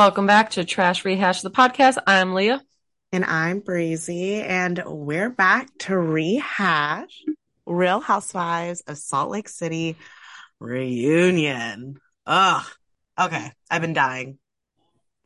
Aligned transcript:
Welcome 0.00 0.26
back 0.26 0.52
to 0.52 0.64
Trash 0.64 1.04
Rehash, 1.04 1.42
the 1.42 1.50
podcast. 1.50 1.98
I'm 2.06 2.32
Leah. 2.32 2.62
And 3.12 3.22
I'm 3.22 3.60
Breezy, 3.60 4.40
and 4.40 4.82
we're 4.86 5.28
back 5.28 5.68
to 5.80 5.94
rehash 5.94 7.22
Real 7.66 8.00
Housewives 8.00 8.80
of 8.86 8.96
Salt 8.96 9.28
Lake 9.28 9.50
City 9.50 9.98
reunion. 10.58 12.00
Ugh. 12.24 12.64
Okay. 13.20 13.52
I've 13.70 13.82
been 13.82 13.92
dying. 13.92 14.38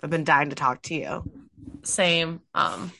I've 0.02 0.10
been 0.10 0.24
dying 0.24 0.50
to 0.50 0.56
talk 0.56 0.82
to 0.82 0.94
you. 0.96 1.22
Same. 1.84 2.40
Um, 2.52 2.90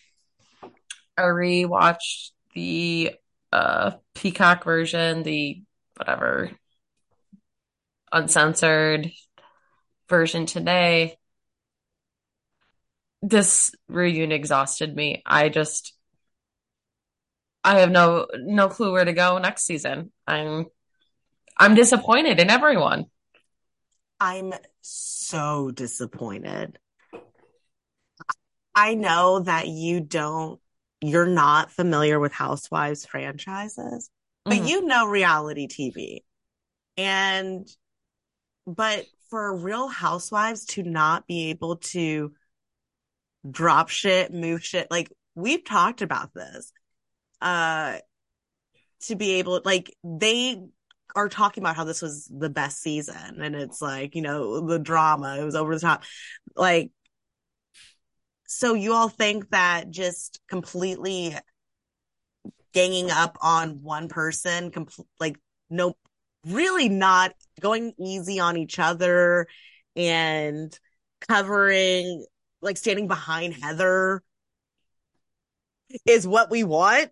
I 1.19 1.23
rewatched 1.23 2.31
the 2.55 3.17
uh 3.51 3.91
Peacock 4.15 4.63
version, 4.63 5.25
the 5.25 5.61
whatever 5.97 6.53
uncensored 8.13 9.11
version 10.09 10.47
today. 10.47 11.17
This 13.27 13.75
reunion 13.89 14.33
exhausted 14.33 14.95
me. 14.95 15.23
I 15.25 15.49
just 15.49 15.95
I 17.65 17.81
have 17.81 17.91
no 17.91 18.27
no 18.37 18.69
clue 18.69 18.93
where 18.93 19.05
to 19.05 19.15
go 19.15 19.39
next 19.39 19.65
season. 19.65 20.13
I'm 20.27 20.67
I'm 21.57 21.75
disappointed 21.75 22.39
in 22.39 22.51
everyone. 22.51 23.07
I'm 24.21 24.53
so 24.83 25.71
disappointed. 25.71 26.79
I 28.75 28.95
know 28.95 29.41
that 29.41 29.69
you 29.69 30.01
don't 30.01 30.61
you're 31.01 31.27
not 31.27 31.71
familiar 31.71 32.21
with 32.21 32.33
Housewives 32.33 33.07
franchises, 33.07 34.11
but 34.45 34.59
Mhm. 34.59 34.69
you 34.69 34.83
know 34.85 35.07
reality 35.07 35.67
TV. 35.67 36.25
And 36.99 37.67
but 38.67 39.07
for 39.31 39.57
Real 39.57 39.89
Housewives 39.89 40.67
to 40.67 40.83
not 40.83 41.27
be 41.27 41.49
able 41.51 41.77
to 41.77 42.35
drop 43.49 43.89
shit, 43.89 44.33
move 44.33 44.65
shit, 44.65 44.91
like 44.91 45.11
we've 45.35 45.65
talked 45.65 46.03
about 46.03 46.33
this. 46.35 46.73
Uh 47.41 47.99
to 49.03 49.17
be 49.17 49.33
able 49.33 49.61
like 49.65 49.95
they 50.03 50.61
are 51.15 51.29
talking 51.29 51.63
about 51.63 51.77
how 51.77 51.85
this 51.85 52.03
was 52.03 52.27
the 52.27 52.49
best 52.49 52.81
season 52.81 53.41
and 53.41 53.55
it's 53.55 53.81
like, 53.81 54.15
you 54.15 54.23
know, 54.23 54.67
the 54.67 54.79
drama, 54.79 55.37
it 55.39 55.45
was 55.45 55.55
over 55.55 55.75
the 55.75 55.81
top. 55.81 56.05
Like 56.57 56.91
so 58.47 58.75
you 58.75 58.93
all 58.95 59.09
think 59.09 59.51
that 59.51 59.91
just 59.91 60.41
completely 60.49 61.37
ganging 62.73 63.11
up 63.11 63.39
on 63.41 63.83
one 63.83 64.09
person, 64.09 64.71
compl- 64.71 65.07
like 65.19 65.37
no, 65.71 65.95
really 66.47 66.89
not 66.89 67.33
going 67.61 67.95
easy 67.99 68.41
on 68.41 68.57
each 68.57 68.79
other 68.79 69.47
and 69.97 70.79
covering, 71.29 72.25
like 72.65 72.77
standing 72.77 73.07
behind 73.07 73.55
Heather 73.55 74.23
is 76.07 76.27
what 76.27 76.51
we 76.51 76.65
want. 76.65 77.11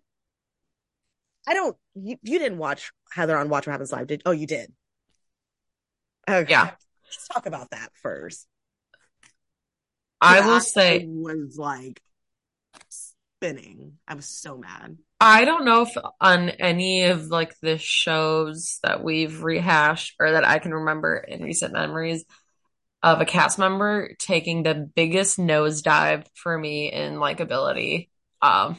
I 1.47 1.53
don't, 1.53 1.77
you, 1.95 2.17
you 2.23 2.39
didn't 2.39 2.57
watch 2.57 2.91
Heather 3.11 3.37
on 3.37 3.49
Watch 3.49 3.67
What 3.67 3.73
Happens 3.73 3.91
Live, 3.91 4.07
did? 4.07 4.23
Oh, 4.25 4.31
you 4.31 4.47
did. 4.47 4.73
Okay. 6.29 6.51
Yeah. 6.51 6.71
Let's 7.05 7.27
talk 7.27 7.45
about 7.45 7.71
that 7.71 7.91
first. 8.01 8.47
I 10.19 10.45
will 10.45 10.61
say 10.61 11.05
was 11.05 11.57
like 11.57 12.01
spinning. 12.89 13.93
I 14.07 14.15
was 14.15 14.25
so 14.25 14.57
mad. 14.57 14.97
I 15.19 15.43
don't 15.45 15.65
know 15.65 15.81
if 15.81 15.95
on 16.21 16.49
any 16.49 17.03
of 17.03 17.27
like 17.27 17.53
the 17.61 17.77
shows 17.77 18.79
that 18.83 19.03
we've 19.03 19.43
rehashed 19.43 20.15
or 20.19 20.31
that 20.31 20.47
I 20.47 20.59
can 20.59 20.73
remember 20.73 21.17
in 21.17 21.43
recent 21.43 21.73
memories 21.73 22.23
of 23.03 23.19
a 23.19 23.25
cast 23.25 23.59
member 23.59 24.15
taking 24.17 24.63
the 24.63 24.73
biggest 24.73 25.37
nosedive 25.37 26.25
for 26.33 26.57
me 26.57 26.91
in 26.91 27.15
likability. 27.15 28.09
Um, 28.41 28.77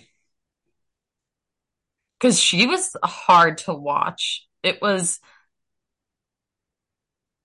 because 2.19 2.41
she 2.41 2.67
was 2.67 2.97
hard 3.05 3.59
to 3.59 3.75
watch. 3.75 4.47
It 4.63 4.81
was 4.81 5.21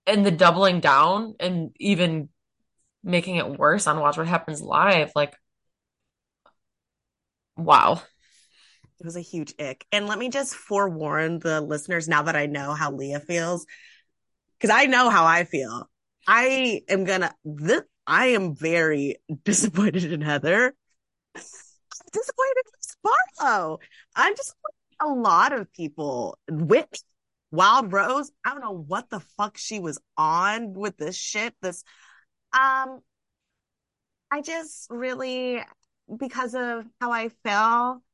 and 0.06 0.24
the 0.24 0.30
doubling 0.30 0.80
down 0.80 1.34
and 1.38 1.70
even 1.78 2.30
making 3.04 3.36
it 3.36 3.58
worse 3.58 3.86
on 3.86 4.00
Watch 4.00 4.16
What 4.16 4.26
Happens 4.26 4.62
Live, 4.62 5.12
like 5.14 5.36
wow. 7.58 8.02
It 8.98 9.04
was 9.04 9.16
a 9.16 9.20
huge 9.20 9.54
ick. 9.58 9.84
And 9.92 10.06
let 10.06 10.18
me 10.18 10.30
just 10.30 10.54
forewarn 10.54 11.38
the 11.40 11.60
listeners 11.60 12.08
now 12.08 12.22
that 12.22 12.36
I 12.36 12.46
know 12.46 12.72
how 12.72 12.90
Leah 12.90 13.20
feels, 13.20 13.66
because 14.58 14.74
I 14.74 14.86
know 14.86 15.10
how 15.10 15.26
I 15.26 15.44
feel. 15.44 15.90
I 16.32 16.82
am 16.88 17.02
gonna, 17.02 17.34
this, 17.44 17.82
I 18.06 18.26
am 18.28 18.54
very 18.54 19.16
disappointed 19.44 20.12
in 20.12 20.20
Heather. 20.20 20.72
I'm 21.34 21.42
disappointed 22.12 22.62
in 22.66 23.18
Sparlow. 23.40 23.80
I'm 24.14 24.36
just 24.36 24.54
a 25.00 25.08
lot 25.08 25.52
of 25.52 25.72
people. 25.72 26.38
Whit, 26.48 27.02
Wild 27.50 27.92
Rose. 27.92 28.30
I 28.44 28.50
don't 28.50 28.60
know 28.60 28.78
what 28.86 29.10
the 29.10 29.18
fuck 29.18 29.58
she 29.58 29.80
was 29.80 29.98
on 30.16 30.72
with 30.72 30.96
this 30.98 31.16
shit. 31.16 31.52
This, 31.62 31.82
um, 32.52 33.00
I 34.30 34.40
just 34.40 34.86
really, 34.88 35.64
because 36.16 36.54
of 36.54 36.84
how 37.00 37.10
I 37.10 37.30
feel, 37.42 38.04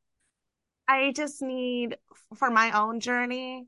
I 0.89 1.13
just 1.15 1.43
need 1.43 1.99
for 2.35 2.49
my 2.49 2.71
own 2.71 3.01
journey 3.01 3.67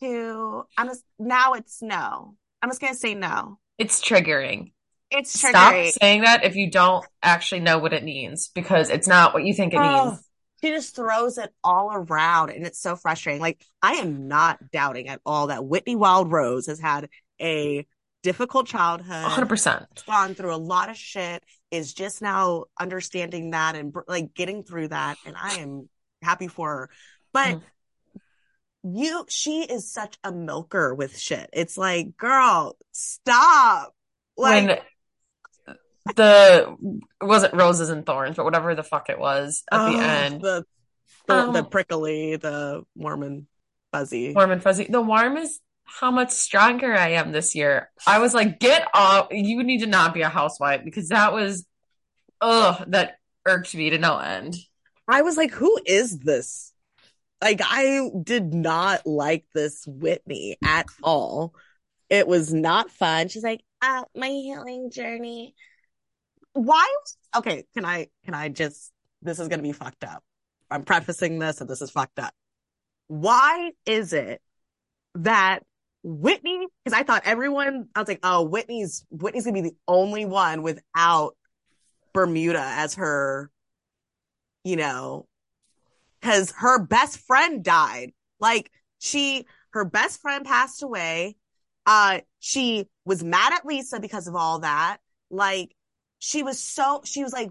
to, 0.00 0.64
I'm 0.78 0.86
just, 0.86 1.04
now 1.18 1.52
it's 1.52 1.82
no. 1.82 2.34
I'm 2.62 2.70
just 2.70 2.80
gonna 2.80 2.94
say 2.94 3.14
no. 3.14 3.58
It's 3.78 4.00
triggering. 4.00 4.72
It's 5.10 5.36
triggering. 5.36 5.50
Stop 5.50 6.00
saying 6.02 6.22
that 6.22 6.44
if 6.44 6.56
you 6.56 6.70
don't 6.70 7.04
actually 7.22 7.60
know 7.60 7.78
what 7.78 7.92
it 7.92 8.04
means 8.04 8.48
because 8.54 8.90
it's 8.90 9.06
not 9.06 9.32
what 9.34 9.44
you 9.44 9.54
think 9.54 9.72
it 9.72 9.78
Oh, 9.78 10.10
means. 10.10 10.24
she 10.62 10.70
just 10.70 10.94
throws 10.96 11.38
it 11.38 11.50
all 11.62 11.90
around 11.92 12.50
and 12.50 12.66
it's 12.66 12.80
so 12.80 12.96
frustrating. 12.96 13.40
Like, 13.40 13.64
I 13.82 13.94
am 13.94 14.28
not 14.28 14.70
doubting 14.70 15.08
at 15.08 15.20
all 15.24 15.46
that 15.46 15.64
Whitney 15.64 15.96
Wild 15.96 16.30
Rose 16.32 16.66
has 16.66 16.80
had 16.80 17.08
a 17.40 17.86
difficult 18.24 18.66
childhood, 18.66 19.24
100%. 19.24 20.04
gone 20.06 20.34
through 20.34 20.54
a 20.54 20.56
lot 20.56 20.90
of 20.90 20.96
shit, 20.96 21.44
is 21.70 21.94
just 21.94 22.20
now 22.20 22.64
understanding 22.78 23.50
that 23.50 23.76
and 23.76 23.94
like 24.08 24.34
getting 24.34 24.64
through 24.64 24.88
that. 24.88 25.16
And 25.24 25.36
I 25.40 25.54
am 25.60 25.88
happy 26.22 26.48
for 26.48 26.68
her. 26.68 26.90
But 27.32 27.56
Mhm. 27.56 27.62
You, 28.94 29.24
she 29.28 29.62
is 29.62 29.90
such 29.92 30.18
a 30.22 30.32
milker 30.32 30.94
with 30.94 31.18
shit. 31.18 31.50
It's 31.52 31.76
like, 31.78 32.16
girl, 32.16 32.76
stop. 32.92 33.94
Like, 34.36 34.66
when 34.66 34.78
the 36.14 36.76
it 37.20 37.24
wasn't 37.24 37.54
roses 37.54 37.90
and 37.90 38.06
thorns, 38.06 38.36
but 38.36 38.44
whatever 38.44 38.74
the 38.74 38.82
fuck 38.82 39.10
it 39.10 39.18
was 39.18 39.64
at 39.70 39.90
the 39.90 39.96
oh, 39.96 40.00
end. 40.00 40.40
the, 40.40 40.64
the, 41.26 41.52
the 41.52 41.58
Um, 41.58 41.66
prickly, 41.66 42.36
the 42.36 42.82
warm 42.94 43.22
and 43.22 43.46
fuzzy. 43.92 44.32
warm 44.32 44.50
and 44.50 44.62
fuzzy. 44.62 44.86
The 44.88 45.02
warm 45.02 45.36
is 45.36 45.60
how 45.84 46.10
much 46.10 46.30
stronger 46.30 46.94
I 46.94 47.10
am 47.12 47.32
this 47.32 47.54
year. 47.54 47.90
I 48.06 48.18
was 48.18 48.34
like, 48.34 48.60
get 48.60 48.88
off. 48.94 49.28
You 49.30 49.62
need 49.62 49.80
to 49.80 49.86
not 49.86 50.14
be 50.14 50.22
a 50.22 50.28
housewife 50.28 50.82
because 50.84 51.08
that 51.08 51.32
was, 51.32 51.66
ugh, 52.40 52.84
that 52.88 53.18
irked 53.46 53.74
me 53.74 53.90
to 53.90 53.98
no 53.98 54.18
end. 54.18 54.56
I 55.06 55.22
was 55.22 55.36
like, 55.36 55.52
who 55.52 55.78
is 55.86 56.18
this? 56.18 56.72
Like, 57.40 57.60
I 57.62 58.10
did 58.22 58.52
not 58.52 59.06
like 59.06 59.44
this 59.54 59.84
Whitney 59.86 60.56
at 60.64 60.86
all. 61.02 61.54
It 62.10 62.26
was 62.26 62.52
not 62.52 62.90
fun. 62.90 63.28
She's 63.28 63.44
like, 63.44 63.62
uh, 63.80 64.04
my 64.16 64.28
healing 64.28 64.90
journey. 64.90 65.54
Why? 66.52 66.88
Okay, 67.36 67.64
can 67.74 67.84
I, 67.84 68.08
can 68.24 68.34
I 68.34 68.48
just, 68.48 68.92
this 69.22 69.38
is 69.38 69.48
to 69.48 69.58
be 69.62 69.72
fucked 69.72 70.04
up. 70.04 70.24
I'm 70.70 70.82
prefacing 70.82 71.38
this 71.38 71.60
and 71.60 71.70
this 71.70 71.80
is 71.80 71.90
fucked 71.90 72.18
up. 72.18 72.34
Why 73.06 73.70
is 73.86 74.12
it 74.12 74.42
that 75.14 75.60
Whitney, 76.02 76.66
because 76.84 76.98
I 76.98 77.04
thought 77.04 77.22
everyone, 77.24 77.88
I 77.94 78.00
was 78.00 78.08
like, 78.08 78.20
oh, 78.22 78.42
Whitney's, 78.42 79.04
Whitney's 79.10 79.44
to 79.44 79.52
be 79.52 79.60
the 79.60 79.76
only 79.86 80.24
one 80.24 80.62
without 80.62 81.36
Bermuda 82.12 82.62
as 82.62 82.94
her, 82.94 83.50
you 84.64 84.76
know, 84.76 85.26
because 86.20 86.52
her 86.58 86.78
best 86.84 87.18
friend 87.20 87.62
died. 87.64 88.12
Like 88.40 88.70
she, 88.98 89.46
her 89.70 89.84
best 89.84 90.20
friend 90.20 90.44
passed 90.44 90.82
away. 90.82 91.36
Uh, 91.86 92.20
she 92.38 92.86
was 93.04 93.24
mad 93.24 93.52
at 93.52 93.66
Lisa 93.66 94.00
because 94.00 94.26
of 94.26 94.34
all 94.34 94.60
that. 94.60 94.98
Like 95.30 95.74
she 96.18 96.42
was 96.42 96.58
so, 96.58 97.02
she 97.04 97.22
was 97.22 97.32
like, 97.32 97.50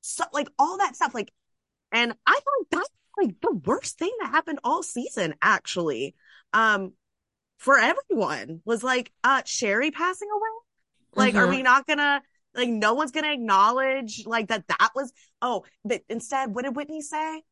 so 0.00 0.24
like 0.32 0.48
all 0.58 0.78
that 0.78 0.96
stuff. 0.96 1.14
Like, 1.14 1.32
and 1.92 2.12
I 2.26 2.32
thought 2.34 2.66
that's 2.70 2.90
like 3.16 3.40
the 3.40 3.54
worst 3.64 3.98
thing 3.98 4.12
that 4.20 4.30
happened 4.30 4.60
all 4.64 4.82
season, 4.82 5.34
actually. 5.42 6.14
Um, 6.52 6.92
for 7.58 7.78
everyone 7.78 8.60
was 8.64 8.84
like, 8.84 9.12
uh, 9.24 9.42
Sherry 9.44 9.90
passing 9.90 10.28
away. 10.30 10.48
Like, 11.14 11.34
are 11.34 11.46
Mhm. 11.46 11.50
we 11.50 11.62
not 11.62 11.86
gonna, 11.86 12.22
like, 12.54 12.68
no 12.68 12.94
one's 12.94 13.10
gonna 13.10 13.32
acknowledge, 13.32 14.24
like, 14.26 14.48
that 14.48 14.66
that 14.68 14.90
was, 14.94 15.12
oh, 15.42 15.64
but 15.84 16.02
instead, 16.08 16.54
what 16.54 16.64
did 16.64 16.76
Whitney 16.76 17.00
say? 17.02 17.42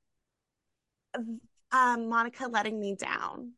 Um, 1.73 2.09
Monica 2.09 2.47
letting 2.47 2.79
me 2.79 2.95
down. 2.95 3.53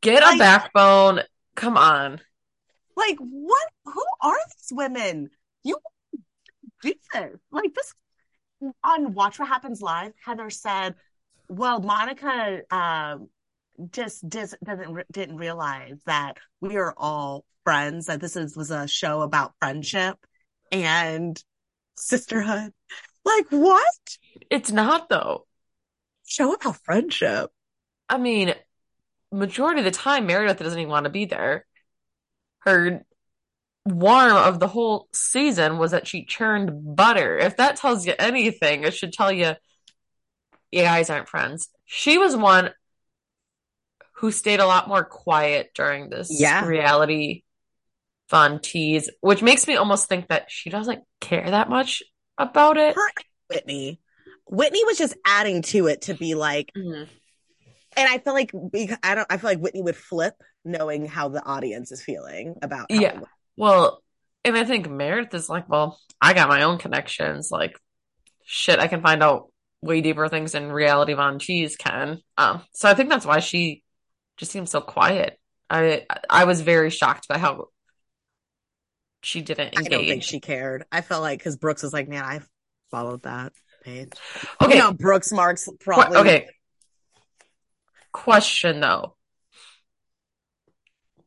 Get 0.00 0.22
a 0.22 0.38
backbone. 0.38 1.20
Come 1.54 1.76
on. 1.76 2.20
Like, 2.96 3.16
what? 3.18 3.68
Who 3.84 4.04
are 4.22 4.36
these 4.36 4.72
women? 4.72 5.30
You 5.64 5.78
do 6.82 6.94
this. 7.12 7.36
Like, 7.50 7.74
this 7.74 7.92
on 8.82 9.14
Watch 9.14 9.38
What 9.38 9.48
Happens 9.48 9.82
Live, 9.82 10.12
Heather 10.24 10.50
said, 10.50 10.94
well, 11.48 11.80
Monica 11.80 12.62
um, 12.70 13.28
just 13.90 14.28
dis- 14.28 14.56
doesn't 14.64 15.12
didn't 15.12 15.36
realize 15.36 15.98
that 16.06 16.38
we 16.60 16.76
are 16.76 16.94
all 16.96 17.44
friends, 17.64 18.06
that 18.06 18.20
this 18.20 18.36
is, 18.36 18.56
was 18.56 18.70
a 18.70 18.88
show 18.88 19.22
about 19.22 19.54
friendship 19.60 20.16
and 20.72 21.42
sisterhood. 21.96 22.72
Like, 23.26 23.46
what? 23.50 24.16
It's 24.50 24.70
not 24.70 25.08
though. 25.08 25.46
Show 26.24 26.54
about 26.54 26.76
friendship. 26.84 27.50
I 28.08 28.18
mean, 28.18 28.54
majority 29.32 29.80
of 29.80 29.84
the 29.84 29.90
time, 29.90 30.26
Meredith 30.26 30.58
doesn't 30.58 30.78
even 30.78 30.90
want 30.90 31.04
to 31.04 31.10
be 31.10 31.24
there. 31.24 31.66
Her 32.60 33.04
warm 33.84 34.36
of 34.36 34.60
the 34.60 34.68
whole 34.68 35.08
season 35.12 35.78
was 35.78 35.90
that 35.90 36.06
she 36.06 36.24
churned 36.24 36.96
butter. 36.96 37.36
If 37.36 37.56
that 37.56 37.76
tells 37.76 38.06
you 38.06 38.14
anything, 38.18 38.84
it 38.84 38.94
should 38.94 39.12
tell 39.12 39.32
you 39.32 39.54
you 40.70 40.82
guys 40.82 41.10
aren't 41.10 41.28
friends. 41.28 41.68
She 41.84 42.18
was 42.18 42.36
one 42.36 42.70
who 44.14 44.30
stayed 44.30 44.60
a 44.60 44.66
lot 44.66 44.88
more 44.88 45.04
quiet 45.04 45.70
during 45.74 46.10
this 46.10 46.28
Yeah. 46.30 46.64
reality 46.64 47.42
Von 48.30 48.60
Tease, 48.60 49.10
which 49.20 49.42
makes 49.42 49.66
me 49.68 49.76
almost 49.76 50.08
think 50.08 50.28
that 50.28 50.50
she 50.50 50.70
doesn't 50.70 51.04
care 51.20 51.50
that 51.50 51.68
much 51.68 52.02
about 52.38 52.76
it. 52.76 52.94
Her 52.94 53.08
Whitney. 53.48 54.00
Whitney 54.48 54.84
was 54.84 54.98
just 54.98 55.16
adding 55.24 55.62
to 55.62 55.86
it 55.88 56.02
to 56.02 56.14
be 56.14 56.34
like, 56.34 56.70
Mhm. 56.76 57.08
and 57.96 58.08
I 58.08 58.18
feel 58.18 58.32
like 58.34 58.52
I 59.02 59.14
don't. 59.14 59.26
I 59.30 59.36
feel 59.38 59.50
like 59.50 59.58
Whitney 59.60 59.82
would 59.82 59.96
flip 59.96 60.34
knowing 60.64 61.06
how 61.06 61.28
the 61.28 61.44
audience 61.44 61.92
is 61.92 62.02
feeling 62.02 62.56
about. 62.62 62.90
how 62.90 62.98
Yeah. 63.00 63.20
Well, 63.56 64.02
and 64.44 64.56
I 64.56 64.64
think 64.64 64.88
Meredith 64.88 65.34
is 65.34 65.48
like, 65.48 65.68
well, 65.68 65.98
I 66.20 66.32
got 66.34 66.48
my 66.48 66.62
own 66.62 66.78
connections. 66.78 67.50
Like, 67.50 67.78
shit, 68.44 68.78
I 68.78 68.86
can 68.86 69.02
find 69.02 69.22
out 69.22 69.52
way 69.82 70.00
deeper 70.00 70.28
things 70.28 70.52
than 70.52 70.70
reality 70.72 71.12
Von 71.14 71.38
Tease 71.38 71.76
can. 71.76 72.20
Um, 72.36 72.62
so 72.74 72.88
I 72.88 72.94
think 72.94 73.08
that's 73.10 73.26
why 73.26 73.40
she 73.40 73.82
just 74.36 74.52
seems 74.52 74.70
so 74.70 74.80
quiet. 74.80 75.38
I 75.70 76.06
I 76.30 76.44
was 76.44 76.60
very 76.60 76.90
shocked 76.90 77.26
by 77.28 77.38
how 77.38 77.66
she 79.26 79.42
didn't 79.42 79.74
engage. 79.74 79.86
I 79.86 79.88
don't 79.96 80.06
think 80.06 80.22
she 80.22 80.38
cared. 80.40 80.84
I 80.92 81.00
felt 81.00 81.20
like 81.22 81.40
because 81.40 81.56
Brooks 81.56 81.82
was 81.82 81.92
like, 81.92 82.08
man, 82.08 82.22
I 82.24 82.40
followed 82.92 83.24
that 83.24 83.52
page. 83.82 84.12
Okay, 84.62 84.76
You 84.76 84.82
know, 84.82 84.92
Brooks 84.92 85.32
Marks 85.32 85.68
probably. 85.80 86.16
okay. 86.18 86.46
Question 88.12 88.80
though. 88.80 89.16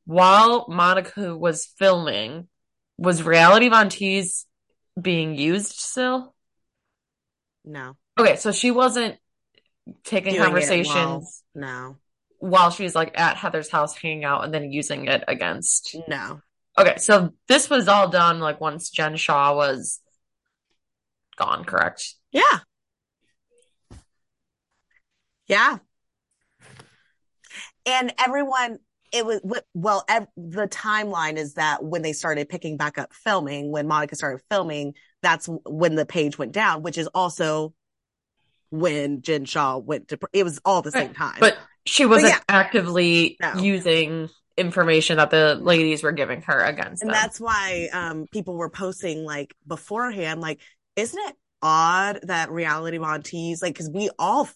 While 0.06 0.66
Monica 0.70 1.36
was 1.38 1.66
filming, 1.78 2.48
was 2.98 3.22
reality 3.22 3.70
Von 3.70 3.90
Tease 3.90 4.46
being 5.00 5.36
used 5.36 5.74
still? 5.74 6.34
No, 7.66 7.96
Okay, 8.18 8.38
so 8.38 8.52
she 8.52 8.72
wasn't 8.72 9.18
taking 10.04 10.34
Doing 10.34 10.36
it 10.36 10.40
while- 10.40 10.48
conversations 10.48 11.44
no, 11.54 11.98
while 12.40 12.72
she's 12.72 12.96
like 12.96 13.20
at 13.20 13.38
Heather's 13.38 13.70
house 13.70 13.96
hanging 13.96 14.24
out 14.24 14.44
and 14.46 14.54
then 14.54 14.72
using 14.72 15.08
it 15.08 15.24
against. 15.28 15.96
no. 16.08 16.42
Okay, 16.80 16.98
so 16.98 17.34
this 17.48 17.70
was 17.70 17.88
all 17.88 18.10
done 18.10 18.40
like 18.40 18.62
once 18.62 18.90
Jen 18.90 19.18
Shah 19.18 19.54
was 19.54 20.00
gone, 21.36 21.66
correct? 21.66 22.16
Yeah. 22.32 22.60
Yeah. 25.48 25.80
And 27.86 28.14
everyone, 28.20 28.78
it 29.12 29.26
was, 29.26 29.42
well, 29.74 30.06
ev- 30.08 30.28
the 30.38 30.68
timeline 30.68 31.38
is 31.38 31.56
that 31.56 31.84
when 31.84 32.02
they 32.02 32.14
started 32.14 32.48
picking 32.48 32.78
back 32.78 32.98
up 32.98 33.14
filming, 33.14 33.72
when 33.72 33.88
Monica 33.88 34.16
started 34.16 34.42
filming, 34.50 34.94
that's 35.22 35.50
when 35.66 35.96
the 35.96 36.06
page 36.06 36.38
went 36.38 36.52
down, 36.52 36.84
which 36.84 36.98
is 36.98 37.08
also 37.08 37.74
when 38.70 39.22
Jen 39.22 39.46
Shah 39.46 39.78
went 39.78 40.10
to, 40.10 40.20
it 40.32 40.44
was 40.44 40.60
all 40.64 40.82
the 40.82 40.92
same 40.92 41.14
time. 41.14 41.38
But 41.40 41.58
she 41.86 42.06
wasn't 42.06 42.34
yeah. 42.34 42.40
actively 42.48 43.38
No. 43.42 43.56
using 43.56 44.30
information 44.60 45.18
that 45.18 45.32
the 45.32 45.56
ladies 45.56 46.04
were 46.04 46.12
giving 46.12 46.42
her 46.44 46.60
against 46.64 47.02
and 47.02 47.10
them. 47.10 47.14
that's 47.14 47.40
why 47.40 47.90
um 47.94 48.28
people 48.32 48.56
were 48.56 48.70
posting 48.70 49.24
like 49.24 49.56
beforehand 49.68 50.42
like 50.42 50.60
isn't 50.96 51.20
it 51.30 51.36
odd 51.62 52.20
that 52.24 52.50
reality 52.52 52.98
Von 52.98 53.22
Tease 53.22 53.62
like 53.62 53.74
because 53.74 53.90
we 53.90 54.10
all 54.18 54.48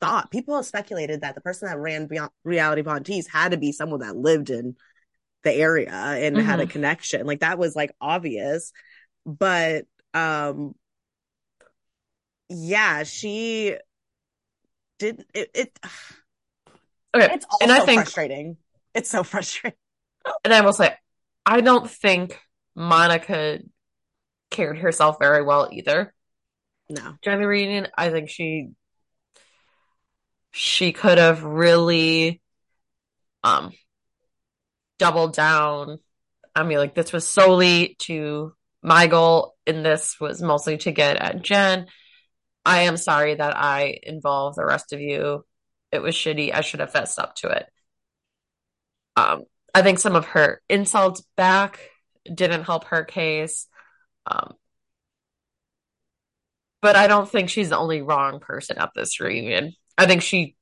thought 0.00 0.30
people 0.30 0.60
speculated 0.62 1.20
that 1.20 1.34
the 1.36 1.40
person 1.40 1.68
that 1.68 1.78
ran 1.78 2.06
Beyond, 2.06 2.30
reality 2.44 2.82
Von 2.82 3.04
Tease 3.04 3.28
had 3.28 3.52
to 3.52 3.56
be 3.56 3.70
someone 3.72 4.00
that 4.00 4.16
lived 4.16 4.50
in 4.50 4.74
the 5.44 5.52
area 5.52 5.92
and 5.92 6.38
had 6.38 6.60
a 6.60 6.66
Mhm. 6.66 6.70
connection 6.70 7.26
like 7.26 7.40
that 7.40 7.58
was 7.58 7.76
like 7.76 7.94
obvious 8.00 8.72
but 9.26 9.86
um 10.14 10.74
yeah 12.48 13.02
she 13.04 13.76
did 14.98 15.24
it, 15.34 15.50
it 15.54 15.78
okay, 17.14 17.32
it's 17.34 17.46
also 17.50 17.64
and 17.64 17.72
I 17.72 17.80
think 17.80 18.04
frustrating 18.04 18.56
it's 18.98 19.10
so 19.10 19.22
frustrating 19.22 19.78
And 20.44 20.52
I 20.52 20.60
will 20.60 20.72
say, 20.72 20.94
I 21.46 21.60
don't 21.60 21.90
think 21.90 22.38
Monica 22.74 23.60
carried 24.50 24.80
herself 24.80 25.16
very 25.20 25.42
well 25.42 25.68
either 25.72 26.14
no 26.88 27.14
during 27.22 27.40
the 27.40 27.46
reunion. 27.46 27.88
I 27.96 28.10
think 28.10 28.28
she 28.28 28.70
she 30.50 30.92
could 30.92 31.18
have 31.18 31.44
really 31.44 32.40
um 33.44 33.72
doubled 34.98 35.34
down. 35.34 35.98
I 36.54 36.64
mean, 36.64 36.78
like 36.78 36.94
this 36.94 37.12
was 37.12 37.26
solely 37.26 37.96
to 38.00 38.54
my 38.82 39.06
goal, 39.06 39.54
and 39.66 39.84
this 39.84 40.18
was 40.20 40.42
mostly 40.42 40.78
to 40.78 40.92
get 40.92 41.16
at 41.16 41.42
Jen. 41.42 41.86
I 42.64 42.82
am 42.82 42.96
sorry 42.96 43.34
that 43.34 43.56
I 43.56 43.98
involved 44.02 44.56
the 44.56 44.64
rest 44.64 44.92
of 44.92 45.00
you. 45.00 45.44
It 45.92 46.00
was 46.00 46.14
shitty. 46.14 46.52
I 46.52 46.60
should 46.60 46.80
have 46.80 46.92
fessed 46.92 47.18
up 47.18 47.34
to 47.36 47.48
it. 47.48 47.66
Um, 49.18 49.44
I 49.74 49.82
think 49.82 49.98
some 49.98 50.14
of 50.14 50.26
her 50.26 50.62
insults 50.68 51.24
back 51.36 51.80
didn't 52.32 52.62
help 52.62 52.84
her 52.84 53.02
case. 53.02 53.66
Um, 54.26 54.54
but 56.80 56.94
I 56.94 57.08
don't 57.08 57.28
think 57.28 57.50
she's 57.50 57.70
the 57.70 57.78
only 57.78 58.00
wrong 58.00 58.38
person 58.38 58.78
at 58.78 58.90
this 58.94 59.18
reunion. 59.18 59.72
I 59.96 60.06
think 60.06 60.22
she 60.22 60.54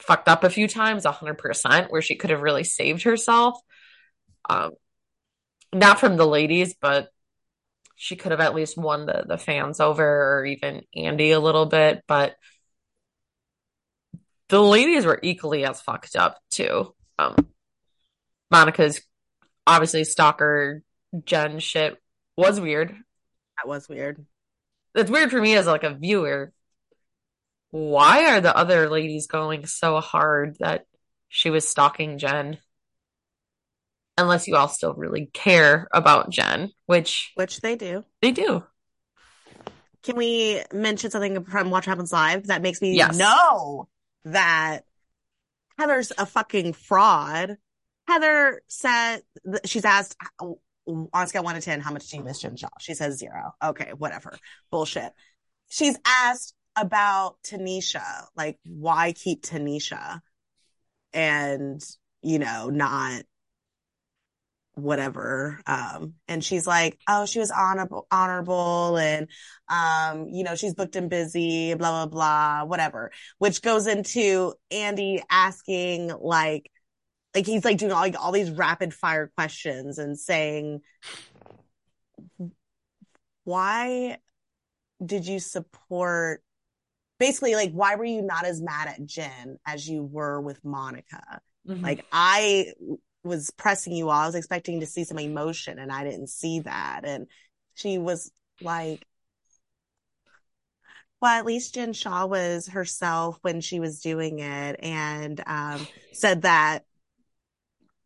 fucked 0.00 0.28
up 0.28 0.42
a 0.42 0.50
few 0.50 0.66
times, 0.66 1.04
100%, 1.04 1.90
where 1.90 2.02
she 2.02 2.16
could 2.16 2.30
have 2.30 2.42
really 2.42 2.64
saved 2.64 3.04
herself. 3.04 3.60
Um, 4.48 4.72
not 5.72 6.00
from 6.00 6.16
the 6.16 6.26
ladies, 6.26 6.74
but 6.80 7.10
she 7.94 8.16
could 8.16 8.32
have 8.32 8.40
at 8.40 8.54
least 8.54 8.76
won 8.76 9.06
the, 9.06 9.24
the 9.28 9.38
fans 9.38 9.78
over 9.78 10.38
or 10.38 10.44
even 10.44 10.82
Andy 10.96 11.30
a 11.30 11.38
little 11.38 11.66
bit. 11.66 12.02
But 12.08 12.34
the 14.48 14.60
ladies 14.60 15.06
were 15.06 15.20
equally 15.22 15.64
as 15.64 15.80
fucked 15.80 16.16
up, 16.16 16.40
too. 16.50 16.92
Um, 17.16 17.36
Monica's 18.50 19.00
obviously 19.66 20.04
stalker 20.04 20.82
Jen 21.24 21.58
shit 21.58 21.96
was 22.36 22.60
weird. 22.60 22.90
that 22.90 23.68
was 23.68 23.88
weird 23.88 24.24
It's 24.94 25.10
weird 25.10 25.30
for 25.30 25.40
me 25.40 25.54
as 25.54 25.66
like 25.66 25.84
a 25.84 25.94
viewer. 25.94 26.52
Why 27.70 28.34
are 28.34 28.40
the 28.40 28.56
other 28.56 28.88
ladies 28.88 29.26
going 29.28 29.66
so 29.66 30.00
hard 30.00 30.56
that 30.58 30.86
she 31.28 31.50
was 31.50 31.68
stalking 31.68 32.18
Jen? 32.18 32.58
Unless 34.18 34.48
you 34.48 34.56
all 34.56 34.68
still 34.68 34.94
really 34.94 35.26
care 35.32 35.88
about 35.92 36.30
Jen, 36.30 36.72
which 36.86 37.32
which 37.36 37.60
they 37.60 37.76
do 37.76 38.04
they 38.20 38.32
do. 38.32 38.64
Can 40.02 40.16
we 40.16 40.62
mention 40.72 41.10
something 41.10 41.44
from 41.44 41.70
Watch 41.70 41.86
Happens 41.86 42.12
Live 42.12 42.46
that 42.48 42.62
makes 42.62 42.80
me 42.82 42.96
Yes. 42.96 43.16
know 43.16 43.88
that 44.24 44.80
Heather's 45.78 46.12
a 46.18 46.26
fucking 46.26 46.72
fraud? 46.72 47.56
Heather 48.10 48.62
said 48.66 49.20
she's 49.64 49.84
asked 49.84 50.16
on 50.40 51.26
scale 51.28 51.44
one 51.44 51.54
to 51.54 51.60
ten, 51.60 51.80
how 51.80 51.92
much 51.92 52.08
do 52.08 52.16
you 52.16 52.24
miss 52.24 52.40
Jen 52.40 52.56
Shah? 52.56 52.68
She 52.80 52.94
says 52.94 53.18
zero. 53.18 53.52
Okay, 53.62 53.92
whatever. 53.96 54.36
Bullshit. 54.70 55.12
She's 55.68 55.96
asked 56.04 56.54
about 56.76 57.36
Tanisha, 57.44 58.02
like 58.36 58.58
why 58.64 59.12
keep 59.12 59.42
Tanisha 59.42 60.20
and 61.12 61.80
you 62.22 62.38
know 62.38 62.70
not 62.70 63.22
whatever 64.74 65.60
um 65.66 66.14
and 66.28 66.44
she's 66.44 66.66
like 66.66 66.98
oh 67.08 67.26
she 67.26 67.40
was 67.40 67.50
honorable 67.50 68.06
honorable 68.10 68.96
and 68.96 69.28
um 69.68 70.28
you 70.28 70.44
know 70.44 70.54
she's 70.54 70.74
booked 70.74 70.94
and 70.96 71.10
busy 71.10 71.74
blah 71.74 71.90
blah 71.90 72.06
blah 72.06 72.64
whatever 72.64 73.10
which 73.38 73.62
goes 73.62 73.86
into 73.88 74.54
Andy 74.70 75.22
asking 75.28 76.12
like 76.20 76.70
like 77.34 77.46
he's 77.46 77.64
like 77.64 77.78
doing 77.78 77.92
all, 77.92 78.00
like, 78.00 78.16
all 78.18 78.32
these 78.32 78.50
rapid 78.50 78.92
fire 78.92 79.30
questions 79.36 79.98
and 79.98 80.18
saying 80.18 80.80
why 83.44 84.18
did 85.04 85.26
you 85.26 85.38
support 85.38 86.42
basically 87.18 87.54
like 87.54 87.72
why 87.72 87.94
were 87.94 88.04
you 88.04 88.22
not 88.22 88.44
as 88.44 88.60
mad 88.60 88.88
at 88.88 89.04
Jen 89.04 89.58
as 89.66 89.88
you 89.88 90.02
were 90.02 90.40
with 90.40 90.64
Monica 90.64 91.40
Mhm. 91.66 91.82
like 91.82 92.06
I 92.10 92.72
was 93.22 93.50
pressing 93.50 93.92
you 93.92 94.08
all. 94.08 94.22
I 94.22 94.26
was 94.26 94.34
expecting 94.34 94.80
to 94.80 94.86
see 94.86 95.04
some 95.04 95.18
emotion 95.18 95.78
and 95.78 95.92
I 95.92 96.04
didn't 96.04 96.28
see 96.28 96.60
that. 96.60 97.02
And 97.04 97.26
she 97.74 97.98
was 97.98 98.32
like, 98.62 99.04
well, 101.20 101.38
at 101.38 101.44
least 101.44 101.74
Jen 101.74 101.92
Shah 101.92 102.26
was 102.26 102.68
herself 102.68 103.38
when 103.42 103.60
she 103.60 103.78
was 103.78 104.00
doing 104.00 104.38
it 104.38 104.76
and 104.82 105.42
um, 105.46 105.86
said 106.12 106.42
that 106.42 106.84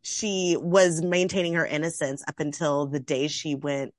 she 0.05 0.57
was 0.61 1.01
maintaining 1.01 1.55
her 1.55 1.65
innocence 1.65 2.23
up 2.29 2.39
until 2.39 2.87
the 2.87 3.01
day 3.01 3.27
she 3.27 3.55
went. 3.55 3.95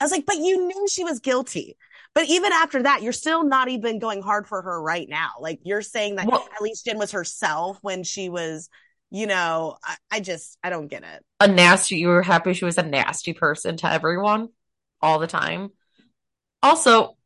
I 0.00 0.04
was 0.04 0.12
like, 0.12 0.24
but 0.24 0.36
you 0.36 0.68
knew 0.68 0.86
she 0.88 1.02
was 1.02 1.18
guilty. 1.18 1.76
But 2.14 2.28
even 2.28 2.52
after 2.52 2.84
that, 2.84 3.02
you're 3.02 3.12
still 3.12 3.42
not 3.42 3.68
even 3.68 3.98
going 3.98 4.22
hard 4.22 4.46
for 4.46 4.62
her 4.62 4.80
right 4.80 5.08
now. 5.08 5.30
Like 5.40 5.58
you're 5.64 5.82
saying 5.82 6.16
that 6.16 6.26
well, 6.26 6.48
at 6.54 6.62
least 6.62 6.84
Jen 6.84 6.96
was 6.96 7.10
herself 7.10 7.78
when 7.82 8.04
she 8.04 8.28
was, 8.28 8.68
you 9.10 9.26
know, 9.26 9.78
I, 9.84 9.96
I 10.12 10.20
just, 10.20 10.58
I 10.62 10.70
don't 10.70 10.86
get 10.86 11.02
it. 11.02 11.24
A 11.40 11.48
nasty, 11.48 11.96
you 11.96 12.08
were 12.08 12.22
happy 12.22 12.52
she 12.54 12.64
was 12.64 12.78
a 12.78 12.84
nasty 12.84 13.32
person 13.32 13.76
to 13.78 13.90
everyone 13.90 14.48
all 15.00 15.18
the 15.18 15.26
time. 15.26 15.70
Also, 16.62 17.16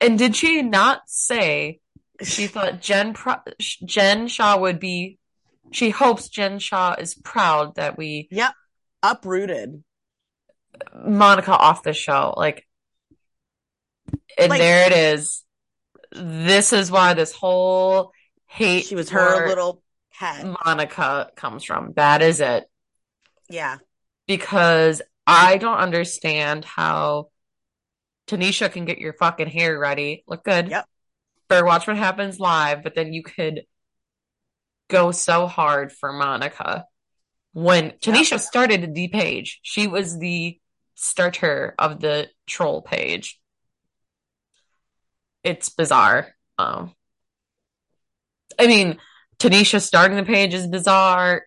and 0.00 0.16
did 0.16 0.36
she 0.36 0.62
not 0.62 1.02
say 1.06 1.80
she 2.22 2.46
thought 2.46 2.80
Jen 2.80 3.16
Jen 3.58 4.28
Shah 4.28 4.58
would 4.58 4.78
be? 4.78 5.18
She 5.72 5.90
hopes 5.90 6.28
Jen 6.28 6.58
Shah 6.58 6.96
is 6.98 7.14
proud 7.14 7.76
that 7.76 7.96
we 7.96 8.28
yep 8.30 8.52
uprooted 9.02 9.82
Monica 10.94 11.52
off 11.52 11.82
the 11.82 11.92
show. 11.92 12.34
Like, 12.36 12.66
and 14.38 14.50
like, 14.50 14.60
there 14.60 14.86
it 14.86 14.92
is. 14.92 15.44
This 16.12 16.72
is 16.72 16.90
why 16.90 17.14
this 17.14 17.32
whole 17.32 18.12
hate 18.46 18.86
she 18.86 18.96
was 18.96 19.10
her 19.10 19.46
little 19.46 19.82
pet 20.12 20.44
Monica 20.64 21.30
comes 21.36 21.64
from. 21.64 21.92
That 21.94 22.22
is 22.22 22.40
it. 22.40 22.64
Yeah, 23.48 23.78
because 24.26 25.02
I 25.26 25.58
don't 25.58 25.78
understand 25.78 26.64
how 26.64 27.30
Tanisha 28.26 28.70
can 28.70 28.84
get 28.84 28.98
your 28.98 29.12
fucking 29.12 29.48
hair 29.48 29.78
ready, 29.78 30.24
look 30.26 30.44
good. 30.44 30.68
Yep. 30.68 30.86
Or 31.50 31.64
watch 31.64 31.86
what 31.88 31.96
happens 31.96 32.38
live, 32.38 32.84
but 32.84 32.94
then 32.94 33.12
you 33.12 33.24
could 33.24 33.62
go 34.90 35.10
so 35.10 35.46
hard 35.46 35.92
for 35.92 36.12
Monica. 36.12 36.84
When 37.52 37.92
Tanisha 37.92 38.32
yep. 38.32 38.40
started 38.40 38.94
the 38.94 39.08
page, 39.08 39.60
she 39.62 39.86
was 39.86 40.18
the 40.18 40.58
starter 40.94 41.74
of 41.78 42.00
the 42.00 42.28
troll 42.46 42.82
page. 42.82 43.40
It's 45.42 45.70
bizarre. 45.70 46.28
Um, 46.58 46.94
I 48.58 48.66
mean, 48.66 48.98
Tanisha 49.38 49.80
starting 49.80 50.18
the 50.18 50.24
page 50.24 50.52
is 50.52 50.66
bizarre. 50.66 51.44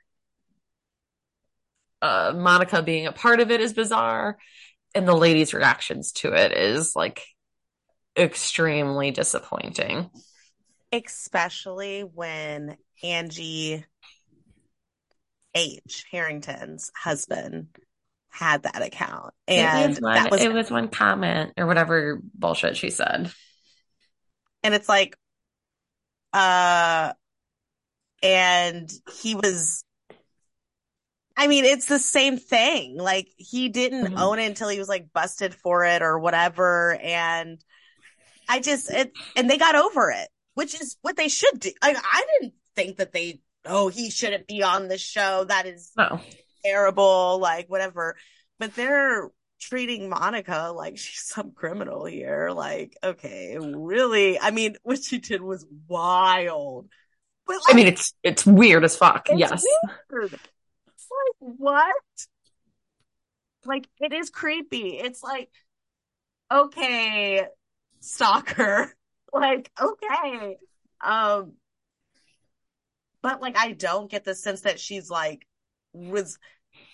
Uh, 2.01 2.33
Monica 2.35 2.81
being 2.81 3.05
a 3.05 3.13
part 3.13 3.39
of 3.39 3.51
it 3.51 3.62
is 3.62 3.71
bizarre 3.71 4.38
and 4.95 5.07
the 5.07 5.15
ladies' 5.15 5.53
reactions 5.53 6.12
to 6.12 6.33
it 6.33 6.51
is 6.51 6.95
like 6.95 7.25
extremely 8.17 9.12
disappointing. 9.12 10.09
Especially 10.91 12.01
when 12.01 12.77
Angie 13.01 13.85
H. 15.55 16.05
Harrington's 16.12 16.91
husband 16.95 17.67
had 18.29 18.63
that 18.63 18.81
account. 18.81 19.33
And 19.47 19.83
it 19.83 19.88
was 19.89 20.01
one, 20.01 20.13
that 20.15 20.31
was 20.31 20.41
it 20.41 20.53
was 20.53 20.71
one 20.71 20.88
comment 20.88 21.53
or 21.57 21.67
whatever 21.67 22.19
bullshit 22.33 22.77
she 22.77 22.89
said. 22.89 23.31
And 24.63 24.73
it's 24.73 24.89
like 24.89 25.15
uh 26.33 27.13
and 28.23 28.91
he 29.21 29.35
was 29.35 29.83
I 31.35 31.47
mean, 31.47 31.65
it's 31.65 31.88
the 31.88 32.00
same 32.00 32.38
thing. 32.38 32.97
Like 32.97 33.27
he 33.38 33.69
didn't 33.69 34.05
mm-hmm. 34.05 34.17
own 34.17 34.39
it 34.39 34.45
until 34.45 34.69
he 34.69 34.79
was 34.79 34.88
like 34.89 35.12
busted 35.13 35.53
for 35.53 35.83
it 35.83 36.01
or 36.01 36.19
whatever. 36.19 36.97
And 37.01 37.63
I 38.47 38.59
just, 38.59 38.91
it, 38.91 39.13
and 39.35 39.50
they 39.50 39.57
got 39.57 39.75
over 39.75 40.12
it, 40.12 40.27
which 40.53 40.79
is 40.79 40.97
what 41.01 41.17
they 41.17 41.29
should 41.29 41.59
do. 41.59 41.71
I, 41.81 41.95
I 41.95 42.25
didn't 42.39 42.53
think 42.75 42.97
that 42.97 43.11
they, 43.11 43.41
oh, 43.65 43.87
he 43.87 44.09
shouldn't 44.09 44.47
be 44.47 44.63
on 44.63 44.87
the 44.87 44.97
show. 44.97 45.45
That 45.45 45.65
is 45.65 45.91
no. 45.97 46.19
terrible, 46.63 47.39
like 47.39 47.69
whatever. 47.69 48.15
But 48.59 48.75
they're 48.75 49.29
treating 49.59 50.09
Monica 50.09 50.73
like 50.75 50.97
she's 50.97 51.23
some 51.23 51.51
criminal 51.51 52.05
here. 52.05 52.51
Like, 52.51 52.97
okay, 53.03 53.57
really? 53.59 54.39
I 54.39 54.51
mean, 54.51 54.75
what 54.83 55.03
she 55.03 55.19
did 55.19 55.41
was 55.41 55.65
wild. 55.87 56.89
But 57.45 57.57
like, 57.67 57.73
I 57.73 57.75
mean, 57.75 57.87
it's 57.87 58.13
it's 58.23 58.45
weird 58.45 58.83
as 58.85 58.95
fuck. 58.95 59.27
yes. 59.29 59.65
Weird 60.09 60.39
like, 61.13 61.57
what? 61.57 61.95
Like, 63.65 63.87
it 63.99 64.13
is 64.13 64.29
creepy. 64.29 64.97
It's 64.97 65.23
like, 65.23 65.49
okay, 66.51 67.45
stalker. 67.99 68.93
Like, 69.35 69.71
okay. 69.81 70.57
Um, 71.03 71.53
but 73.23 73.41
like, 73.41 73.57
I 73.57 73.71
don't 73.71 74.11
get 74.11 74.25
the 74.25 74.35
sense 74.35 74.61
that 74.61 74.79
she's 74.79 75.09
like, 75.09 75.47
was 75.93 76.37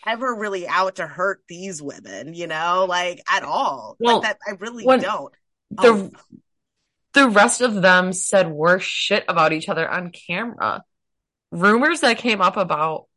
ever 0.05 0.35
really 0.35 0.67
out 0.67 0.97
to 0.97 1.07
hurt 1.07 1.41
these 1.49 1.81
women, 1.81 2.33
you 2.33 2.47
know, 2.47 2.85
like 2.87 3.21
at 3.29 3.43
all. 3.43 3.97
Well, 3.99 4.19
like 4.19 4.23
that, 4.23 4.37
I 4.47 4.51
really 4.59 4.85
don't. 4.85 5.33
The, 5.71 5.87
oh. 5.87 6.11
the 7.13 7.29
rest 7.29 7.61
of 7.61 7.81
them 7.81 8.13
said 8.13 8.49
worse 8.49 8.83
shit 8.83 9.25
about 9.27 9.53
each 9.53 9.67
other 9.67 9.89
on 9.89 10.11
camera. 10.11 10.83
Rumors 11.51 12.01
that 12.01 12.19
came 12.19 12.41
up 12.41 12.57
about 12.57 13.07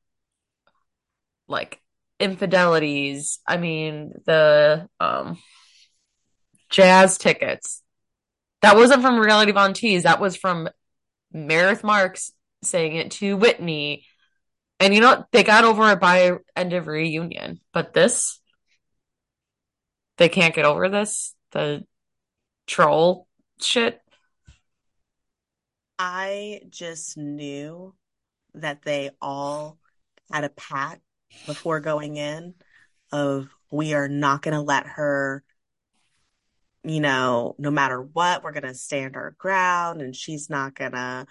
like 1.48 1.80
infidelities. 2.18 3.40
I 3.46 3.58
mean, 3.58 4.12
the 4.24 4.88
um 4.98 5.38
jazz 6.70 7.18
tickets. 7.18 7.82
That 8.62 8.76
wasn't 8.76 9.02
from 9.02 9.18
Reality 9.18 9.52
Von 9.52 9.74
Tease. 9.74 10.04
That 10.04 10.20
was 10.20 10.36
from 10.36 10.68
Meredith 11.32 11.84
Marks 11.84 12.32
saying 12.62 12.96
it 12.96 13.10
to 13.12 13.36
Whitney. 13.36 14.04
And 14.80 14.94
you 14.94 15.00
know, 15.00 15.24
they 15.32 15.44
got 15.44 15.64
over 15.64 15.90
it 15.92 16.00
by 16.00 16.32
end 16.56 16.72
of 16.72 16.86
reunion. 16.86 17.60
But 17.72 17.92
this, 17.92 18.40
they 20.18 20.28
can't 20.28 20.54
get 20.54 20.64
over 20.64 20.88
this. 20.88 21.34
The 21.52 21.84
troll 22.66 23.26
shit. 23.60 24.00
I 25.98 26.62
just 26.68 27.16
knew 27.16 27.94
that 28.54 28.82
they 28.82 29.10
all 29.20 29.78
had 30.30 30.44
a 30.44 30.48
pact 30.48 31.00
before 31.46 31.80
going 31.80 32.16
in 32.16 32.54
of 33.12 33.48
we 33.70 33.94
are 33.94 34.08
not 34.08 34.42
going 34.42 34.54
to 34.54 34.60
let 34.60 34.86
her 34.86 35.44
you 36.84 37.00
know 37.00 37.54
no 37.58 37.70
matter 37.70 38.00
what 38.02 38.42
we're 38.42 38.52
going 38.52 38.62
to 38.64 38.74
stand 38.74 39.16
our 39.16 39.30
ground 39.38 40.02
and 40.02 40.16
she's 40.16 40.50
not 40.50 40.74
going 40.74 40.92
to 40.92 41.26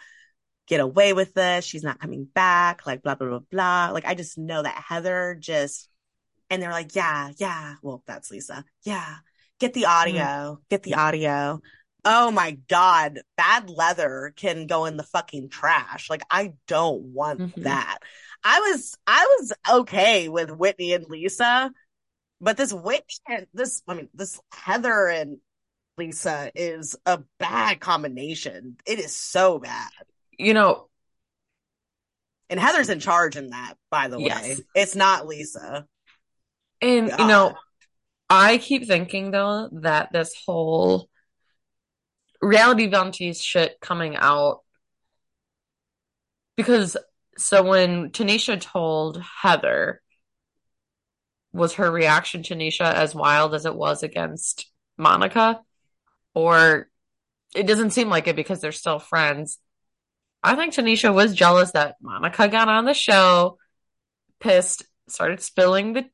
get 0.72 0.80
away 0.80 1.12
with 1.12 1.34
this. 1.34 1.66
She's 1.66 1.84
not 1.84 2.00
coming 2.00 2.26
back 2.34 2.88
like 2.88 3.04
blah 3.04 3.16
blah 3.16 3.28
blah 3.28 3.40
blah. 3.52 3.90
Like 3.92 4.06
i 4.06 4.16
just 4.16 4.38
know 4.38 4.64
that 4.64 4.84
heather 4.88 5.38
just 5.38 5.90
and 6.50 6.64
they're 6.64 6.72
like 6.72 6.96
yeah 6.96 7.32
yeah. 7.38 7.76
Well 7.82 8.02
that's 8.08 8.32
lisa. 8.32 8.64
Yeah. 8.84 9.16
Get 9.60 9.74
the 9.74 9.86
audio. 9.86 10.16
Mm. 10.24 10.58
get 10.70 10.84
the 10.84 10.96
audio. 10.96 11.62
Oh 12.06 12.32
my 12.32 12.58
god. 12.70 13.20
Bad 13.36 13.70
leather 13.70 14.34
can 14.38 14.66
go 14.66 14.86
in 14.86 14.96
the 14.96 15.04
fucking 15.04 15.50
trash. 15.50 16.10
Like 16.10 16.24
i 16.32 16.54
don't 16.68 17.04
want 17.04 17.40
mm-hmm. 17.42 17.64
that. 17.64 18.00
I 18.42 18.60
was 18.62 18.98
I 19.06 19.38
was 19.40 19.54
okay 19.70 20.30
with 20.30 20.52
Whitney 20.52 20.94
and 20.94 21.06
Lisa, 21.10 21.70
but 22.40 22.56
this 22.56 22.72
Whitney 22.72 23.16
and 23.28 23.46
this 23.54 23.84
I 23.90 23.96
mean 23.96 24.10
this 24.14 24.40
Heather 24.54 25.10
and 25.10 25.40
Lisa 25.98 26.50
is 26.56 26.96
a 27.06 27.20
bad 27.40 27.82
combination. 27.82 28.78
It 28.88 29.00
is 29.00 29.14
so 29.14 29.60
bad. 29.60 29.90
You 30.42 30.54
know, 30.54 30.90
and 32.50 32.60
Heather's 32.60 32.90
in 32.90 33.00
charge 33.00 33.38
in 33.38 33.52
that, 33.52 33.76
by 33.90 34.10
the 34.10 34.20
yes. 34.20 34.44
way. 34.44 34.58
It's 34.76 34.96
not 34.96 35.28
Lisa. 35.28 35.86
And 36.82 37.10
God. 37.10 37.20
you 37.20 37.28
know, 37.28 37.56
I 38.30 38.58
keep 38.58 38.88
thinking 38.88 39.32
though 39.32 39.70
that 39.82 40.12
this 40.12 40.34
whole 40.46 41.10
reality 42.42 42.92
Tease 43.12 43.42
shit 43.42 43.80
coming 43.82 44.16
out 44.16 44.62
because 46.58 46.98
so 47.38 47.64
when 47.64 48.10
Tanisha 48.12 48.60
told 48.60 49.22
Heather, 49.42 50.02
was 51.54 51.74
her 51.76 51.90
reaction 51.90 52.44
to 52.44 52.56
Nisha 52.56 52.94
as 52.94 53.16
wild 53.16 53.54
as 53.54 53.66
it 53.66 53.76
was 53.76 54.04
against 54.04 54.70
Monica? 54.98 55.62
Or 56.34 56.88
it 57.56 57.68
doesn't 57.68 57.92
seem 57.92 58.10
like 58.10 58.28
it 58.28 58.36
because 58.36 58.62
they're 58.62 58.72
still 58.72 59.00
friends. 59.00 59.58
I 60.44 60.56
think 60.56 60.74
Tanisha 60.74 61.14
was 61.14 61.36
jealous 61.36 61.72
that 61.72 61.96
Monica 62.02 62.48
got 62.48 62.68
on 62.68 62.86
the 62.86 62.94
show, 62.94 63.58
pissed, 64.40 64.84
started 65.08 65.42
spilling 65.42 65.94
the 65.94 66.06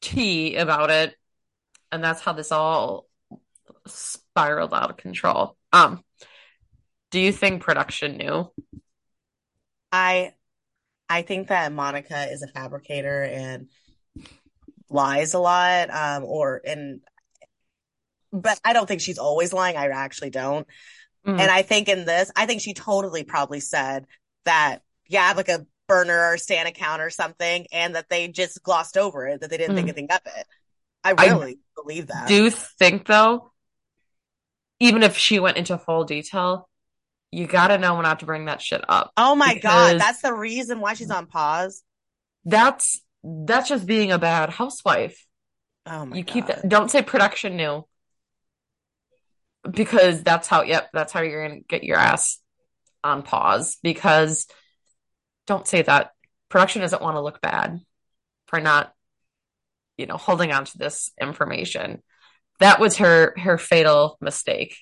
tea 0.00 0.56
about 0.56 0.90
it, 0.90 1.14
and 1.92 2.02
that's 2.02 2.20
how 2.20 2.32
this 2.32 2.52
all 2.52 3.06
spiraled 3.86 4.72
out 4.72 4.90
of 4.90 4.96
control. 4.96 5.56
Um, 5.72 6.02
do 7.10 7.20
you 7.20 7.32
think 7.32 7.62
production 7.62 8.16
knew? 8.16 8.50
I 9.92 10.32
I 11.08 11.22
think 11.22 11.48
that 11.48 11.72
Monica 11.72 12.30
is 12.30 12.42
a 12.42 12.48
fabricator 12.48 13.22
and 13.22 13.68
lies 14.90 15.34
a 15.34 15.38
lot. 15.38 15.90
Um, 15.90 16.24
or 16.24 16.60
and 16.64 17.00
but 18.32 18.60
I 18.64 18.72
don't 18.72 18.86
think 18.86 19.00
she's 19.00 19.18
always 19.18 19.52
lying. 19.52 19.76
I 19.76 19.86
actually 19.88 20.30
don't. 20.30 20.66
Mm. 21.26 21.40
And 21.40 21.50
I 21.50 21.62
think 21.62 21.88
in 21.88 22.04
this, 22.04 22.30
I 22.36 22.46
think 22.46 22.60
she 22.60 22.72
totally 22.74 23.24
probably 23.24 23.60
said 23.60 24.06
that, 24.44 24.82
yeah, 25.08 25.32
like 25.36 25.48
a 25.48 25.66
burner 25.88 26.32
or 26.32 26.38
stan 26.38 26.66
account 26.66 27.02
or 27.02 27.10
something, 27.10 27.66
and 27.72 27.94
that 27.96 28.08
they 28.08 28.28
just 28.28 28.62
glossed 28.62 28.96
over 28.96 29.26
it, 29.26 29.40
that 29.40 29.50
they 29.50 29.56
didn't 29.56 29.74
think 29.76 29.86
Mm. 29.86 29.90
anything 29.90 30.10
of 30.10 30.20
it. 30.26 30.46
I 31.04 31.14
I 31.16 31.26
really 31.28 31.58
believe 31.76 32.08
that. 32.08 32.26
do 32.28 32.50
think 32.50 33.06
though, 33.06 33.52
even 34.80 35.02
if 35.02 35.16
she 35.16 35.38
went 35.38 35.56
into 35.56 35.78
full 35.78 36.04
detail, 36.04 36.68
you 37.32 37.46
gotta 37.46 37.78
know 37.78 37.94
when 37.94 38.02
not 38.04 38.20
to 38.20 38.26
bring 38.26 38.44
that 38.46 38.60
shit 38.62 38.82
up 38.88 39.12
Oh 39.16 39.34
my 39.34 39.58
God. 39.58 39.98
That's 40.00 40.22
the 40.22 40.32
reason 40.32 40.80
why 40.80 40.94
she's 40.94 41.10
on 41.10 41.26
pause. 41.26 41.82
that's 42.44 43.00
that's 43.24 43.68
just 43.68 43.86
being 43.86 44.12
a 44.12 44.18
bad 44.18 44.50
housewife. 44.50 45.26
Oh 45.86 46.06
my 46.06 46.16
You 46.16 46.24
keep 46.24 46.46
that. 46.46 46.68
Don't 46.68 46.90
say 46.90 47.02
production 47.02 47.56
new 47.56 47.84
because 49.70 50.22
that's 50.22 50.48
how. 50.48 50.62
Yep, 50.62 50.90
that's 50.92 51.12
how 51.12 51.22
you're 51.22 51.46
gonna 51.48 51.60
get 51.68 51.84
your 51.84 51.98
ass 51.98 52.38
on 53.04 53.22
pause. 53.22 53.78
Because 53.82 54.46
don't 55.46 55.66
say 55.66 55.82
that. 55.82 56.12
Production 56.48 56.82
doesn't 56.82 57.02
want 57.02 57.16
to 57.16 57.22
look 57.22 57.40
bad 57.40 57.80
for 58.48 58.60
not, 58.60 58.92
you 59.96 60.06
know, 60.06 60.16
holding 60.16 60.52
on 60.52 60.64
to 60.64 60.78
this 60.78 61.10
information. 61.20 62.02
That 62.60 62.80
was 62.80 62.98
her 62.98 63.34
her 63.38 63.58
fatal 63.58 64.18
mistake. 64.20 64.76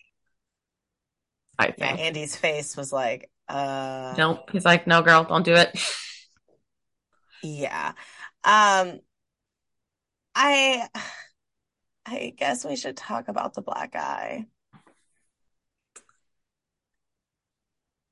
I 1.58 1.70
Yeah, 1.76 1.90
think. 1.90 1.98
Andy's 1.98 2.36
face 2.36 2.76
was 2.76 2.92
like, 2.92 3.30
uh, 3.48 4.18
Nope. 4.18 4.50
He's 4.50 4.64
like, 4.64 4.86
no, 4.86 5.02
girl, 5.02 5.24
don't 5.24 5.44
do 5.44 5.54
it. 5.54 5.76
yeah. 7.42 7.92
Um, 8.44 9.00
I, 10.34 10.88
I 12.06 12.34
guess 12.36 12.64
we 12.64 12.76
should 12.76 12.96
talk 12.96 13.28
about 13.28 13.54
the 13.54 13.62
black 13.62 13.92
guy, 13.92 14.46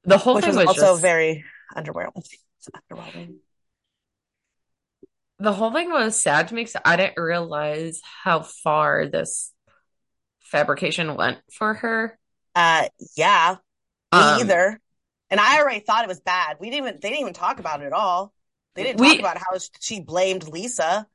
The 0.05 0.19
whole 0.19 0.35
which 0.35 0.45
thing 0.45 0.55
was 0.57 0.67
was 0.67 0.69
also 0.69 0.93
just 0.93 1.03
very 1.03 1.45
underwhelming. 1.77 2.27
Underwhelming. 2.91 3.37
the 5.39 5.53
whole 5.53 5.73
thing 5.73 5.91
was 5.91 6.21
sad 6.21 6.49
to 6.49 6.55
me 6.55 6.63
because 6.63 6.81
I 6.85 6.97
didn't 6.97 7.21
realize 7.21 8.01
how 8.25 8.41
far 8.41 9.07
this 9.07 9.53
fabrication 10.41 11.15
went 11.17 11.39
for 11.53 11.75
her. 11.75 12.19
Uh, 12.55 12.89
yeah, 13.17 13.57
me 14.13 14.19
Um, 14.19 14.41
either. 14.41 14.81
And 15.31 15.41
I 15.41 15.61
already 15.61 15.81
thought 15.81 16.05
it 16.05 16.09
was 16.09 16.21
bad. 16.21 16.59
We 16.61 16.71
didn't 16.71 16.87
even, 16.87 17.01
they 17.01 17.09
didn't 17.09 17.23
even 17.23 17.33
talk 17.33 17.59
about 17.59 17.83
it 17.83 17.87
at 17.87 17.93
all. 17.93 18.33
They 18.75 18.85
didn't 18.85 18.99
talk 18.99 19.19
about 19.19 19.39
how 19.39 19.59
she 19.81 20.01
blamed 20.01 20.47
Lisa. 20.47 21.07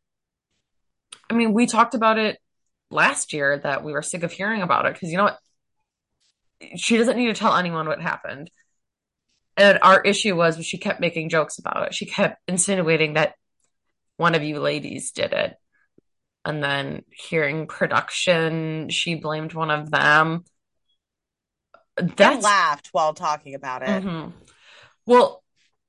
I 1.29 1.33
mean, 1.33 1.53
we 1.53 1.65
talked 1.67 1.93
about 1.93 2.17
it 2.17 2.39
last 2.89 3.33
year 3.33 3.59
that 3.59 3.83
we 3.83 3.91
were 3.91 4.01
sick 4.01 4.23
of 4.23 4.31
hearing 4.31 4.61
about 4.61 4.85
it 4.87 4.93
because 4.93 5.11
you 5.11 5.17
know 5.17 5.25
what? 5.25 5.39
She 6.75 6.97
doesn't 6.97 7.15
need 7.17 7.27
to 7.27 7.33
tell 7.33 7.55
anyone 7.55 7.87
what 7.87 8.01
happened. 8.01 8.49
And 9.57 9.79
our 9.81 10.01
issue 10.01 10.35
was 10.35 10.63
she 10.63 10.77
kept 10.77 10.99
making 11.01 11.29
jokes 11.29 11.57
about 11.57 11.87
it. 11.87 11.93
She 11.95 12.05
kept 12.05 12.39
insinuating 12.47 13.13
that 13.13 13.33
one 14.17 14.35
of 14.35 14.43
you 14.43 14.59
ladies 14.59 15.11
did 15.11 15.33
it. 15.33 15.55
And 16.45 16.63
then 16.63 17.03
hearing 17.11 17.67
production, 17.67 18.89
she 18.89 19.15
blamed 19.15 19.53
one 19.53 19.71
of 19.71 19.91
them. 19.91 20.45
That 21.97 22.43
laughed 22.43 22.89
while 22.91 23.13
talking 23.13 23.55
about 23.55 23.81
it. 23.81 24.03
mhm. 24.03 24.31
Well, 25.05 25.43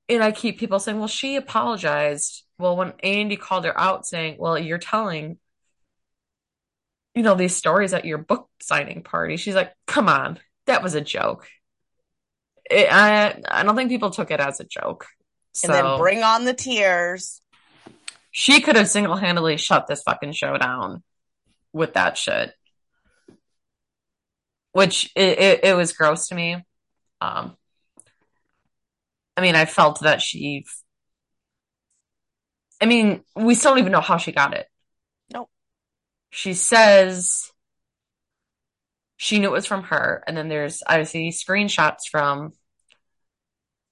and 0.09 0.23
I 0.23 0.31
keep 0.31 0.59
people 0.59 0.79
saying, 0.79 0.97
well, 0.97 1.07
she 1.07 1.35
apologized. 1.35 2.43
Well, 2.57 2.75
when 2.75 2.93
Andy 3.03 3.37
called 3.37 3.65
her 3.65 3.79
out 3.79 4.07
saying, 4.07 4.37
well, 4.39 4.57
you're 4.57 4.79
telling, 4.79 5.37
you 7.13 7.21
know, 7.21 7.35
these 7.35 7.55
stories 7.55 7.93
at 7.93 8.05
your 8.05 8.17
book 8.17 8.49
signing 8.59 9.03
party, 9.03 9.37
she's 9.37 9.55
like, 9.55 9.71
come 9.85 10.09
on, 10.09 10.39
that 10.65 10.81
was 10.81 10.95
a 10.95 11.01
joke. 11.01 11.47
It, 12.69 12.87
I, 12.91 13.41
I 13.47 13.63
don't 13.63 13.75
think 13.75 13.89
people 13.89 14.11
took 14.11 14.31
it 14.31 14.39
as 14.39 14.59
a 14.59 14.63
joke. 14.63 15.07
And 15.63 15.73
then 15.73 15.83
So 15.83 15.97
bring 15.97 16.23
on 16.23 16.45
the 16.45 16.53
tears. 16.53 17.41
she 18.31 18.61
could 18.61 18.75
have 18.75 18.87
single-handedly 18.89 19.57
shut 19.57 19.87
this 19.87 20.03
fucking 20.03 20.33
show 20.33 20.57
down 20.57 21.03
with 21.73 21.93
that 21.93 22.17
shit, 22.17 22.53
which 24.71 25.11
it, 25.15 25.39
it, 25.39 25.59
it 25.65 25.73
was 25.75 25.93
gross 25.93 26.27
to 26.27 26.35
me. 26.35 26.63
Um, 27.21 27.57
I 29.35 29.41
mean, 29.41 29.55
I 29.55 29.65
felt 29.65 30.01
that 30.01 30.21
she, 30.21 30.65
I 32.81 32.85
mean, 32.85 33.23
we 33.35 33.55
still 33.55 33.71
don't 33.71 33.79
even 33.79 33.91
know 33.91 34.01
how 34.01 34.17
she 34.17 34.31
got 34.31 34.53
it. 34.53 34.67
Nope. 35.33 35.49
She 36.29 36.53
says 36.53 37.51
she 39.17 39.39
knew 39.39 39.47
it 39.47 39.51
was 39.51 39.65
from 39.65 39.83
her, 39.83 40.23
and 40.27 40.37
then 40.37 40.49
there's 40.49 40.83
obviously 40.85 41.31
screenshots 41.31 42.07
from 42.09 42.53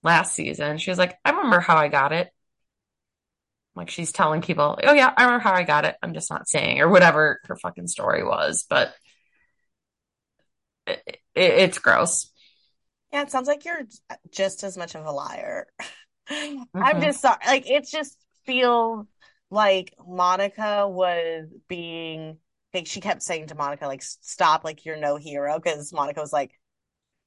last 0.08 0.36
season. 0.36 0.80
She 0.80 0.92
was 0.92 1.00
like, 1.00 1.18
I 1.26 1.32
remember 1.32 1.62
how 1.62 1.78
I 1.78 1.90
got 1.90 2.14
it. 2.14 2.32
Like 3.76 3.90
she's 3.92 4.12
telling 4.12 4.42
people, 4.42 4.80
oh 4.84 4.94
yeah, 4.94 5.14
I 5.16 5.24
remember 5.26 5.44
how 5.44 5.54
I 5.54 5.64
got 5.64 5.86
it. 5.86 5.96
I'm 6.02 6.14
just 6.14 6.32
not 6.32 6.48
saying, 6.50 6.80
or 6.82 6.90
whatever 6.90 7.40
her 7.46 7.56
fucking 7.56 7.88
story 7.88 8.24
was, 8.24 8.66
but 8.68 8.94
it, 10.86 11.02
it, 11.08 11.20
it's 11.36 11.80
gross. 11.80 12.32
Yeah, 13.12 13.22
it 13.24 13.32
sounds 13.32 13.48
like 13.48 13.66
you're 13.66 13.84
just 14.32 14.64
as 14.64 14.78
much 14.78 14.96
of 14.96 15.06
a 15.06 15.12
liar. 15.12 15.68
I'm 16.30 16.66
hmm 16.74 17.02
just 17.02 17.22
sorry. 17.22 17.38
Like, 17.46 17.70
it 17.70 17.88
just 17.88 18.18
feels 18.46 19.08
like 19.50 19.94
Monica 20.06 20.88
was 20.88 21.48
being, 21.70 22.38
like, 22.74 22.88
she 22.88 23.00
kept 23.02 23.24
saying 23.24 23.48
to 23.48 23.56
Monica, 23.56 23.88
like, 23.88 24.02
stop, 24.04 24.64
like, 24.66 24.86
you're 24.86 24.98
no 24.98 25.16
hero. 25.16 25.58
Because 25.58 25.94
Monica 25.94 26.20
was 26.20 26.34
like, 26.34 26.52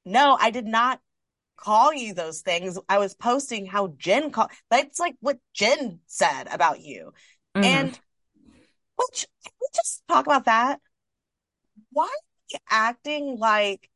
no, 0.05 0.37
I 0.41 0.51
did 0.51 0.67
not 0.67 1.01
call 1.61 1.93
you 1.93 2.15
those 2.15 2.41
things. 2.41 2.79
I 2.89 2.99
was 2.99 3.15
posting 3.15 3.67
how 3.67 3.95
Jen 3.99 4.31
called. 4.31 4.51
That's 4.71 4.99
like 4.99 5.17
what 5.21 5.39
Jen 5.55 6.01
said 6.07 6.49
about 6.51 6.81
you. 6.81 7.13
hmm 7.55 7.65
And 7.65 8.01
which, 8.97 9.27
can 9.45 9.53
we 9.61 9.67
just 9.75 10.03
talk 10.09 10.27
about 10.27 10.47
that? 10.47 10.81
Why 11.93 12.05
are 12.05 12.09
you 12.51 12.59
acting 12.69 13.39
like 13.39 13.89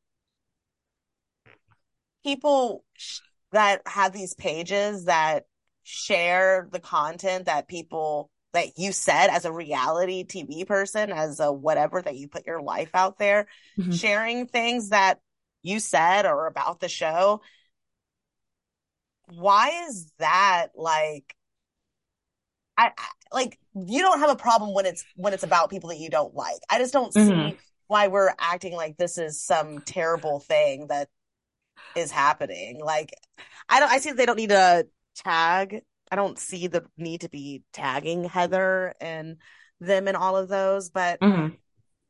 people 2.24 2.84
sh- 2.94 3.20
that 3.52 3.82
have 3.86 4.12
these 4.12 4.34
pages 4.34 5.04
that 5.04 5.44
share 5.82 6.68
the 6.72 6.80
content 6.80 7.46
that 7.46 7.68
people 7.68 8.30
that 8.52 8.78
you 8.78 8.92
said 8.92 9.28
as 9.28 9.44
a 9.44 9.52
reality 9.52 10.24
TV 10.24 10.64
person, 10.66 11.10
as 11.10 11.40
a 11.40 11.52
whatever 11.52 12.00
that 12.00 12.16
you 12.16 12.28
put 12.28 12.46
your 12.46 12.62
life 12.62 12.90
out 12.94 13.18
there, 13.18 13.46
hmm 13.76 13.96
sharing 13.96 14.46
things 14.46 14.90
that 14.90 15.18
you 15.64 15.80
said 15.80 16.26
or 16.26 16.46
about 16.46 16.80
the 16.80 16.88
show. 16.88 17.42
Why 19.26 19.86
is 19.88 20.12
that 20.18 20.68
like 20.76 21.36
I, 22.76 22.90
I 22.96 23.08
like 23.32 23.58
you 23.74 24.02
don't 24.02 24.20
have 24.20 24.30
a 24.30 24.36
problem 24.36 24.74
when 24.74 24.86
it's 24.86 25.04
when 25.14 25.32
it's 25.32 25.42
about 25.42 25.70
people 25.70 25.90
that 25.90 25.98
you 25.98 26.10
don't 26.10 26.34
like. 26.34 26.60
I 26.70 26.78
just 26.78 26.92
don't 26.92 27.14
hmm 27.14 27.54
see 27.54 27.58
why 27.86 28.08
we're 28.08 28.32
acting 28.38 28.74
like 28.74 28.96
this 28.96 29.18
is 29.18 29.42
some 29.42 29.82
terrible 29.82 30.40
thing 30.40 30.88
that 30.88 31.08
is 31.94 32.10
happening. 32.10 32.80
Like, 32.84 33.14
I 33.68 33.80
don't, 33.80 33.90
I 33.90 33.98
see 33.98 34.10
that 34.10 34.16
they 34.16 34.26
don't 34.26 34.36
need 34.38 34.50
to 34.50 34.86
tag. 35.16 35.82
I 36.10 36.16
don't 36.16 36.38
see 36.38 36.68
the 36.68 36.84
need 36.98 37.22
to 37.22 37.30
be 37.30 37.64
tagging 37.72 38.24
Heather 38.24 38.94
and 39.00 39.38
them 39.80 40.08
and 40.08 40.16
all 40.16 40.36
of 40.36 40.48
those, 40.48 40.90
but 40.90 41.20
hmm 41.20 41.56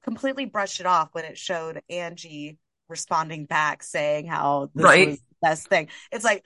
completely 0.05 0.47
brushed 0.47 0.81
it 0.81 0.87
off 0.87 1.11
when 1.13 1.25
it 1.25 1.39
showed 1.39 1.83
Angie 1.91 2.59
responding 2.89 3.47
back 3.47 3.83
saying 3.83 4.27
how 4.27 4.71
this 4.75 4.85
Right. 4.85 5.09
was 5.09 5.19
the 5.19 5.25
best 5.43 5.69
thing. 5.69 5.89
It's 6.13 6.25
like, 6.25 6.45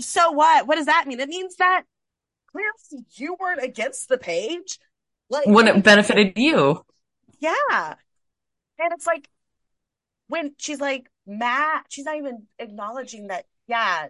so 0.00 0.32
what? 0.32 0.66
What 0.66 0.76
does 0.76 0.86
that 0.86 1.06
mean? 1.06 1.20
It 1.20 1.28
means 1.28 1.56
that 1.56 1.84
clearly 2.50 3.04
you 3.14 3.36
weren't 3.38 3.62
against 3.62 4.08
the 4.08 4.18
page. 4.18 4.78
Like, 5.30 5.46
When 5.46 5.68
it 5.68 5.82
benefited 5.82 6.38
you. 6.38 6.84
yeah. 7.40 7.94
And 8.78 8.92
it's 8.92 9.06
like, 9.06 9.28
when 10.28 10.54
she's 10.58 10.80
like 10.80 11.08
Matt, 11.26 11.86
she's 11.90 12.04
not 12.04 12.16
even 12.16 12.46
acknowledging 12.58 13.28
that, 13.28 13.44
yeah, 13.66 14.08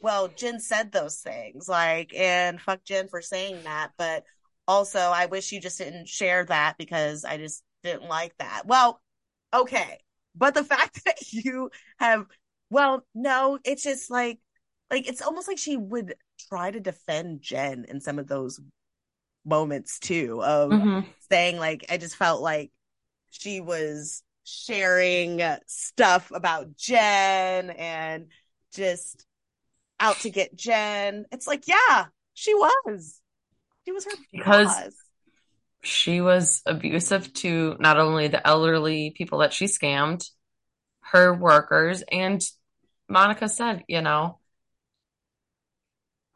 well, 0.00 0.28
Jen 0.28 0.60
said 0.60 0.92
those 0.92 1.16
things, 1.16 1.68
like, 1.68 2.14
and 2.14 2.60
fuck 2.60 2.82
Jen 2.84 3.08
for 3.08 3.20
saying 3.22 3.62
that, 3.64 3.92
but 3.96 4.24
also 4.68 4.98
I 4.98 5.26
wish 5.26 5.52
you 5.52 5.60
just 5.60 5.78
didn't 5.78 6.08
share 6.08 6.44
that 6.46 6.76
because 6.78 7.24
I 7.24 7.36
just 7.38 7.62
didn't 7.82 8.08
like 8.08 8.36
that. 8.38 8.62
Well, 8.66 9.00
okay. 9.54 9.98
But 10.36 10.54
the 10.54 10.64
fact 10.64 11.04
that 11.06 11.32
you 11.32 11.70
have, 11.98 12.26
well, 12.70 13.04
no, 13.14 13.58
it's 13.64 13.82
just 13.82 14.10
like, 14.10 14.38
like, 14.90 15.08
it's 15.08 15.22
almost 15.22 15.48
like 15.48 15.58
she 15.58 15.76
would 15.76 16.14
try 16.48 16.70
to 16.70 16.80
defend 16.80 17.40
Jen 17.40 17.86
in 17.88 18.00
some 18.00 18.18
of 18.18 18.28
those 18.28 18.60
moments 19.44 19.98
too, 19.98 20.42
of 20.42 20.70
hmm 20.72 21.00
saying, 21.30 21.58
like, 21.58 21.84
I 21.90 21.96
just 21.96 22.14
felt 22.16 22.40
like 22.40 22.70
she 23.30 23.60
was 23.60 24.22
sharing 24.44 25.42
stuff 25.66 26.30
about 26.32 26.76
Jen 26.76 27.70
and 27.70 28.26
just 28.72 29.26
out 29.98 30.16
to 30.20 30.30
get 30.30 30.54
Jen. 30.54 31.24
It's 31.32 31.48
like, 31.48 31.66
yeah, 31.66 32.06
she 32.34 32.54
was. 32.54 33.20
She 33.84 33.92
was 33.92 34.04
her 34.04 34.10
Because- 34.30 34.66
boss. 34.68 34.92
She 35.86 36.20
was 36.20 36.62
abusive 36.66 37.32
to 37.34 37.76
not 37.78 37.98
only 37.98 38.28
the 38.28 38.46
elderly 38.46 39.10
people 39.16 39.38
that 39.38 39.52
she 39.52 39.66
scammed, 39.66 40.28
her 41.00 41.32
workers, 41.32 42.02
and 42.10 42.42
Monica 43.08 43.48
said, 43.48 43.84
you 43.88 44.00
know, 44.00 44.38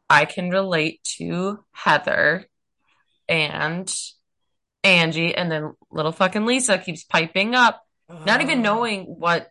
I 0.09 0.25
can 0.25 0.49
relate 0.49 1.03
to 1.17 1.63
Heather 1.71 2.45
and 3.27 3.93
Angie, 4.83 5.35
and 5.35 5.51
then 5.51 5.73
little 5.91 6.11
fucking 6.11 6.45
Lisa 6.45 6.77
keeps 6.77 7.03
piping 7.03 7.55
up, 7.55 7.81
not 8.25 8.41
even 8.41 8.59
oh. 8.59 8.61
knowing 8.61 9.03
what 9.03 9.49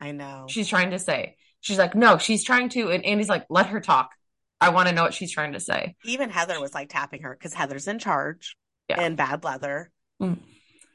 I 0.00 0.12
know. 0.12 0.46
she's 0.48 0.68
trying 0.68 0.90
to 0.90 0.98
say. 0.98 1.36
She's 1.60 1.78
like, 1.78 1.94
no, 1.94 2.18
she's 2.18 2.42
trying 2.42 2.70
to, 2.70 2.90
and 2.90 3.04
Andy's 3.04 3.28
like, 3.28 3.46
let 3.50 3.66
her 3.66 3.80
talk. 3.80 4.10
I 4.60 4.70
want 4.70 4.88
to 4.88 4.94
know 4.94 5.02
what 5.02 5.14
she's 5.14 5.30
trying 5.30 5.52
to 5.52 5.60
say. 5.60 5.94
Even 6.04 6.30
Heather 6.30 6.60
was 6.60 6.74
like 6.74 6.88
tapping 6.90 7.22
her 7.22 7.34
because 7.34 7.54
Heather's 7.54 7.88
in 7.88 7.98
charge 7.98 8.56
Yeah. 8.90 9.00
and 9.00 9.16
bad 9.16 9.42
leather. 9.44 9.90
Mm. 10.20 10.38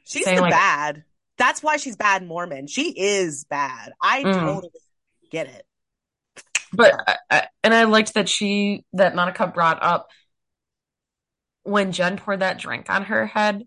She's 0.04 0.24
Saying, 0.24 0.36
the 0.36 0.42
like- 0.42 0.50
bad. 0.52 1.04
That's 1.38 1.62
why 1.62 1.76
she's 1.76 1.96
bad 1.96 2.26
Mormon. 2.26 2.66
She 2.66 2.90
is 2.98 3.44
bad. 3.44 3.92
I 4.00 4.22
Mm. 4.22 4.32
totally 4.40 4.70
get 5.30 5.48
it. 5.48 5.66
But 6.72 6.94
I, 7.06 7.16
I, 7.30 7.48
and 7.62 7.74
I 7.74 7.84
liked 7.84 8.14
that 8.14 8.28
she 8.28 8.84
that 8.94 9.14
Monica 9.14 9.46
brought 9.46 9.82
up 9.82 10.08
when 11.62 11.92
Jen 11.92 12.16
poured 12.16 12.40
that 12.40 12.58
drink 12.58 12.88
on 12.90 13.04
her 13.04 13.26
head. 13.26 13.64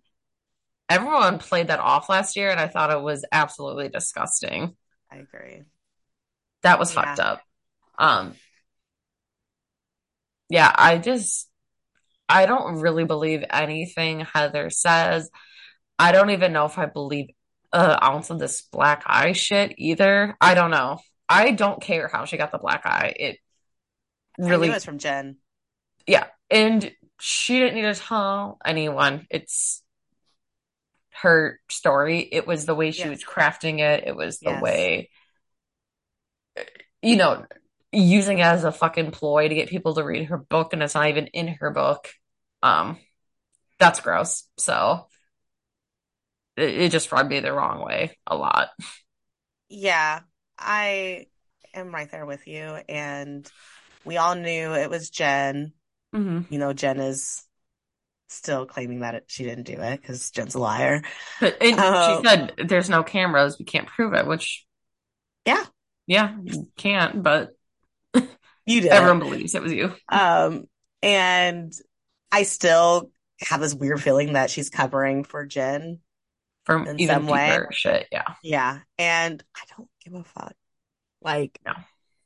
Everyone 0.89 1.37
played 1.37 1.67
that 1.67 1.79
off 1.79 2.09
last 2.09 2.35
year, 2.35 2.49
and 2.49 2.59
I 2.59 2.67
thought 2.67 2.91
it 2.91 3.01
was 3.01 3.23
absolutely 3.31 3.89
disgusting. 3.89 4.75
I 5.11 5.17
agree. 5.17 5.61
That 6.63 6.79
was 6.79 6.93
Yeah. 6.93 7.03
fucked 7.03 7.19
up. 7.19 7.41
Um, 7.99 8.35
yeah, 10.49 10.71
I 10.73 10.97
just 10.97 11.48
I 12.29 12.45
don't 12.45 12.79
really 12.79 13.05
believe 13.05 13.43
anything 13.49 14.21
Heather 14.21 14.69
says. 14.69 15.29
I 15.97 16.11
don't 16.11 16.29
even 16.29 16.53
know 16.53 16.65
if 16.65 16.77
I 16.77 16.85
believe 16.85 17.29
an 17.73 17.97
ounce 18.01 18.29
of 18.29 18.39
this 18.39 18.61
black 18.61 19.03
eye 19.05 19.33
shit 19.33 19.73
either. 19.77 20.37
I 20.39 20.53
don't 20.53 20.71
know. 20.71 20.99
I 21.27 21.51
don't 21.51 21.81
care 21.81 22.07
how 22.07 22.25
she 22.25 22.37
got 22.37 22.51
the 22.51 22.57
black 22.57 22.85
eye. 22.85 23.13
It 23.17 23.37
really 24.37 24.69
was 24.69 24.85
from 24.85 24.99
Jen. 24.99 25.37
Yeah, 26.07 26.27
and 26.49 26.91
she 27.19 27.59
didn't 27.59 27.75
need 27.75 27.93
to 27.93 27.95
tell 27.95 28.59
anyone. 28.65 29.27
It's 29.29 29.83
her 31.21 31.59
story. 31.69 32.19
It 32.19 32.47
was 32.47 32.65
the 32.65 32.75
way 32.75 32.91
she 32.91 33.01
Yes. 33.01 33.09
was 33.09 33.23
crafting 33.23 33.79
it. 33.79 34.05
It 34.07 34.15
was 34.15 34.39
the 34.39 34.51
Yes. 34.51 34.61
way, 34.61 35.09
you 37.01 37.15
know, 37.17 37.45
using 37.91 38.39
it 38.39 38.43
as 38.43 38.63
a 38.63 38.71
fucking 38.71 39.12
ploy 39.12 39.47
to 39.49 39.56
get 39.56 39.69
people 39.69 39.95
to 39.95 40.04
read 40.04 40.25
her 40.25 40.38
book, 40.38 40.73
and 40.73 40.84
it's 40.84 40.95
not 40.95 41.10
even 41.10 41.28
in 41.28 41.47
her 41.47 41.71
book. 41.71 42.10
Um, 42.62 42.97
that's 43.80 43.99
gross. 44.02 44.43
So 44.58 45.08
it, 46.58 46.69
it 46.69 46.91
just 46.91 47.12
rubbed 47.12 47.30
me 47.30 47.39
the 47.39 47.54
wrong 47.54 47.84
way 47.86 48.17
a 48.28 48.36
lot. 48.36 48.69
Yeah, 49.69 50.21
I 50.58 51.28
am 51.73 51.93
right 51.93 52.10
there 52.12 52.25
with 52.25 52.47
you. 52.47 52.78
And 52.89 53.49
we 54.06 54.17
all 54.17 54.36
knew 54.36 54.73
it 54.73 54.89
was 54.89 55.10
Jen. 55.10 55.73
Mm-hmm. 56.13 56.52
You 56.54 56.60
know, 56.60 56.73
Jen 56.73 56.99
is 56.99 57.43
still 58.28 58.65
claiming 58.65 58.99
that 58.99 59.15
it, 59.15 59.23
she 59.28 59.43
didn't 59.43 59.65
do 59.65 59.73
it 59.73 60.02
because 60.02 60.32
Jen's 60.32 60.56
a 60.56 60.60
liar. 60.60 61.02
But 61.39 61.58
and 61.62 61.75
Oh. 61.80 62.21
she 62.21 62.28
said 62.28 62.54
there's 62.67 62.89
no 62.89 63.04
cameras, 63.04 63.58
we 63.58 63.65
can't 63.65 63.88
prove 63.88 64.13
it, 64.13 64.28
which 64.28 64.65
Yeah. 65.45 65.65
yeah, 66.08 66.36
you 66.43 66.67
can't, 66.78 67.23
but 67.23 67.52
You 68.69 68.82
did. 68.82 68.91
everyone 68.91 69.19
believes 69.19 69.55
it 69.55 69.62
was 69.63 69.73
you. 69.73 69.93
Um, 70.10 70.65
and 71.01 71.73
I 72.32 72.43
still 72.43 73.12
have 73.41 73.62
this 73.62 73.73
weird 73.73 74.01
feeling 74.01 74.34
that 74.34 74.49
she's 74.49 74.69
covering 74.69 75.23
for 75.23 75.45
Jen. 75.45 75.99
from 76.65 76.86
in 76.88 77.08
some 77.08 77.25
way. 77.27 77.60
shit. 77.71 78.08
Yeah. 78.12 78.36
Yeah. 78.43 78.79
And 78.97 79.43
I 79.55 79.62
don't 79.75 79.89
give 80.03 80.13
a 80.13 80.23
fuck. 80.23 80.53
Like, 81.21 81.60
No. 81.65 81.73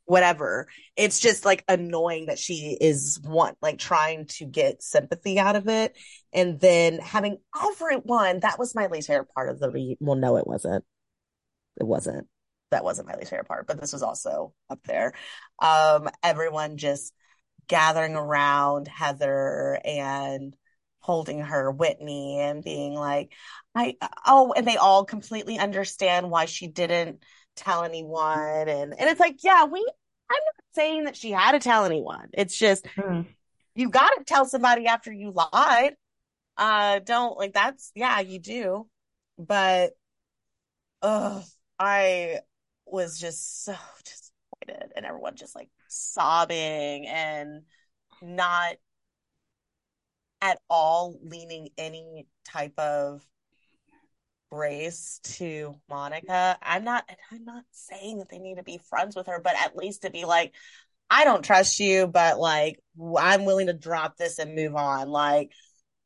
whatever. 0.06 0.68
It's 0.98 1.20
just 1.20 1.46
like 1.46 1.64
annoying 1.68 2.26
that 2.26 2.40
she 2.40 2.78
is 2.82 3.20
one, 3.24 3.54
like 3.62 3.78
trying 3.80 4.26
to 4.38 4.46
get 4.46 4.84
sympathy 4.84 5.40
out 5.40 5.56
of 5.56 5.68
it. 5.70 5.96
And 6.34 6.60
then 6.60 7.00
having 7.00 7.38
everyone, 7.72 8.40
that 8.42 8.60
was 8.60 8.76
my 8.76 8.88
least 8.88 9.08
favorite 9.08 9.30
part 9.34 9.50
of 9.50 9.60
the 9.60 9.70
re 9.70 9.98
well, 10.02 10.16
no, 10.18 10.36
it 10.38 10.46
wasn't. 10.48 10.84
It 11.80 11.86
wasn't. 11.86 12.28
That 12.74 12.84
wasn't 12.84 13.08
my 13.08 13.16
least 13.16 13.30
favorite 13.30 13.48
part, 13.48 13.68
but 13.68 13.80
this 13.80 13.94
was 13.94 14.04
also 14.04 14.54
up 14.70 14.80
there. 14.84 15.14
Um, 15.60 16.10
everyone 16.22 16.78
just 16.78 17.14
gathering 17.68 18.16
around 18.16 18.88
Heather 18.88 19.80
and 19.86 20.56
holding 21.00 21.40
her 21.40 21.72
Whitney 21.72 22.40
and 22.40 22.64
being 22.64 22.94
like, 22.94 23.32
I, 23.76 23.96
oh, 24.26 24.54
and 24.56 24.68
they 24.68 24.78
all 24.78 25.06
completely 25.06 25.58
understand 25.60 26.30
why 26.30 26.46
she 26.46 26.68
didn't 26.68 27.24
tell 27.56 27.84
anyone. 27.84 28.68
And, 28.68 28.94
and 28.98 29.10
it's 29.10 29.20
like, 29.20 29.44
yeah, 29.44 29.66
we, 29.66 29.80
I'm 30.30 30.36
not 30.36 30.66
saying 30.74 31.04
that 31.06 31.16
she 31.16 31.32
had 31.32 31.54
to 31.54 31.60
tell 31.60 31.86
anyone. 31.86 32.30
It's 32.34 32.58
just, 32.58 32.88
you 33.76 33.90
got 33.90 34.10
to 34.18 34.24
tell 34.24 34.46
somebody 34.46 34.88
after 34.88 35.12
you 35.12 35.32
lied. 35.32 35.96
Uh, 36.58 37.00
don't 37.00 37.38
like 37.38 37.54
that's, 37.54 37.92
yeah, 37.96 38.20
you 38.20 38.40
do. 38.40 38.88
But, 39.38 39.92
ugh, 41.02 41.44
I 41.80 42.40
was 42.86 43.20
just 43.20 43.64
so 43.64 43.76
disappointed 44.06 44.94
and 44.96 45.06
everyone 45.06 45.36
just 45.36 45.56
like 45.56 45.70
sobbing 45.88 47.08
and 47.08 47.64
not 48.22 48.76
at 50.42 50.60
all 50.70 51.18
leaning 51.24 51.70
any 51.78 52.28
type 52.46 52.78
of 52.78 53.26
grace 54.52 55.20
to 55.24 55.76
Monica. 55.90 56.58
I'm 56.62 56.84
not, 56.84 57.10
I'm 57.32 57.46
not 57.46 57.64
saying 57.72 58.20
that 58.20 58.30
they 58.30 58.40
need 58.40 58.58
to 58.58 58.64
be 58.64 58.80
friends 58.90 59.16
with 59.16 59.28
her, 59.28 59.40
but 59.44 59.56
at 59.60 59.76
least 59.76 60.04
to 60.04 60.12
be 60.12 60.26
like, 60.26 60.54
I 61.10 61.24
don't 61.24 61.44
trust 61.44 61.80
you, 61.80 62.08
but 62.08 62.40
like, 62.40 62.80
I'm 63.18 63.46
willing 63.46 63.68
to 63.68 63.74
drop 63.74 64.18
this 64.18 64.40
and 64.40 64.56
move 64.56 64.76
on. 64.76 65.10
Like, 65.10 65.52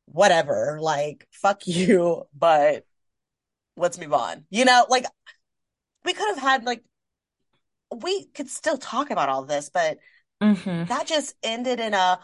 whatever, 0.06 0.78
like, 0.80 1.26
fuck 1.30 1.62
you, 1.66 2.24
but 2.34 2.84
let's 3.76 3.98
move 3.98 4.12
on. 4.12 4.44
You 4.50 4.64
know, 4.64 4.86
like, 4.88 5.04
we 6.08 6.14
could 6.14 6.28
have 6.28 6.38
had, 6.38 6.64
like, 6.64 6.82
we 7.94 8.24
could 8.28 8.48
still 8.48 8.78
talk 8.78 9.10
about 9.10 9.28
all 9.28 9.44
this, 9.44 9.68
but 9.68 9.98
Mm-hmm. 10.40 10.84
that 10.84 11.06
just 11.06 11.34
ended 11.42 11.80
in 11.80 11.94
a, 11.94 12.20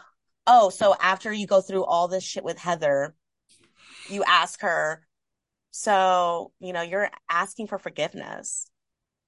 oh, 0.47 0.69
so 0.69 0.95
after 1.01 1.33
you 1.33 1.45
go 1.45 1.59
through 1.59 1.83
all 1.83 2.07
this 2.07 2.23
shit 2.23 2.45
with 2.45 2.57
Heather, 2.57 3.13
you 4.09 4.23
ask 4.25 4.61
her, 4.61 5.05
so, 5.71 6.53
you 6.59 6.71
know, 6.71 6.81
you're 6.81 7.09
asking 7.29 7.67
for 7.67 7.77
forgiveness. 7.77 8.69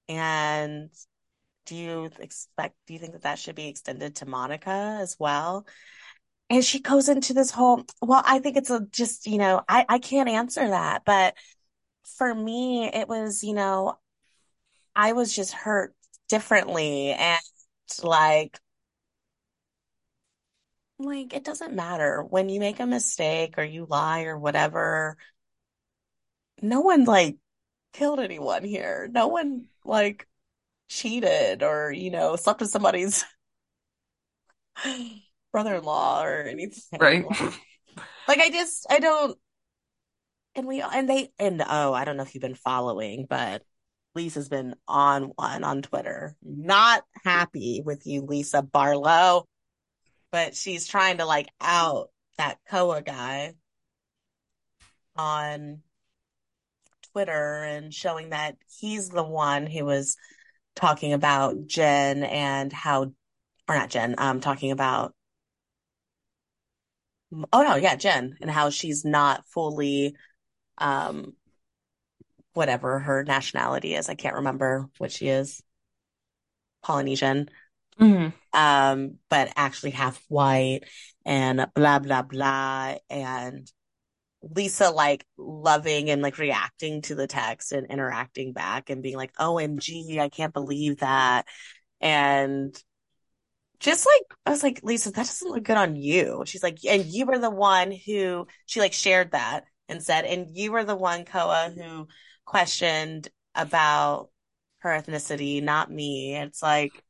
And 0.08 0.90
do 1.66 1.76
you 1.76 2.10
expect, 2.20 2.76
do 2.88 2.94
you 2.94 3.00
think 3.00 3.12
that 3.12 3.24
that 3.24 3.40
should 3.40 3.56
be 3.56 3.68
extended 3.68 4.16
to 4.16 4.26
Monica 4.26 4.98
as 5.02 5.18
well? 5.20 5.68
And 6.50 6.64
she 6.64 6.80
goes 6.80 7.10
into 7.10 7.34
this 7.34 7.52
whole, 7.52 7.84
well, 8.02 8.24
I 8.26 8.40
think 8.40 8.56
it's 8.56 8.70
a 8.70 8.88
just, 8.90 9.28
you 9.28 9.38
know, 9.38 9.62
I, 9.68 9.86
I 9.90 10.00
can't 10.00 10.30
answer 10.30 10.66
that. 10.66 11.04
But 11.06 11.36
for 12.18 12.34
me, 12.34 12.90
it 12.92 13.10
was, 13.10 13.44
you 13.44 13.54
know, 13.54 14.00
I 14.98 15.14
was 15.14 15.34
just 15.34 15.54
hurt 15.54 15.96
differently. 16.28 17.12
And 17.12 17.40
like, 18.04 18.60
like 20.98 21.34
it 21.36 21.44
doesn't 21.44 21.76
matter 21.76 22.24
when 22.24 22.50
you 22.50 22.60
make 22.60 22.80
a 22.80 22.88
mistake 22.88 23.54
or 23.60 23.64
you 23.64 23.86
lie 23.88 24.24
or 24.24 24.40
whatever. 24.40 25.18
No 26.64 26.82
one 26.82 27.06
like 27.06 27.38
killed 27.94 28.20
anyone 28.20 28.64
here. 28.64 29.08
No 29.12 29.28
one 29.28 29.66
like 29.86 30.28
cheated 30.90 31.62
or, 31.62 31.92
you 31.92 32.10
know, 32.10 32.36
slept 32.36 32.62
with 32.62 32.72
somebody's 32.72 33.24
brother-in-law 35.52 36.24
or 36.24 36.42
anything. 36.42 37.00
Right. 37.00 37.24
Like 38.28 38.40
I 38.40 38.50
just 38.50 38.88
I 38.90 38.98
don't 38.98 39.38
and 40.56 40.66
we 40.66 40.82
and 40.82 41.08
they 41.08 41.30
and 41.38 41.62
oh, 41.62 41.94
I 41.94 42.04
don't 42.04 42.18
know 42.18 42.24
if 42.24 42.34
you've 42.34 42.42
been 42.42 42.56
following, 42.56 43.28
but 43.30 43.62
Lisa's 44.18 44.50
been 44.50 44.74
on 44.88 45.32
one 45.36 45.64
on 45.64 45.84
Twitter. 45.84 46.36
Not 46.44 47.04
happy 47.24 47.84
with 47.86 48.08
you, 48.08 48.22
Lisa 48.24 48.64
Barlow. 48.64 49.46
But 50.32 50.56
she's 50.56 50.88
trying 50.88 51.20
to 51.20 51.26
like 51.26 51.48
out 51.62 52.10
that 52.40 52.58
Koa 52.68 53.04
guy 53.04 53.54
on 55.16 55.84
Twitter 57.14 57.64
and 57.64 57.94
showing 57.94 58.32
that 58.32 58.58
he's 58.80 59.10
the 59.10 59.24
one 59.24 59.68
who 59.68 59.86
was 59.86 60.18
talking 60.76 61.14
about 61.14 61.68
Jen 61.68 62.24
and 62.24 62.74
how 62.74 63.14
or 63.70 63.76
not 63.76 63.90
Jen, 63.90 64.16
um 64.18 64.40
talking 64.40 64.72
about 64.72 65.14
Oh 67.54 67.62
no, 67.62 67.76
yeah, 67.76 67.96
Jen, 67.96 68.38
and 68.42 68.50
how 68.50 68.70
she's 68.70 69.04
not 69.04 69.46
fully, 69.48 70.16
um, 70.78 71.34
whatever 72.58 73.00
her 73.00 73.24
nationality 73.24 73.96
is. 73.96 74.10
I 74.10 74.16
can't 74.16 74.36
remember 74.36 74.90
what 74.98 75.12
she 75.12 75.28
is. 75.30 75.62
Polynesian. 76.84 77.50
hmm 77.98 78.30
um, 78.54 79.20
but 79.30 79.52
actually 79.56 79.92
half 79.92 80.24
white 80.28 80.82
and 81.26 81.68
blah 81.76 82.00
blah 82.00 82.24
blah. 82.24 82.96
And 83.10 83.72
Lisa 84.42 84.90
like 84.90 85.26
loving 85.38 86.10
and 86.10 86.22
like 86.22 86.38
reacting 86.38 87.02
to 87.04 87.16
the 87.16 87.28
text 87.28 87.72
and 87.72 87.88
interacting 87.88 88.54
back 88.54 88.90
and 88.90 89.04
being 89.04 89.18
like, 89.18 89.34
OMG, 89.40 90.20
I 90.20 90.30
can't 90.30 90.54
believe 90.54 91.00
that. 91.00 91.46
And 92.02 92.76
just 93.80 94.08
like 94.08 94.38
I 94.46 94.50
was 94.50 94.64
like, 94.64 94.80
Lisa, 94.84 95.12
that 95.12 95.18
doesn't 95.18 95.52
look 95.52 95.64
good 95.64 95.78
on 95.78 95.96
you. 95.96 96.44
She's 96.46 96.64
like, 96.64 96.80
and 96.88 97.06
you 97.06 97.26
were 97.26 97.38
the 97.38 97.50
one 97.52 97.92
who 97.92 98.48
she 98.66 98.80
like 98.80 98.94
shared 98.94 99.32
that 99.32 99.66
and 99.88 100.02
said, 100.02 100.26
and 100.26 100.48
you 100.56 100.72
were 100.72 100.84
the 100.84 100.96
one, 100.96 101.26
Koa, 101.26 101.72
who 101.76 102.08
questioned 102.48 103.28
about 103.54 104.30
her 104.80 104.90
ethnicity, 104.90 105.62
not 105.62 105.92
me. 105.92 106.36
It's 106.36 106.64
like, 106.64 107.04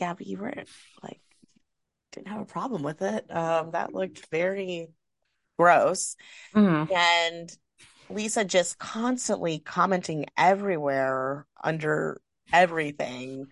yeah, 0.00 0.12
but 0.12 0.26
you 0.26 0.36
weren't 0.36 0.68
like 1.02 1.20
didn't 2.12 2.28
have 2.28 2.40
a 2.40 2.46
problem 2.46 2.82
with 2.82 3.00
it. 3.02 3.34
Um, 3.34 3.70
that 3.70 3.94
looked 3.94 4.26
very 4.30 4.88
gross. 5.58 6.16
hmm 6.52 6.84
And 6.92 7.56
Lisa 8.10 8.44
just 8.44 8.78
constantly 8.78 9.58
commenting 9.58 10.26
everywhere 10.36 11.46
under 11.62 12.20
everything, 12.52 13.46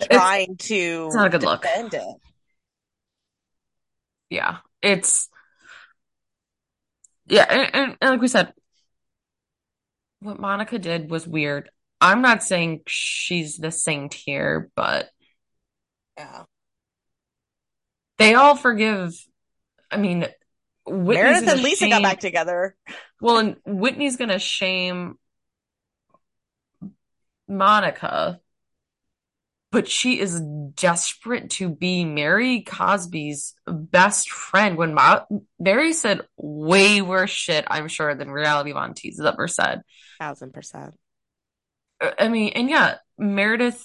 trying 0.00 0.56
it's 0.56 0.66
to 0.68 1.10
not 1.14 1.26
a 1.26 1.30
good 1.30 1.42
look. 1.42 1.64
it. 1.64 2.16
Yeah, 4.30 4.58
it's 4.80 5.28
yeah, 7.26 7.46
and, 7.48 7.70
and, 7.74 7.96
and 8.00 8.10
like 8.10 8.20
we 8.20 8.28
said, 8.28 8.52
what 10.22 10.40
Monica 10.40 10.78
did 10.78 11.10
was 11.10 11.26
weird. 11.26 11.70
I'm 12.00 12.22
not 12.22 12.42
saying 12.42 12.80
she's 12.86 13.56
the 13.56 13.70
saint 13.70 14.14
here, 14.14 14.70
but 14.74 15.08
Yeah. 16.18 16.44
they 18.18 18.34
all 18.34 18.56
forgive. 18.56 19.12
I 19.90 19.96
mean, 19.96 20.26
Whitney's 20.86 21.22
Meredith 21.22 21.48
and 21.48 21.62
Lisa 21.62 21.88
got 21.88 22.02
back 22.02 22.20
together. 22.20 22.76
Well, 23.20 23.38
and 23.38 23.56
Whitney's 23.64 24.16
gonna 24.16 24.38
shame 24.38 25.18
Monica, 27.48 28.40
but 29.72 29.88
she 29.88 30.20
is 30.20 30.38
desperate 30.74 31.48
to 31.50 31.70
be 31.70 32.04
Mary 32.04 32.60
Cosby's 32.60 33.54
best 33.66 34.30
friend. 34.30 34.76
When 34.76 34.92
Ma 34.92 35.22
Mary 35.58 35.94
said 35.94 36.20
way 36.36 37.00
worse 37.00 37.30
shit, 37.30 37.64
I'm 37.68 37.88
sure, 37.88 38.14
than 38.14 38.30
Reality 38.30 38.72
Von 38.72 38.94
has 39.02 39.18
ever 39.18 39.48
said. 39.48 39.80
Thousand 40.20 40.52
percent. 40.52 40.94
I 42.00 42.12
I 42.18 42.28
mean, 42.28 42.52
and 42.54 42.68
yeah, 42.68 42.96
Meredith 43.18 43.82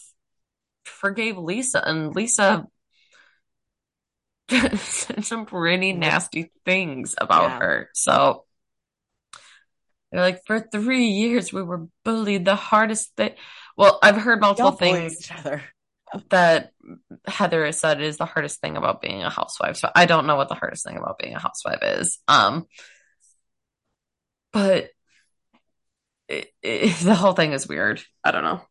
forgave 0.84 1.38
Lisa, 1.38 1.82
and 1.84 2.13
Lisa 2.13 2.67
said 4.76 5.23
some 5.23 5.45
pretty 5.45 5.93
nasty 5.93 6.52
things 6.65 7.15
about 7.17 7.52
Yeah. 7.52 7.60
her. 7.60 7.89
So 7.93 8.43
they're 10.12 10.21
like, 10.21 10.41
for 10.45 10.60
three 10.60 11.08
years, 11.08 11.54
we 11.54 11.63
were 11.63 11.88
bullied 12.04 12.43
the 12.43 12.56
hardest 12.56 13.15
thing. 13.15 13.36
Well, 13.78 14.00
I've 14.04 14.17
heard 14.17 14.41
multiple 14.41 14.71
things 14.73 15.21
each 15.21 15.32
other. 15.32 15.63
That 16.30 16.72
Heather 17.26 17.65
has 17.65 17.80
said 17.80 18.02
is 18.02 18.17
the 18.17 18.26
hardest 18.26 18.62
thing 18.62 18.78
about 18.78 19.02
being 19.02 19.24
a 19.24 19.30
housewife. 19.30 19.78
So 19.78 19.89
I 19.93 20.06
don't 20.06 20.28
know 20.28 20.36
what 20.36 20.50
the 20.50 20.56
hardest 20.56 20.86
thing 20.86 20.98
about 20.98 21.20
being 21.20 21.36
a 21.36 21.39
housewife 21.39 21.80
is. 21.82 22.20
Um, 22.28 22.65
but 24.54 24.89
it, 26.28 26.52
it, 26.62 26.98
the 27.04 27.15
whole 27.15 27.34
thing 27.34 27.54
is 27.54 27.67
weird. 27.67 28.02
I 28.24 28.32
don't 28.32 28.43
know. 28.43 28.62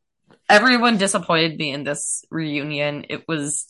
Everyone 0.48 0.96
disappointed 0.96 1.58
me 1.58 1.72
in 1.72 1.84
this 1.84 2.24
reunion. 2.30 3.06
It 3.08 3.24
was, 3.26 3.66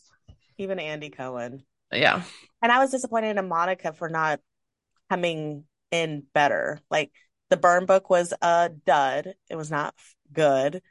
Even 0.58 0.78
Andy 0.78 1.10
Cohen. 1.10 1.64
yeah. 1.90 2.22
And 2.62 2.70
I 2.72 2.78
was 2.78 2.90
disappointed 2.90 3.36
in 3.36 3.48
Monica 3.48 3.92
for 3.92 4.08
not 4.08 4.40
coming 5.10 5.64
in 5.90 6.24
better. 6.34 6.80
Like 6.90 7.12
the 7.50 7.56
burn 7.56 7.86
book 7.86 8.10
was 8.10 8.32
a 8.42 8.70
dud. 8.84 9.34
It 9.48 9.56
was 9.56 9.70
not 9.70 9.94
good. 10.32 10.82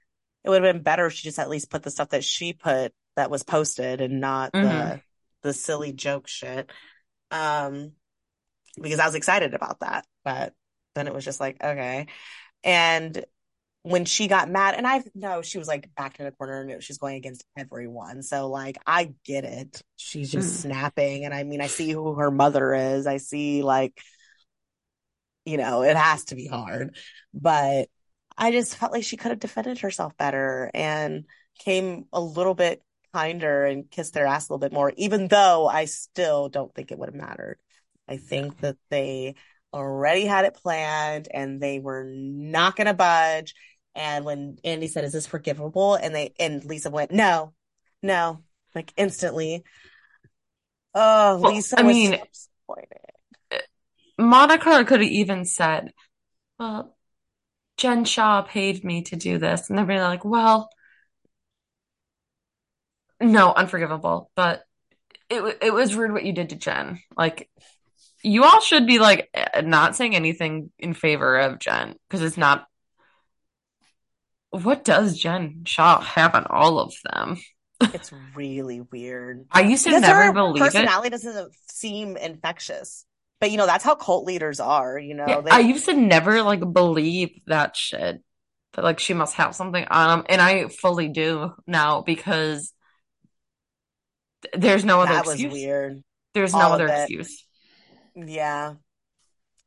It 0.45 0.49
would 0.49 0.63
have 0.63 0.75
been 0.75 0.83
better 0.83 1.07
if 1.07 1.13
she 1.13 1.23
just 1.23 1.39
at 1.39 1.49
least 1.49 1.71
put 1.71 1.83
the 1.83 1.91
stuff 1.91 2.09
that 2.11 2.23
she 2.23 2.53
put 2.53 2.93
that 3.17 3.31
was 3.31 3.43
posted 3.43 4.01
and 4.01 4.21
not 4.21 4.53
hmm 4.53 4.61
the 4.61 5.01
the 5.43 5.53
silly 5.53 5.93
joke 5.93 6.27
shit. 6.27 6.71
Um, 7.31 7.93
because 8.81 8.99
I 8.99 9.05
was 9.05 9.15
excited 9.15 9.53
about 9.53 9.79
that, 9.81 10.05
but 10.23 10.53
then 10.95 11.07
it 11.07 11.13
was 11.13 11.25
just 11.25 11.39
like, 11.39 11.63
okay. 11.63 12.07
And 12.63 13.25
when 13.83 14.05
she 14.05 14.27
got 14.27 14.49
mad, 14.49 14.75
and 14.75 14.87
I 14.87 15.03
know 15.15 15.41
she 15.41 15.59
was 15.59 15.67
like 15.67 15.93
back 15.95 16.19
in 16.19 16.27
a 16.27 16.31
corner 16.31 16.61
and 16.61 16.83
she's 16.83 16.97
going 16.99 17.17
against 17.17 17.45
everyone. 17.57 18.23
So 18.23 18.49
like 18.49 18.77
I 18.87 19.13
get 19.25 19.45
it. 19.45 19.81
She's 19.97 20.31
just 20.31 20.53
hmm 20.53 20.61
snapping. 20.61 21.25
And 21.25 21.33
I 21.33 21.43
mean, 21.43 21.61
I 21.61 21.67
see 21.67 21.91
who 21.91 22.15
her 22.15 22.31
mother 22.31 22.73
is. 22.73 23.07
I 23.07 23.17
see 23.17 23.63
like, 23.63 23.99
you 25.45 25.57
know, 25.57 25.83
it 25.83 25.95
has 25.95 26.25
to 26.25 26.35
be 26.35 26.47
hard. 26.47 26.95
But 27.33 27.89
I 28.37 28.51
just 28.51 28.75
felt 28.75 28.91
like 28.91 29.03
she 29.03 29.17
could 29.17 29.31
have 29.31 29.39
defended 29.39 29.79
herself 29.79 30.15
better 30.17 30.69
and 30.73 31.25
came 31.59 32.05
a 32.11 32.19
little 32.19 32.53
bit 32.53 32.81
kinder 33.13 33.65
and 33.65 33.89
kissed 33.89 34.13
their 34.13 34.25
ass 34.25 34.49
a 34.49 34.53
little 34.53 34.59
bit 34.67 34.73
more, 34.73 34.91
even 34.97 35.27
though 35.27 35.67
I 35.67 35.85
still 35.85 36.49
don't 36.49 36.73
think 36.73 36.91
it 36.91 36.99
would 36.99 37.07
have 37.09 37.15
mattered. 37.15 37.57
I 38.07 38.17
think 38.17 38.59
that 38.59 38.77
they 38.89 39.35
already 39.73 40.25
had 40.25 40.45
it 40.45 40.55
planned 40.55 41.27
and 41.31 41.61
they 41.61 41.79
were 41.79 42.03
not 42.05 42.75
going 42.75 42.87
to 42.87 42.93
budge. 42.93 43.55
And 43.95 44.25
when 44.25 44.57
Andy 44.63 44.87
said, 44.87 45.05
"Is 45.05 45.13
this 45.13 45.27
forgivable?" 45.27 45.95
and 45.95 46.13
they 46.13 46.33
and 46.37 46.63
Lisa 46.65 46.89
went, 46.89 47.11
"No, 47.11 47.53
no," 48.03 48.43
like 48.75 48.91
instantly. 48.97 49.63
Oh, 50.93 51.37
Well, 51.39 51.53
Lisa 51.53 51.79
I 51.79 51.83
was 51.83 51.95
so 51.95 51.97
mean, 51.99 52.11
disappointed. 52.11 53.01
Monica 54.17 54.83
could 54.85 55.01
have 55.01 55.09
even 55.09 55.45
said, 55.45 55.91
well, 56.59 56.94
Jen 57.77 58.05
Shah 58.05 58.41
paid 58.43 58.83
me 58.83 59.01
to 59.03 59.15
do 59.15 59.37
this. 59.37 59.69
And 59.69 59.77
they'd 59.77 59.87
be 59.87 59.99
like, 59.99 60.23
well, 60.25 60.69
no, 63.19 63.53
unforgivable. 63.53 64.31
But 64.35 64.63
it, 65.29 65.57
it 65.61 65.73
was 65.73 65.95
rude 65.95 66.11
what 66.11 66.25
you 66.25 66.33
did 66.33 66.49
to 66.49 66.55
Jen. 66.55 66.99
Like, 67.17 67.49
you 68.23 68.43
all 68.43 68.61
should 68.61 68.87
be 68.87 68.99
like 68.99 69.29
eh, 69.33 69.61
not 69.61 69.95
saying 69.95 70.15
anything 70.15 70.71
in 70.79 70.93
favor 70.93 71.37
of 71.37 71.59
Jen 71.59 71.95
because 72.07 72.21
it's 72.21 72.37
not. 72.37 72.65
What 74.51 74.83
does 74.85 75.17
Jen 75.17 75.63
Shah 75.65 75.99
have 76.01 76.33
on 76.33 76.45
all 76.49 76.79
of 76.79 76.93
them? 77.11 77.37
It's 77.81 78.11
really 78.35 78.81
weird. 78.81 79.45
I 79.51 79.61
used 79.61 79.83
to 79.83 79.89
Because 79.89 80.01
never 80.03 80.31
believe 80.31 80.61
it. 80.61 80.65
personality 80.65 81.09
doesn't 81.09 81.53
seem 81.69 82.15
infectious. 82.15 83.05
But 83.39 83.51
you 83.51 83.57
know, 83.57 83.65
that's 83.65 83.83
how 83.83 83.95
cult 83.95 84.25
leaders 84.25 84.59
are, 84.59 84.97
you 84.97 85.15
Yeah, 85.25 85.37
know. 85.37 85.43
I 85.49 85.59
used 85.61 85.85
to 85.85 85.93
never 85.93 86.41
like 86.43 86.61
believe 86.73 87.29
that 87.47 87.75
shit. 87.75 88.21
That 88.73 88.83
like 88.83 88.99
she 88.99 89.13
must 89.13 89.35
have 89.35 89.55
something 89.55 89.85
on 89.89 90.19
them, 90.19 90.25
and 90.29 90.41
I 90.41 90.67
fully 90.67 91.07
do 91.09 91.53
now 91.65 92.01
because 92.01 92.73
th- 94.41 94.53
there's 94.61 94.85
no 94.85 95.01
other 95.01 95.13
that 95.13 95.25
was 95.25 95.35
excuse. 95.35 95.53
weird. 95.53 96.03
There's 96.33 96.55
no 96.55 96.67
All 96.67 96.73
of 96.73 96.73
other 96.73 96.87
it. 96.87 97.11
excuse. 97.11 97.45
Yeah. 98.15 98.75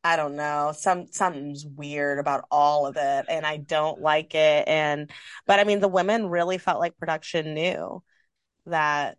I 0.04 0.16
don't 0.16 0.37
know. 0.37 0.72
Some 0.76 1.09
something's 1.12 1.66
weird 1.66 2.18
about 2.20 2.44
all 2.50 2.87
of 2.87 2.96
it 2.96 3.26
and 3.28 3.44
I 3.46 3.59
don't 3.59 4.00
like 4.00 4.35
it. 4.35 4.68
And 4.68 5.11
but 5.46 5.61
I 5.61 5.64
mean 5.64 5.81
the 5.81 5.88
women 5.88 6.28
really 6.28 6.59
felt 6.59 6.81
like 6.81 6.96
production 6.98 7.54
knew 7.54 8.02
that 8.66 9.18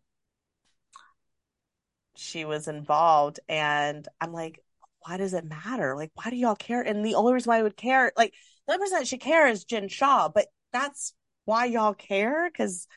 she 2.20 2.46
was 2.46 2.68
involved 2.68 3.40
and 3.48 4.08
I'm 4.20 4.34
like, 4.34 4.64
why 5.06 5.18
does 5.18 5.34
it 5.34 5.46
matter? 5.46 5.96
Like 5.96 6.12
why 6.14 6.30
do 6.30 6.36
y'all 6.36 6.56
care? 6.56 6.82
And 6.82 7.06
the 7.06 7.16
only 7.16 7.34
reason 7.34 7.50
why 7.50 7.60
I 7.60 7.64
would 7.64 7.78
care, 7.78 8.12
like 8.18 8.34
the 8.68 8.74
only 8.74 8.84
person 8.84 9.00
that 9.00 9.08
should 9.08 9.22
care 9.22 9.48
is 9.48 9.64
Jen 9.64 9.88
Shah, 9.88 10.30
but 10.30 10.48
that's 10.74 11.14
why 11.46 11.66
y'all 11.66 11.94
care 11.94 12.50
because 12.52 12.88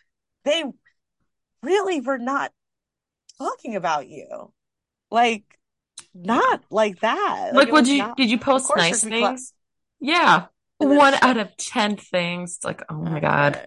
they 0.44 0.64
really 1.62 2.00
were 2.00 2.18
not 2.18 2.52
talking 3.38 3.76
about 3.76 4.08
you. 4.08 4.52
Like 5.11 5.44
not 6.14 6.62
like 6.70 7.00
that. 7.00 7.50
Like 7.54 7.66
Like, 7.66 7.72
would 7.72 7.88
you 7.88 7.98
not. 7.98 8.16
did 8.16 8.30
you 8.30 8.38
post 8.38 8.70
nice 8.76 9.02
things? 9.02 9.52
Yeah. 10.00 10.46
One 10.78 11.14
out 11.22 11.37
of 11.37 11.56
10 11.56 11.96
things. 11.96 12.56
It's 12.56 12.64
like, 12.64 12.82
oh 12.90 12.96
my 12.96 13.20
God. 13.20 13.61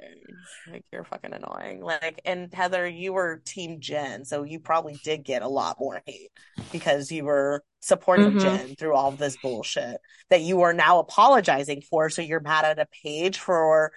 Like 0.67 0.85
you're 0.91 1.03
fucking 1.03 1.33
annoying. 1.33 1.81
Like, 1.81 2.21
and 2.25 2.53
Heather, 2.53 2.87
you 2.87 3.13
were 3.13 3.41
Team 3.45 3.79
Jen, 3.79 4.25
so 4.25 4.43
you 4.43 4.59
probably 4.59 4.99
did 5.03 5.23
get 5.23 5.41
a 5.43 5.47
lot 5.47 5.77
more 5.79 6.01
hate 6.05 6.31
because 6.71 7.11
you 7.11 7.25
were 7.25 7.63
supporting 7.81 8.31
hmm 8.31 8.39
Jen 8.39 8.75
through 8.75 8.95
all 8.95 9.11
this 9.11 9.37
bullshit 9.37 9.97
that 10.29 10.41
you 10.41 10.61
are 10.61 10.73
now 10.73 10.99
apologizing 10.99 11.81
for. 11.81 12.09
So 12.09 12.21
you're 12.21 12.39
mad 12.39 12.65
at 12.65 12.79
a 12.79 12.87
page 13.03 13.37
for 13.37 13.91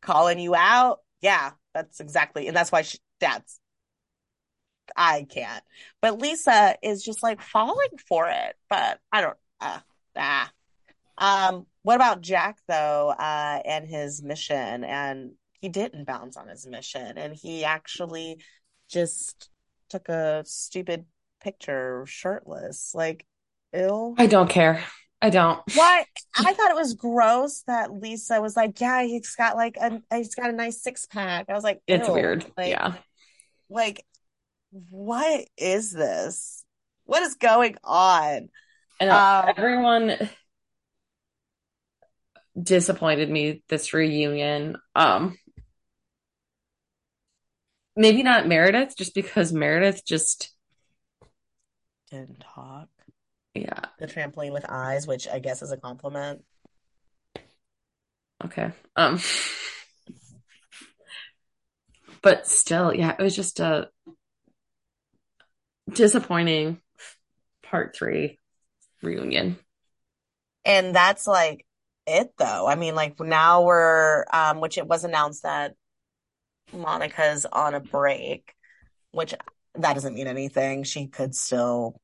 calling 0.00 0.38
you 0.38 0.54
out. 0.54 1.00
Yeah, 1.20 1.52
that's 1.74 2.00
exactly, 2.00 2.46
and 2.46 2.56
that's 2.56 2.72
why 2.72 2.82
she, 2.82 2.98
that's 3.20 3.60
I 4.96 5.26
can't. 5.28 5.62
But 6.00 6.20
Lisa 6.20 6.76
is 6.82 7.02
just 7.02 7.22
like 7.22 7.40
falling 7.40 7.98
for 8.08 8.28
it. 8.28 8.56
But 8.68 8.98
I 9.12 9.20
don't. 9.20 9.36
Uh, 9.60 9.80
ah. 10.16 10.50
Um. 11.20 11.66
What 11.82 11.96
about 11.96 12.20
Jack 12.20 12.58
though? 12.68 13.10
Uh, 13.10 13.60
and 13.64 13.86
his 13.86 14.22
mission 14.22 14.84
and 14.84 15.32
he 15.60 15.68
didn't 15.68 16.04
bounce 16.06 16.36
on 16.36 16.48
his 16.48 16.66
mission 16.66 17.16
and 17.18 17.34
he 17.34 17.64
actually 17.64 18.42
just 18.88 19.48
took 19.88 20.08
a 20.08 20.42
stupid 20.46 21.04
picture 21.42 22.04
shirtless. 22.06 22.92
Like, 22.94 23.26
ill. 23.72 24.14
I 24.18 24.26
don't 24.26 24.48
care. 24.50 24.82
I 25.22 25.30
don't. 25.30 25.60
What? 25.74 26.06
I 26.38 26.52
thought 26.54 26.70
it 26.70 26.76
was 26.76 26.94
gross 26.94 27.62
that 27.66 27.92
Lisa 27.92 28.40
was 28.40 28.56
like, 28.56 28.80
yeah, 28.80 29.02
he's 29.02 29.34
got 29.36 29.56
like 29.56 29.76
a 29.76 30.00
he's 30.14 30.34
got 30.34 30.48
a 30.50 30.52
nice 30.52 30.82
six 30.82 31.06
pack. 31.06 31.46
I 31.50 31.54
was 31.54 31.64
like, 31.64 31.80
It's 31.86 32.08
weird. 32.08 32.46
Like, 32.56 32.70
yeah. 32.70 32.94
like 33.68 34.04
what 34.70 35.46
is 35.58 35.92
this? 35.92 36.64
What 37.04 37.22
is 37.22 37.34
going 37.34 37.76
on? 37.84 38.48
And 38.98 39.10
Um, 39.10 39.52
everyone 39.56 40.30
disappointed 42.60 43.30
me 43.30 43.62
this 43.68 43.92
reunion. 43.92 44.76
Um, 44.94 45.36
maybe 47.96 48.22
not 48.22 48.46
Meredith, 48.48 48.96
just 48.96 49.14
because 49.14 49.52
Meredith 49.52 50.04
just, 50.06 50.54
Didn't 52.10 52.40
talk. 52.40 52.88
yeah, 53.54 53.84
The 53.98 54.06
trampoline 54.06 54.52
with 54.52 54.64
eyes, 54.68 55.06
which 55.06 55.28
I 55.28 55.38
guess 55.38 55.62
is 55.62 55.70
a 55.72 55.76
compliment. 55.76 56.42
okay. 58.44 58.72
Um, 58.96 59.20
but 62.22 62.46
still, 62.46 62.94
yeah, 62.94 63.14
it 63.18 63.22
was 63.22 63.36
just 63.36 63.60
a 63.60 63.88
disappointing 65.92 66.80
part 67.62 67.94
three 67.96 68.38
reunion. 69.02 69.58
And 70.64 70.94
that's 70.94 71.26
like 71.26 71.64
it 72.06 72.32
though. 72.38 72.66
I 72.66 72.74
mean, 72.74 72.94
like 72.94 73.18
now 73.20 73.62
we're 73.62 74.24
um 74.32 74.60
which 74.60 74.78
it 74.78 74.86
was 74.86 75.04
announced 75.04 75.42
that 75.42 75.74
Monica's 76.72 77.46
on 77.46 77.74
a 77.74 77.80
break, 77.80 78.54
which 79.12 79.34
that 79.74 79.94
doesn't 79.94 80.14
mean 80.14 80.26
anything. 80.26 80.84
She 80.84 81.06
could 81.06 81.34
still 81.34 82.00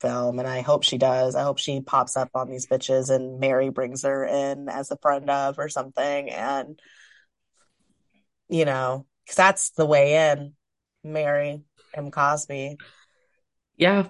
film 0.00 0.38
and 0.38 0.48
I 0.48 0.60
hope 0.60 0.82
she 0.84 0.98
does. 0.98 1.34
I 1.34 1.42
hope 1.42 1.58
she 1.58 1.80
pops 1.80 2.16
up 2.16 2.30
on 2.34 2.50
these 2.50 2.66
bitches 2.66 3.10
and 3.10 3.40
Mary 3.40 3.70
brings 3.70 4.02
her 4.02 4.24
in 4.24 4.68
as 4.68 4.90
a 4.90 4.98
friend 4.98 5.30
of 5.30 5.58
or 5.58 5.68
something 5.68 6.30
and 6.30 6.78
you 8.48 8.64
know, 8.64 9.06
because 9.24 9.36
that's 9.36 9.70
the 9.70 9.86
way 9.86 10.30
in, 10.32 10.52
Mary 11.02 11.62
M. 11.94 12.10
Cosby, 12.10 12.76
Yeah, 13.76 14.08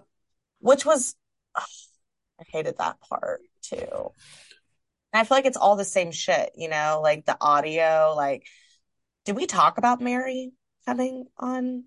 which 0.58 0.84
was 0.84 1.14
I 1.56 2.44
hated 2.48 2.78
that 2.78 3.00
part 3.00 3.40
too. 3.62 4.10
And 5.14 5.20
I 5.20 5.24
feel 5.24 5.38
like 5.38 5.46
it's 5.46 5.58
all 5.58 5.76
the 5.76 5.84
same 5.86 6.12
shit, 6.12 6.52
you 6.56 6.68
know, 6.68 7.00
like 7.02 7.26
the 7.26 7.38
audio, 7.40 8.14
like 8.16 8.46
did 9.26 9.36
we 9.36 9.46
talk 9.46 9.78
about 9.78 10.00
Mary 10.02 10.52
coming 10.86 11.26
on? 11.38 11.84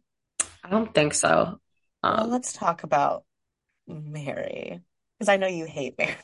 I 0.63 0.69
don't 0.69 0.93
think 0.93 1.13
so. 1.13 1.59
Well, 2.15 2.27
Um, 2.27 2.29
let's 2.29 2.53
talk 2.53 2.83
about 2.83 3.25
Mary 3.87 4.81
because 5.19 5.29
I 5.29 5.37
know 5.37 5.47
you 5.47 5.65
hate 5.65 5.97
Mary. 5.97 6.17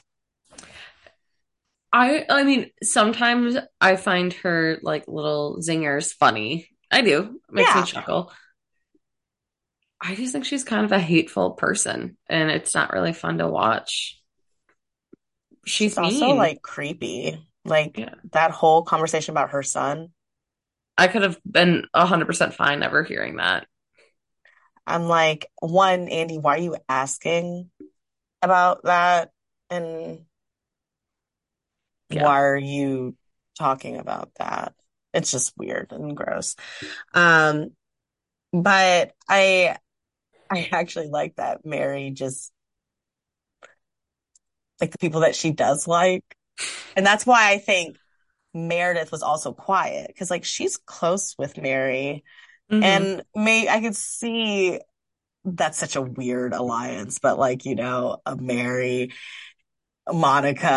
I 1.92 2.26
I 2.30 2.44
mean, 2.44 2.72
sometimes 2.82 3.56
I 3.80 3.96
find 3.96 4.34
her 4.34 4.80
like 4.82 5.08
little 5.08 5.58
zingers 5.60 6.12
funny. 6.14 6.70
I 6.92 7.02
do. 7.02 7.40
It 7.50 7.54
makes 7.54 7.70
Yeah. 7.70 7.76
me 7.76 7.84
chuckle. 7.84 8.32
I 10.02 10.16
just 10.16 10.34
think 10.34 10.46
she's 10.46 10.64
kind 10.64 10.86
of 10.86 10.92
a 10.92 11.00
hateful 11.00 11.52
person, 11.52 12.18
and 12.30 12.52
it's 12.52 12.76
not 12.76 12.92
really 12.92 13.14
fun 13.14 13.38
to 13.38 13.48
watch. 13.48 14.20
She's 15.66 15.94
She's 15.94 15.98
also 15.98 16.36
like 16.36 16.62
creepy. 16.62 17.40
Like 17.66 17.98
Yeah. 17.98 18.16
that 18.32 18.52
whole 18.52 18.84
conversation 18.84 19.32
about 19.34 19.52
her 19.52 19.64
son. 19.64 20.10
I 20.98 21.08
could 21.08 21.24
have 21.24 21.40
been 21.50 21.88
100% 21.94 22.54
fine 22.54 22.80
never 22.80 23.04
hearing 23.04 23.38
that. 23.38 23.68
I'm 24.86 25.04
like, 25.08 25.50
one, 25.62 26.08
Andy, 26.10 26.38
why 26.38 26.56
are 26.56 26.62
you 26.62 26.76
asking 26.90 27.72
about 28.42 28.84
that? 28.84 29.32
And 29.70 30.26
Yeah. 32.10 32.22
why 32.24 32.42
are 32.42 32.58
you 32.58 33.16
talking 33.58 33.98
about 33.98 34.32
that? 34.40 34.74
It's 35.14 35.32
just 35.32 35.54
weird 35.58 35.92
and 35.92 36.18
gross. 36.18 36.56
Um, 37.14 37.72
but 38.54 39.14
I 39.30 39.78
I 40.50 40.70
actually 40.72 41.10
like 41.10 41.36
that 41.38 41.66
Mary 41.66 42.12
just 42.12 42.52
like 44.82 44.92
the 44.92 44.98
people 44.98 45.22
that 45.22 45.36
she 45.36 45.52
does 45.52 45.88
like. 45.88 46.24
And 46.96 47.06
that's 47.06 47.26
why 47.26 47.52
I 47.52 47.58
think 47.58 47.98
Meredith 48.54 49.12
was 49.12 49.24
also 49.24 49.54
quiet 49.54 50.08
because 50.08 50.32
like 50.32 50.46
she's 50.46 50.78
close 50.78 51.36
with 51.38 51.58
Mary 51.58 52.24
Mhm. 52.72 52.84
and 52.84 53.24
may 53.36 53.68
I 53.70 53.82
could 53.82 53.96
see 53.96 54.80
that's 55.46 55.78
such 55.78 55.96
a 55.96 56.02
weird 56.02 56.54
alliance, 56.54 57.20
but 57.20 57.40
like, 57.40 57.66
you 57.66 57.76
know, 57.76 58.18
a 58.26 58.36
Mary, 58.36 59.14
Monica 60.12 60.68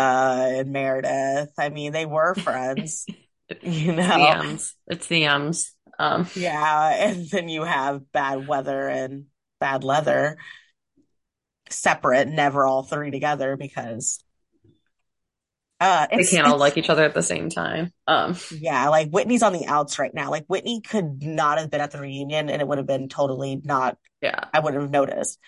and 0.53 0.71
Meredith. 0.71 1.51
I 1.57 1.69
mean, 1.69 1.91
they 1.91 2.05
were 2.05 2.35
friends, 2.35 3.05
you 3.61 3.93
It's 3.93 4.07
the 4.07 4.27
know. 4.27 4.29
M's. 4.29 4.75
It's 4.87 5.07
the 5.07 5.25
M's. 5.25 5.73
Um, 5.99 6.27
Yeah, 6.35 7.09
and 7.09 7.29
then 7.29 7.49
you 7.49 7.63
have 7.63 8.11
bad 8.11 8.47
weather 8.47 8.87
and 8.87 9.25
bad 9.59 9.83
leather 9.83 10.37
separate, 11.69 12.27
never 12.27 12.65
all 12.65 12.83
three 12.83 13.11
together 13.11 13.57
because 13.57 14.23
uh 15.79 16.07
they 16.11 16.23
can't 16.23 16.47
all 16.47 16.57
like 16.57 16.77
each 16.77 16.89
other 16.89 17.03
at 17.03 17.13
the 17.13 17.21
same 17.21 17.49
time. 17.49 17.91
Um, 18.07 18.35
yeah, 18.51 18.89
like 18.89 19.09
Whitney's 19.09 19.43
on 19.43 19.53
the 19.53 19.67
outs 19.67 19.99
right 19.99 20.13
now. 20.13 20.31
Like 20.31 20.45
Whitney 20.47 20.81
could 20.81 21.23
not 21.23 21.59
have 21.59 21.69
been 21.69 21.81
at 21.81 21.91
the 21.91 21.99
reunion 21.99 22.49
and 22.49 22.61
it 22.61 22.67
would 22.67 22.79
have 22.79 22.87
been 22.87 23.09
totally 23.09 23.61
not 23.63 23.97
yeah. 24.21 24.45
I 24.53 24.59
wouldn't 24.59 24.81
have 24.81 24.91
noticed. 24.91 25.39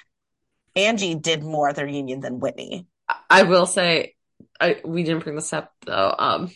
Angie 0.76 1.16
did 1.16 1.44
more 1.44 1.70
at 1.70 1.76
the 1.76 1.84
reunion 1.84 2.20
than 2.20 2.40
Whitney. 2.40 2.88
I 3.30 3.44
will 3.44 3.66
say, 3.66 4.16
I 4.60 4.82
we 4.86 5.04
didn't 5.04 5.24
bring 5.24 5.36
this 5.36 5.54
up 5.54 5.74
though. 5.86 6.14
Um, 6.18 6.52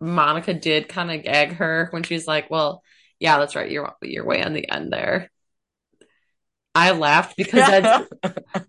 Monica 0.00 0.54
did 0.54 0.88
kind 0.88 1.10
of 1.10 1.22
gag 1.22 1.54
her 1.54 1.88
when 1.90 2.02
she's 2.02 2.26
like, 2.26 2.50
"Well, 2.50 2.82
yeah, 3.18 3.38
that's 3.38 3.56
right. 3.56 3.70
You're 3.70 3.92
you're 4.02 4.24
way 4.24 4.42
on 4.42 4.52
the 4.52 4.70
end 4.70 4.92
there." 4.92 5.30
I 6.74 6.92
laughed 6.92 7.36
because 7.36 7.66
that's 7.66 8.08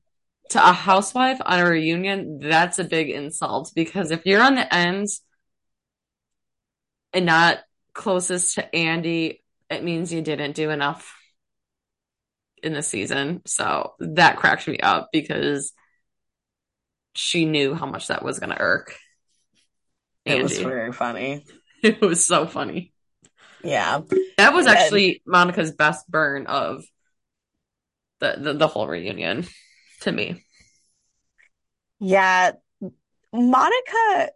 to 0.49 0.69
a 0.69 0.73
housewife 0.73 1.39
on 1.43 1.59
a 1.59 1.65
reunion. 1.65 2.39
That's 2.39 2.79
a 2.79 2.83
big 2.83 3.09
insult 3.09 3.71
because 3.75 4.11
if 4.11 4.25
you're 4.25 4.41
on 4.41 4.55
the 4.55 4.73
ends 4.73 5.21
and 7.13 7.25
not 7.25 7.59
closest 7.93 8.55
to 8.55 8.75
Andy, 8.75 9.43
it 9.69 9.83
means 9.83 10.13
you 10.13 10.21
didn't 10.21 10.55
do 10.55 10.69
enough 10.69 11.13
in 12.63 12.73
the 12.73 12.83
season. 12.83 13.41
So 13.45 13.93
that 13.99 14.37
cracked 14.37 14.67
me 14.67 14.79
up 14.79 15.09
because 15.11 15.73
she 17.15 17.45
knew 17.45 17.73
how 17.73 17.85
much 17.85 18.07
that 18.07 18.23
was 18.23 18.39
going 18.39 18.51
to 18.51 18.61
irk 18.61 18.95
It 20.25 20.41
was 20.43 20.57
very 20.57 20.91
funny. 20.93 21.45
It 21.83 22.01
was 22.01 22.25
so 22.25 22.47
funny. 22.47 22.91
Yeah. 23.63 24.01
That 24.37 24.53
was 24.53 24.65
actually 24.65 25.21
Monica's 25.27 25.71
best 25.71 26.09
burn 26.09 26.47
of 26.47 26.83
the, 28.19 28.35
the 28.39 28.53
the 28.53 28.67
whole 28.67 28.87
reunion 28.87 29.45
to 30.01 30.11
me. 30.11 30.43
Yeah. 31.99 32.51
Monica, 33.33 34.31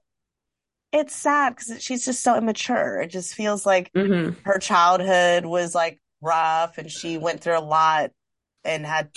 it's 0.92 1.16
sad 1.16 1.56
because 1.56 1.82
she's 1.84 2.06
just 2.06 2.24
so 2.24 2.38
immature. 2.38 3.02
It 3.02 3.10
just 3.10 3.36
feels 3.36 3.66
like 3.66 3.92
hmm 3.96 4.36
her 4.46 4.60
childhood 4.60 5.46
was 5.46 5.76
like 5.76 6.02
rough 6.22 6.78
and 6.78 6.92
she 6.92 7.18
went 7.18 7.42
through 7.42 7.58
a 7.58 7.62
lot 7.62 8.12
and 8.64 8.86
had 8.86 9.12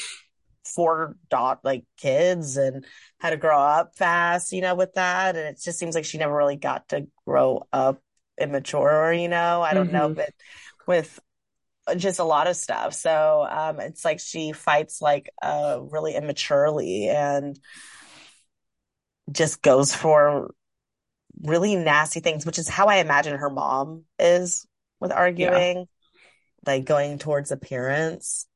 four 0.66 1.16
dot 1.30 1.60
like 1.64 1.84
kids 1.98 2.56
and 2.56 2.84
had 3.20 3.30
to 3.30 3.36
grow 3.36 3.58
up 3.60 3.96
fast, 3.96 4.52
you 4.52 4.62
know, 4.62 4.74
with 4.74 4.94
that. 4.94 5.36
And 5.36 5.46
it 5.48 5.60
just 5.62 5.78
seems 5.78 5.94
like 5.94 6.04
she 6.04 6.18
never 6.18 6.36
really 6.36 6.56
got 6.56 6.88
to 6.90 7.06
grow 7.26 7.66
up 7.72 8.00
immature, 8.40 9.12
you 9.12 9.28
know. 9.28 9.62
I 9.62 9.74
don't 9.74 9.90
know, 9.92 10.08
Mhm. 10.08 10.14
but 10.14 10.30
with 10.86 11.20
just 11.96 12.18
a 12.18 12.24
lot 12.24 12.46
of 12.46 12.56
stuff. 12.56 12.94
So 12.94 13.46
um 13.48 13.80
it's 13.80 14.04
like 14.04 14.20
she 14.20 14.52
fights 14.52 15.02
like 15.02 15.30
uh 15.42 15.78
really 15.80 16.14
immaturely 16.14 17.08
and 17.08 17.58
just 19.30 19.62
goes 19.62 19.94
for 19.94 20.54
really 21.42 21.76
nasty 21.76 22.20
things, 22.20 22.46
which 22.46 22.58
is 22.58 22.68
how 22.68 22.86
I 22.86 22.96
imagine 22.96 23.36
her 23.38 23.50
mom 23.50 24.04
is 24.18 24.66
with 25.00 25.12
arguing, 25.12 25.86
like 26.66 26.84
going 26.84 27.18
towards 27.18 27.50
appearance. 27.50 28.46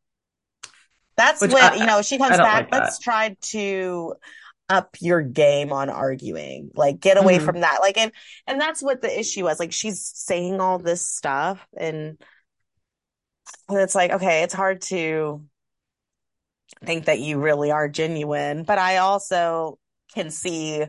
That's 1.17 1.41
Which 1.41 1.53
when, 1.53 1.65
I- 1.65 1.75
you 1.77 1.87
know, 1.87 2.03
she 2.03 2.17
comes 2.19 2.37
back. 2.37 2.71
like 2.71 2.81
Let's 2.81 2.99
try 2.99 3.37
to 3.51 4.15
up 4.69 4.97
your 5.01 5.23
game 5.23 5.73
on 5.73 5.89
arguing. 5.91 6.71
Like 6.75 7.01
get 7.01 7.17
away 7.17 7.39
Mhm. 7.39 7.45
from 7.45 7.61
that. 7.63 7.79
Like 7.81 7.97
and 7.99 8.13
and 8.47 8.61
that's 8.61 8.83
what 8.83 9.01
the 9.03 9.19
issue 9.19 9.45
was. 9.45 9.59
Like 9.59 9.73
she's 9.73 10.05
saying 10.15 10.61
all 10.61 10.79
this 10.79 11.05
stuff 11.11 11.67
and 11.77 12.19
and 13.69 13.79
it's 13.79 13.95
like, 13.95 14.13
okay, 14.13 14.43
it's 14.43 14.55
hard 14.55 14.83
to 14.83 15.43
think 16.85 17.07
that 17.07 17.21
you 17.21 17.39
really 17.41 17.71
are 17.71 17.89
genuine, 17.89 18.63
but 18.65 18.79
I 18.79 18.99
also 18.99 19.79
can 20.15 20.31
see 20.31 20.85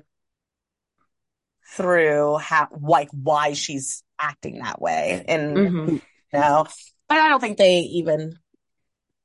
through 1.76 2.38
how 2.38 2.68
like 2.82 3.10
why 3.12 3.53
she's 3.53 4.03
acting 4.20 4.60
that 4.60 4.82
way. 4.82 5.24
And 5.28 5.57
Mhm. 5.57 5.88
you 6.34 6.39
know, 6.39 6.66
but 7.07 7.18
I 7.18 7.30
don't 7.30 7.39
think 7.39 7.57
they 7.57 7.80
even 7.80 8.38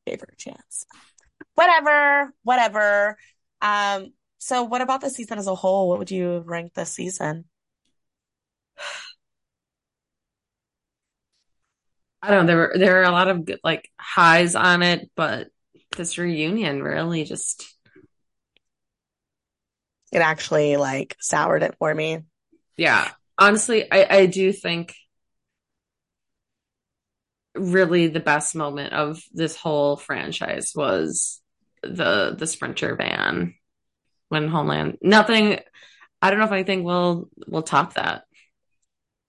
gave 0.06 0.20
her 0.20 0.28
a 0.32 0.36
chance. 0.36 0.86
Whatever, 1.54 2.34
whatever. 2.42 3.18
Um, 3.62 4.12
so 4.38 4.64
what 4.64 4.82
about 4.82 5.00
the 5.00 5.10
season 5.10 5.38
as 5.38 5.46
a 5.46 5.54
whole? 5.54 5.88
What 5.88 5.98
would 5.98 6.10
you 6.10 6.40
rank 6.46 6.74
this 6.74 6.92
season? 6.92 7.46
I 12.24 12.30
don't 12.30 12.46
know. 12.46 12.46
There 12.46 12.56
were 12.56 12.72
there 12.76 13.00
are 13.00 13.04
a 13.04 13.10
lot 13.10 13.28
of 13.28 13.44
good 13.44 13.60
like 13.62 13.90
highs 14.00 14.54
on 14.54 14.82
it, 14.82 15.10
but 15.14 15.48
this 15.96 16.16
reunion 16.18 16.82
really 16.82 17.24
just 17.24 17.66
It 20.12 20.18
actually 20.20 20.76
like 20.78 21.14
soured 21.20 21.62
it 21.62 21.76
for 21.78 21.94
me. 21.94 22.22
yeah. 22.76 23.10
Honestly, 23.38 23.90
I 23.90 24.06
I 24.18 24.26
do 24.26 24.52
think 24.52 24.94
really 27.54 28.08
the 28.08 28.20
best 28.20 28.54
moment 28.54 28.92
of 28.92 29.22
this 29.32 29.56
whole 29.56 29.96
franchise 29.96 30.72
was 30.74 31.40
the 31.82 32.34
the 32.36 32.46
Sprinter 32.46 32.96
van 32.96 33.54
when 34.28 34.48
Homeland. 34.48 34.98
Nothing. 35.02 35.60
I 36.22 36.30
don't 36.30 36.38
know 36.40 36.46
if 36.46 36.52
anything 36.52 36.84
will 36.84 37.28
will 37.48 37.62
top 37.62 37.94
that. 37.94 38.24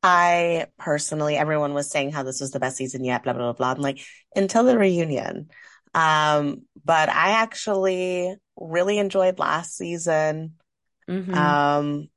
I 0.07 0.67
personally, 0.77 1.35
everyone 1.35 1.73
was 1.73 1.89
saying 1.89 2.11
how 2.11 2.21
this 2.21 2.39
was 2.39 2.51
the 2.51 2.59
best 2.59 2.77
season 2.77 3.03
yet, 3.03 3.23
blah, 3.23 3.33
blah, 3.33 3.41
blah, 3.41 3.53
blah. 3.53 3.71
I'm 3.71 3.81
like, 3.81 3.99
until 4.35 4.63
the 4.63 4.77
reunion. 4.77 5.49
Um, 5.95 6.61
but 6.83 7.09
I 7.09 7.31
actually 7.31 8.35
really 8.55 8.99
enjoyed 8.99 9.39
last 9.39 9.75
season. 9.75 10.57
Mhm. 11.09 11.35
Um, 11.35 12.09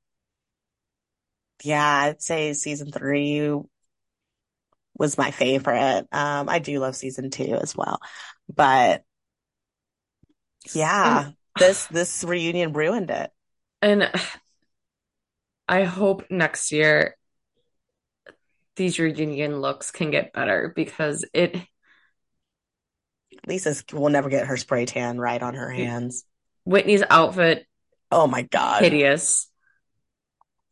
yeah, 1.65 1.87
I'd 1.87 2.23
say 2.23 2.53
season 2.53 2.93
three 2.93 3.51
was 4.99 5.17
my 5.17 5.31
favorite. 5.31 6.07
Um, 6.13 6.49
I 6.49 6.59
do 6.59 6.79
love 6.81 6.95
season 6.95 7.31
two 7.31 7.55
as 7.55 7.75
well. 7.75 8.01
But 8.55 9.03
yeah, 10.75 11.31
this 11.59 11.87
this 11.87 12.25
reunion 12.25 12.73
ruined 12.73 13.11
it. 13.11 13.31
And 13.81 14.11
I 15.69 15.85
hope 15.85 16.31
next 16.31 16.73
year 16.73 17.18
these 18.79 18.99
reunion 18.99 19.61
looks 19.61 19.91
can 19.91 20.11
get 20.11 20.33
better 20.33 20.73
because 20.75 21.27
it 21.35 21.55
Lisa 23.47 23.75
will 23.93 24.09
never 24.09 24.31
get 24.31 24.47
her 24.47 24.57
spray 24.57 24.87
tan 24.87 25.19
right 25.21 25.43
on 25.43 25.55
her 25.55 25.71
hands. 25.71 26.25
Whitney's 26.65 27.03
outfit 27.09 27.67
Oh 28.11 28.27
my 28.27 28.43
God. 28.43 28.83
hideous. 28.83 29.51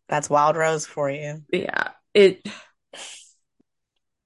That's 0.09 0.31
Wild 0.31 0.57
Rose 0.57 0.87
for 0.87 1.11
you. 1.11 1.43
Yeah, 1.53 1.91
it 2.15 2.47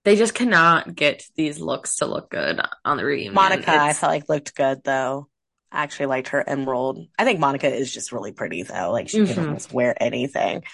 they 0.05 0.16
just 0.16 0.35
cannot 0.35 0.95
get 0.95 1.24
these 1.37 1.61
looks 1.61 1.97
to 1.97 2.07
look 2.07 2.31
good 2.31 2.61
on 2.85 2.97
the 2.97 3.05
reunion. 3.05 3.35
Monica, 3.35 3.70
I 3.70 3.74
It's- 3.74 3.99
felt 4.01 4.12
like 4.12 4.28
looked 4.28 4.55
good 4.55 4.83
though. 4.85 5.28
I 5.72 5.83
actually 5.83 6.07
liked 6.07 6.28
her 6.28 6.49
emerald. 6.49 7.07
I 7.18 7.24
think 7.24 7.39
Monica 7.39 7.72
is 7.72 7.93
just 7.93 8.11
really 8.12 8.33
pretty 8.33 8.62
though. 8.62 8.91
Like 8.93 9.09
she 9.09 9.18
can 9.26 9.37
Mhm. 9.37 9.47
almost 9.47 9.72
wear 9.72 9.95
anything. 10.01 10.64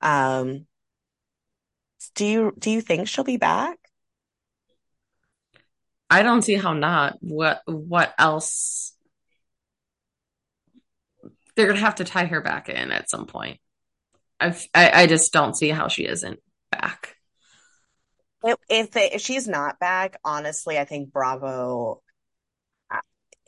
Um, 0.00 0.66
do 2.14 2.24
you 2.24 2.54
do 2.58 2.70
you 2.70 2.80
think 2.80 3.08
she'll 3.08 3.24
be 3.24 3.36
back? 3.36 3.78
I 6.10 6.22
don't 6.22 6.42
see 6.42 6.54
how 6.54 6.74
not. 6.74 7.16
What 7.20 7.62
what 7.66 8.14
else? 8.18 8.94
They're 11.56 11.66
gonna 11.66 11.80
have 11.80 11.96
to 11.96 12.04
tie 12.04 12.26
her 12.26 12.40
back 12.40 12.68
in 12.68 12.92
at 12.92 13.10
some 13.10 13.26
point. 13.26 13.60
I've, 14.38 14.66
I 14.74 15.02
I 15.02 15.06
just 15.06 15.32
don't 15.32 15.56
see 15.56 15.70
how 15.70 15.88
she 15.88 16.06
isn't 16.06 16.40
back. 16.70 17.16
If 18.68 18.90
they, 18.90 19.12
if 19.12 19.20
she's 19.20 19.46
not 19.46 19.78
back, 19.78 20.18
honestly, 20.24 20.78
I 20.78 20.84
think 20.84 21.12
Bravo. 21.12 22.02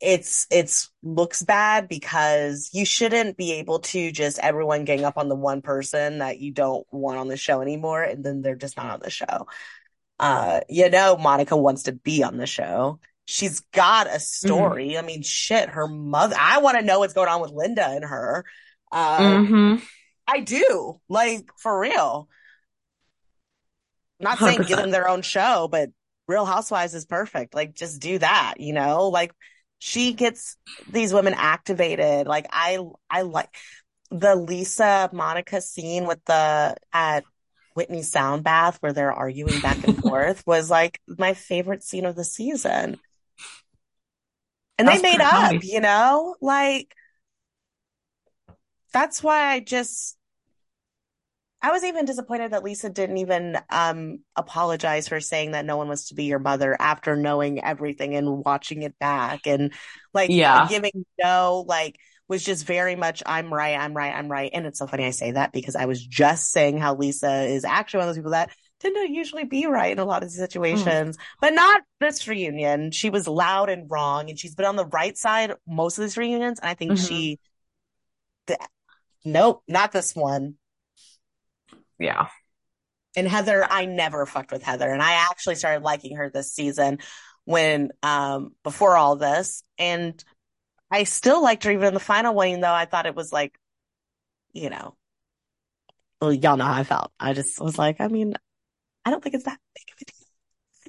It's 0.00 0.46
it's 0.50 0.90
looks 1.02 1.42
bad 1.42 1.88
because 1.88 2.70
you 2.72 2.84
shouldn't 2.84 3.36
be 3.36 3.52
able 3.54 3.78
to 3.80 4.10
just 4.12 4.38
everyone 4.40 4.84
gang 4.84 5.04
up 5.04 5.16
on 5.16 5.28
the 5.28 5.34
one 5.36 5.62
person 5.62 6.18
that 6.18 6.40
you 6.40 6.52
don't 6.52 6.86
want 6.92 7.18
on 7.18 7.28
the 7.28 7.36
show 7.36 7.60
anymore, 7.62 8.02
and 8.02 8.24
then 8.24 8.42
they're 8.42 8.56
just 8.56 8.76
not 8.76 8.90
on 8.90 9.00
the 9.02 9.10
show. 9.10 9.46
Uh, 10.20 10.60
you 10.68 10.90
know, 10.90 11.16
Monica 11.16 11.56
wants 11.56 11.84
to 11.84 11.92
be 11.92 12.22
on 12.22 12.38
the 12.38 12.46
show. 12.46 13.00
She's 13.26 13.60
got 13.72 14.06
a 14.08 14.20
story. 14.20 14.98
I 14.98 15.02
mean, 15.02 15.22
shit, 15.22 15.70
her 15.70 15.88
mother. 15.88 16.36
I 16.38 16.58
want 16.58 16.78
to 16.78 16.84
know 16.84 17.00
what's 17.00 17.14
going 17.14 17.28
on 17.28 17.40
with 17.40 17.52
Linda 17.52 17.86
and 17.86 18.04
her. 18.04 18.44
um 18.92 18.92
Uh, 18.92 19.38
hmm 19.46 19.76
I 20.26 20.40
do, 20.40 21.00
like 21.08 21.50
for 21.58 21.78
real. 21.80 22.28
Not 24.20 24.40
saying 24.40 24.64
give 24.64 24.78
100%. 24.78 24.82
them 24.82 24.90
their 24.90 25.08
own 25.08 25.22
show, 25.22 25.68
but 25.70 25.90
Real 26.28 26.46
Housewives 26.46 26.94
is 26.94 27.04
perfect. 27.04 27.54
Like 27.54 27.74
just 27.74 28.00
do 28.00 28.18
that, 28.18 28.54
you 28.58 28.72
know? 28.72 29.08
Like 29.08 29.32
she 29.84 30.14
gets 30.14 30.56
these 30.90 31.12
women 31.12 31.34
activated. 31.36 32.26
Like 32.26 32.46
I 32.50 32.78
I 33.10 33.20
like 33.20 33.54
the 34.10 34.34
Lisa 34.34 35.10
Monica 35.12 35.60
scene 35.60 36.06
with 36.06 36.24
the 36.24 36.74
at 36.90 37.24
Whitney 37.74 38.00
Sound 38.00 38.44
Bath 38.44 38.78
where 38.80 38.94
they're 38.94 39.12
arguing 39.12 39.60
back 39.60 39.86
and 39.86 39.94
forth 40.02 40.42
was 40.46 40.70
like 40.70 41.02
my 41.06 41.34
favorite 41.34 41.82
scene 41.82 42.06
of 42.06 42.16
the 42.16 42.24
season. 42.24 42.98
And 44.78 44.88
they 44.88 45.02
made 45.02 45.20
up, 45.20 45.32
funny. 45.32 45.60
you 45.64 45.80
know? 45.80 46.34
Like 46.40 46.94
that's 48.94 49.22
why 49.22 49.52
I 49.52 49.60
just 49.60 50.16
I 51.64 51.70
was 51.70 51.82
even 51.82 52.04
disappointed 52.04 52.52
that 52.52 52.62
Lisa 52.62 52.90
didn't 52.90 53.16
even 53.16 53.56
um 53.70 54.18
apologize 54.36 55.08
for 55.08 55.18
saying 55.18 55.52
that 55.52 55.64
no 55.64 55.78
one 55.78 55.88
was 55.88 56.08
to 56.08 56.14
be 56.14 56.24
your 56.24 56.38
mother 56.38 56.76
after 56.78 57.16
knowing 57.16 57.64
everything 57.64 58.14
and 58.14 58.44
watching 58.44 58.82
it 58.82 58.98
back 58.98 59.46
and 59.46 59.72
like 60.12 60.30
Yeah. 60.30 60.66
giving 60.66 61.06
no 61.18 61.64
like 61.66 61.96
was 62.28 62.44
just 62.44 62.66
very 62.66 62.96
much 62.96 63.22
I'm 63.24 63.52
right, 63.52 63.78
I'm 63.78 63.94
right, 63.94 64.14
I'm 64.14 64.28
right. 64.28 64.50
And 64.52 64.66
it's 64.66 64.78
so 64.78 64.86
funny 64.86 65.06
I 65.06 65.10
say 65.10 65.30
that 65.32 65.52
because 65.52 65.74
I 65.74 65.86
was 65.86 66.04
just 66.04 66.50
saying 66.52 66.76
how 66.76 66.96
Lisa 66.96 67.44
is 67.44 67.64
actually 67.64 68.00
one 68.00 68.08
of 68.08 68.14
those 68.14 68.18
people 68.18 68.32
that 68.32 68.50
tend 68.80 68.94
to 68.96 69.10
usually 69.10 69.44
be 69.44 69.64
right 69.64 69.92
in 69.92 69.98
a 69.98 70.04
lot 70.04 70.22
of 70.22 70.30
situations, 70.30 71.16
but 71.40 71.54
not 71.54 71.80
this 71.98 72.28
reunion. 72.28 72.90
She 72.90 73.08
was 73.08 73.26
loud 73.26 73.70
and 73.70 73.90
wrong 73.90 74.28
and 74.28 74.38
she's 74.38 74.54
been 74.54 74.66
on 74.66 74.76
the 74.76 74.84
right 74.84 75.16
side 75.16 75.54
most 75.66 75.96
of 75.96 76.02
these 76.04 76.18
reunions. 76.18 76.60
And 76.60 76.68
I 76.68 76.74
think 76.74 76.98
Mhm. 76.98 76.98
she 76.98 77.38
th- 78.46 78.58
nope, 79.24 79.62
not 79.68 79.92
this 79.92 80.14
one. 80.14 80.56
Yeah. 82.04 82.28
And 83.16 83.26
Heather, 83.26 83.64
I 83.68 83.86
never 83.86 84.26
fucked 84.26 84.52
with 84.52 84.62
Heather. 84.62 84.90
And 84.90 85.00
I 85.00 85.28
actually 85.30 85.54
started 85.54 85.82
liking 85.82 86.16
her 86.16 86.28
this 86.28 86.52
season 86.52 86.98
when, 87.44 87.92
um, 88.02 88.54
before 88.62 88.96
all 88.96 89.16
this. 89.16 89.62
And 89.78 90.22
I 90.90 91.04
still 91.04 91.42
liked 91.42 91.64
her 91.64 91.70
even 91.70 91.88
in 91.88 91.94
the 91.94 92.00
final 92.00 92.34
one, 92.34 92.60
though 92.60 92.72
I 92.72 92.84
thought 92.84 93.06
it 93.06 93.14
was 93.14 93.32
like, 93.32 93.58
you 94.52 94.68
know, 94.68 94.96
well, 96.20 96.32
y'all 96.32 96.56
know 96.56 96.64
how 96.64 96.74
I 96.80 96.84
felt. 96.84 97.10
I 97.18 97.32
just 97.32 97.60
was 97.60 97.78
like, 97.78 98.00
I 98.00 98.08
mean, 98.08 98.34
I 99.04 99.10
don't 99.10 99.22
think 99.22 99.34
it's 99.34 99.44
that 99.44 99.58
big 99.74 99.94
of 99.94 100.02
a 100.02 100.04
deal. 100.04 100.13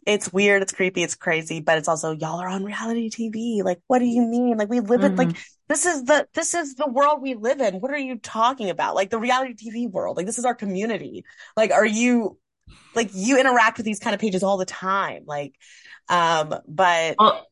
It's 0.05 0.31
weird, 0.31 0.61
it's 0.61 0.71
creepy, 0.71 1.03
it's 1.03 1.15
crazy, 1.15 1.61
but 1.61 1.77
it's 1.77 1.87
also 1.87 2.11
y'all 2.11 2.39
are 2.39 2.47
on 2.47 2.63
reality 2.63 3.09
TV. 3.09 3.63
Like, 3.63 3.79
what 3.87 3.99
do 3.99 4.05
you 4.05 4.21
mean? 4.21 4.57
Like, 4.57 4.69
we 4.69 4.79
live 4.79 5.03
in 5.03 5.15
like 5.15 5.35
this 5.67 5.85
is 5.85 6.03
the 6.03 6.27
this 6.33 6.53
is 6.53 6.75
the 6.75 6.87
world 6.87 7.21
we 7.21 7.33
live 7.33 7.59
in. 7.59 7.75
What 7.75 7.91
are 7.91 7.97
you 7.97 8.17
talking 8.17 8.69
about? 8.69 8.95
Like 8.95 9.09
the 9.09 9.17
reality 9.17 9.55
TV 9.55 9.89
world. 9.89 10.17
Like 10.17 10.27
this 10.27 10.37
is 10.37 10.45
our 10.45 10.53
community. 10.53 11.25
Like, 11.57 11.71
are 11.71 11.85
you 11.85 12.37
like 12.93 13.09
you 13.13 13.39
interact 13.39 13.77
with 13.77 13.85
these 13.85 13.99
kind 13.99 14.13
of 14.13 14.19
pages 14.19 14.43
all 14.43 14.57
the 14.57 14.65
time? 14.65 15.23
Like, 15.25 15.55
um, 16.07 16.53
but 16.67 17.15
Well, 17.17 17.47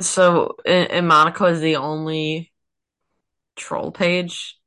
so 0.00 0.56
and, 0.64 1.06
Monica 1.06 1.44
is 1.46 1.60
the 1.60 1.76
only 1.76 2.52
troll 3.56 3.92
page 3.92 4.58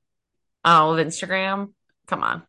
on 0.64 0.82
all 0.82 0.98
of 0.98 1.06
Instagram. 1.06 1.74
Come 2.08 2.24
on. 2.24 2.44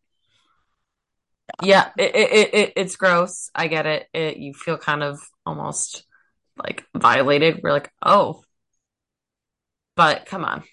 Yeah, 1.63 1.91
it, 1.99 2.15
it, 2.15 2.31
it, 2.33 2.55
it- 2.55 2.73
it's 2.77 2.97
gross. 2.97 3.51
I 3.55 3.69
get 3.69 3.87
it. 3.87 4.07
It. 4.13 4.37
You 4.37 4.55
feel 4.55 4.79
kind 4.79 5.03
of 5.03 5.21
almost 5.45 6.05
like 6.57 6.85
violated. 6.97 7.61
We're 7.63 7.73
like, 7.73 7.91
oh, 8.05 8.43
but 9.97 10.27
come 10.27 10.45
on. 10.45 10.65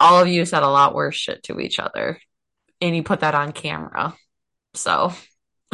All 0.00 0.20
of 0.20 0.28
you 0.28 0.44
said 0.44 0.62
a 0.62 0.68
lot 0.68 0.94
worse 0.94 1.14
shit 1.14 1.42
to 1.44 1.60
each 1.60 1.78
other, 1.78 2.20
and 2.80 2.96
you 2.96 3.02
put 3.02 3.20
that 3.20 3.34
on 3.34 3.52
camera. 3.52 4.16
So, 4.74 5.12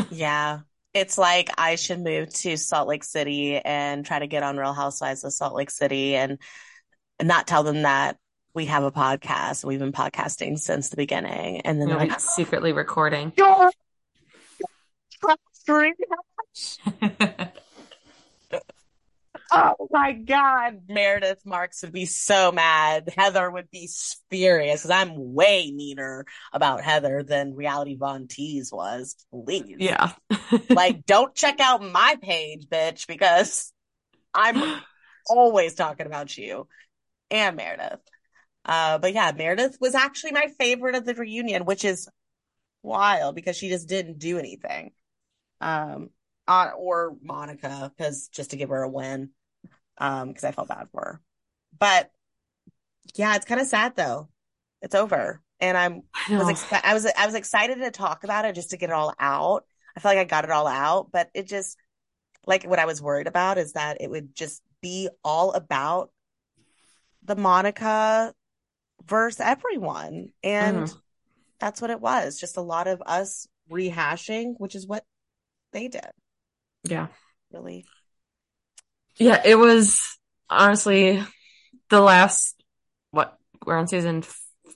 yeah, 0.09 0.61
it's 0.95 1.19
like 1.19 1.49
I 1.59 1.77
should 1.77 2.01
move 2.01 2.33
to 2.35 2.57
Salt 2.57 2.89
Lake 2.89 3.05
City 3.05 3.57
and 3.59 4.05
try 4.05 4.19
to 4.19 4.27
get 4.27 4.43
on 4.43 4.57
Real 4.57 4.73
Housewives 4.75 5.25
of 5.25 5.33
Salt 5.33 5.55
Lake 5.55 5.71
City 5.71 6.17
and 6.17 6.39
not 7.23 7.49
tell 7.49 7.65
them 7.65 7.83
that 7.83 8.19
we 8.55 8.67
have 8.67 8.85
a 8.85 8.91
podcast. 8.91 9.65
We've 9.65 9.79
been 9.79 9.93
podcasting 9.93 10.59
since 10.59 10.89
the 10.89 10.97
beginning, 10.97 11.63
and 11.63 11.81
then 11.81 11.89
they're 11.89 11.97
like, 11.97 12.21
secretly 12.21 12.73
recording. 12.73 13.33
Oh 19.53 19.89
my 19.91 20.13
God. 20.13 20.83
Meredith 20.89 21.45
Marks 21.45 21.83
would 21.83 21.93
be 21.93 22.05
so 22.05 22.53
mad. 22.53 23.13
Heather 23.17 23.51
would 23.51 23.71
be 23.71 23.89
furious 24.31 24.83
because 24.83 24.91
I'm 24.91 25.35
way 25.35 25.73
meaner 25.73 26.25
about 26.53 26.83
Heather 26.83 27.25
than 27.25 27.57
Reality 27.57 27.97
Von 27.97 28.29
Tease 28.29 28.71
was. 28.73 29.17
Please. 29.33 29.77
Yeah. 29.79 30.13
like, 30.71 31.05
don't 31.05 31.35
check 31.35 31.59
out 31.59 31.83
my 31.83 32.17
page, 32.23 32.69
bitch, 32.69 33.09
because 33.09 33.73
I'm 34.33 34.81
always 35.29 35.75
talking 35.75 36.07
about 36.07 36.37
you 36.37 36.69
and 37.31 37.57
Meredith. 37.57 38.01
Uh, 38.71 38.99
but 38.99 39.13
yeah, 39.13 39.33
Meredith 39.37 39.79
was 39.81 39.97
actually 39.97 40.31
my 40.31 40.47
favorite 40.61 40.95
of 40.95 41.05
the 41.05 41.15
reunion, 41.15 41.65
which 41.65 41.85
is 41.85 42.09
wild 42.85 43.35
because 43.35 43.57
she 43.57 43.69
just 43.69 43.89
didn't 43.89 44.21
do 44.21 44.39
anything. 44.39 44.93
Um, 45.61 46.11
uh, 46.47 46.71
or 46.77 47.17
Monica, 47.21 47.93
because 47.97 48.29
just 48.29 48.51
to 48.51 48.57
give 48.57 48.69
her 48.69 48.85
a 48.85 48.89
win, 48.89 49.31
um, 49.99 50.29
because 50.29 50.45
I 50.45 50.53
felt 50.53 50.69
bad 50.69 50.89
for 50.93 51.01
her. 51.01 51.21
But 51.77 52.13
yeah, 53.17 53.35
it's 53.35 53.45
kind 53.45 53.61
of 53.61 53.67
sad 53.67 53.97
though. 53.97 54.29
It's 54.83 54.95
over, 54.95 55.43
and 55.59 55.77
I'm 55.77 56.03
I 56.29 56.39
was 56.39 56.49
exci- 56.49 56.81
I 56.85 56.95
was 56.95 57.07
I 57.19 57.27
was 57.27 57.35
excited 57.35 57.79
to 57.79 57.91
talk 57.91 58.23
about 58.23 58.45
it 58.45 58.55
just 58.55 58.71
to 58.71 58.77
get 58.77 58.91
it 58.91 58.93
all 58.93 59.13
out. 59.19 59.65
I 59.97 60.01
feel 60.01 60.13
like 60.13 60.19
I 60.19 60.25
got 60.25 60.45
it 60.45 60.51
all 60.51 60.69
out, 60.69 61.11
but 61.11 61.29
it 61.35 61.49
just 61.49 61.77
like 62.47 62.63
what 62.63 62.79
I 62.79 62.87
was 62.87 63.03
worried 63.03 63.27
about 63.27 63.59
is 63.59 63.73
that 63.73 63.97
it 64.01 64.09
would 64.09 64.33
just 64.33 64.63
be 64.81 65.09
all 65.25 65.51
about 65.55 66.13
the 67.25 67.35
Monica 67.35 68.33
versus 69.07 69.41
everyone, 69.41 70.33
and 70.43 70.77
Mhm. 70.87 71.03
that's 71.59 71.81
what 71.81 71.91
it 71.91 72.01
was. 72.01 72.39
Just 72.39 72.57
a 72.57 72.63
lot 72.63 72.87
of 72.87 73.03
us 73.07 73.47
rehashing, 73.71 74.55
which 74.59 74.75
is 74.75 74.87
what 74.87 75.05
they 75.73 75.89
did. 75.89 76.11
Yeah. 76.85 77.09
Really, 77.53 77.87
Yeah, 79.17 79.43
it 79.45 79.57
was 79.57 80.19
honestly 80.49 81.23
the 81.91 82.01
last 82.01 82.63
what 83.11 83.37
we're 83.67 83.77
on 83.77 83.89
season 83.89 84.23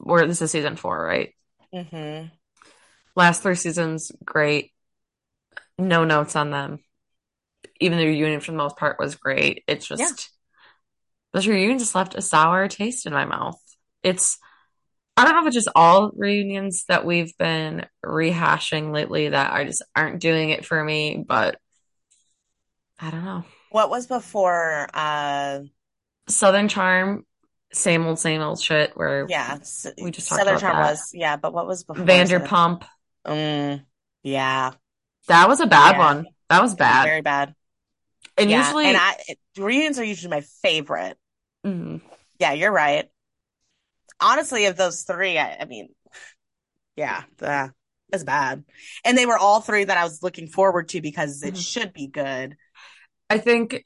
or 0.01 0.27
this 0.27 0.43
is 0.43 0.51
season 0.51 0.77
four, 0.77 1.03
right? 1.03 1.35
mm-hmm. 1.73 2.27
Last 3.17 3.43
three 3.43 3.55
seasons, 3.55 4.11
great. 4.25 4.73
No 5.79 6.05
notes 6.05 6.37
on 6.37 6.51
them. 6.51 6.81
Even 7.81 7.99
the 7.99 8.07
reunion 8.07 8.41
for 8.41 8.51
the 8.53 8.57
most 8.59 8.77
part 8.77 8.99
was 8.99 9.15
great. 9.15 9.65
It's 9.67 9.87
just 9.87 10.01
Yeah. 10.01 10.11
this 11.33 11.47
reunion 11.47 11.79
just 11.79 11.95
left 11.95 12.15
a 12.15 12.23
sour 12.23 12.69
taste 12.69 13.07
in 13.07 13.13
my 13.13 13.25
mouth. 13.25 13.61
It's 14.05 14.39
I 15.17 15.25
don't 15.25 15.35
know 15.35 15.41
if 15.43 15.47
it's 15.47 15.55
just 15.57 15.69
all 15.75 16.11
reunions 16.15 16.85
that 16.89 17.05
we've 17.05 17.37
been 17.39 17.87
rehashing 18.05 18.93
lately 18.93 19.29
that 19.29 19.53
I 19.53 19.65
just 19.65 19.83
aren't 19.97 20.21
doing 20.21 20.51
it 20.51 20.65
for 20.67 20.83
me, 20.83 21.25
but 21.27 21.57
I 23.01 23.11
don't 23.11 23.25
know. 23.25 23.45
What 23.71 23.91
was 23.91 24.07
before? 24.07 24.89
Uh, 24.93 25.61
Southern 26.29 26.69
Charm, 26.69 27.25
same 27.73 28.07
old, 28.07 28.19
same 28.19 28.41
old 28.41 28.61
shit 28.61 28.93
where 28.97 29.27
yeah, 29.29 29.59
we 30.01 30.11
just 30.11 30.29
talked 30.29 30.41
Southern 30.41 30.55
about 30.57 30.61
Charm 30.61 30.77
that. 30.77 30.91
was 30.93 31.11
yeah, 31.13 31.37
but 31.37 31.53
what 31.53 31.67
was 31.67 31.85
before? 31.85 32.07
Southern- 32.07 32.27
Vanderpump. 32.47 32.85
Mm, 33.27 33.85
yeah, 34.23 34.73
That 35.29 35.49
was 35.49 35.61
a 35.61 35.67
bad 35.67 35.93
Yeah. 35.97 35.99
one. 35.99 36.27
That 36.51 36.61
was 36.63 36.75
bad. 36.75 37.05
very 37.05 37.21
bad. 37.23 37.55
And 38.37 38.51
yeah, 38.51 38.65
usually, 38.67 38.87
and 38.87 38.97
I 38.97 39.17
reunions 39.57 39.99
are 39.99 40.05
usually 40.05 40.31
my 40.31 40.41
favorite. 40.63 41.17
Mhm. 41.65 42.01
Yeah, 42.39 42.53
you're 42.53 42.73
right. 42.73 43.09
Honestly, 44.25 44.65
of 44.67 44.77
those 44.77 45.03
three, 45.03 45.37
I, 45.39 45.59
I 45.61 45.65
mean, 45.67 45.91
yeah, 46.97 47.25
uh, 47.43 47.69
it's 48.11 48.25
bad. 48.25 48.65
And 49.05 49.19
they 49.19 49.27
were 49.27 49.37
all 49.37 49.61
three 49.61 49.85
that 49.85 49.99
I 49.99 50.05
was 50.05 50.23
looking 50.23 50.49
forward 50.49 50.89
to 50.91 51.03
because 51.03 51.43
it 51.43 51.55
Mhm. 51.55 51.63
should 51.63 51.93
be 51.93 52.07
good. 52.07 52.57
I 53.29 53.37
think 53.39 53.85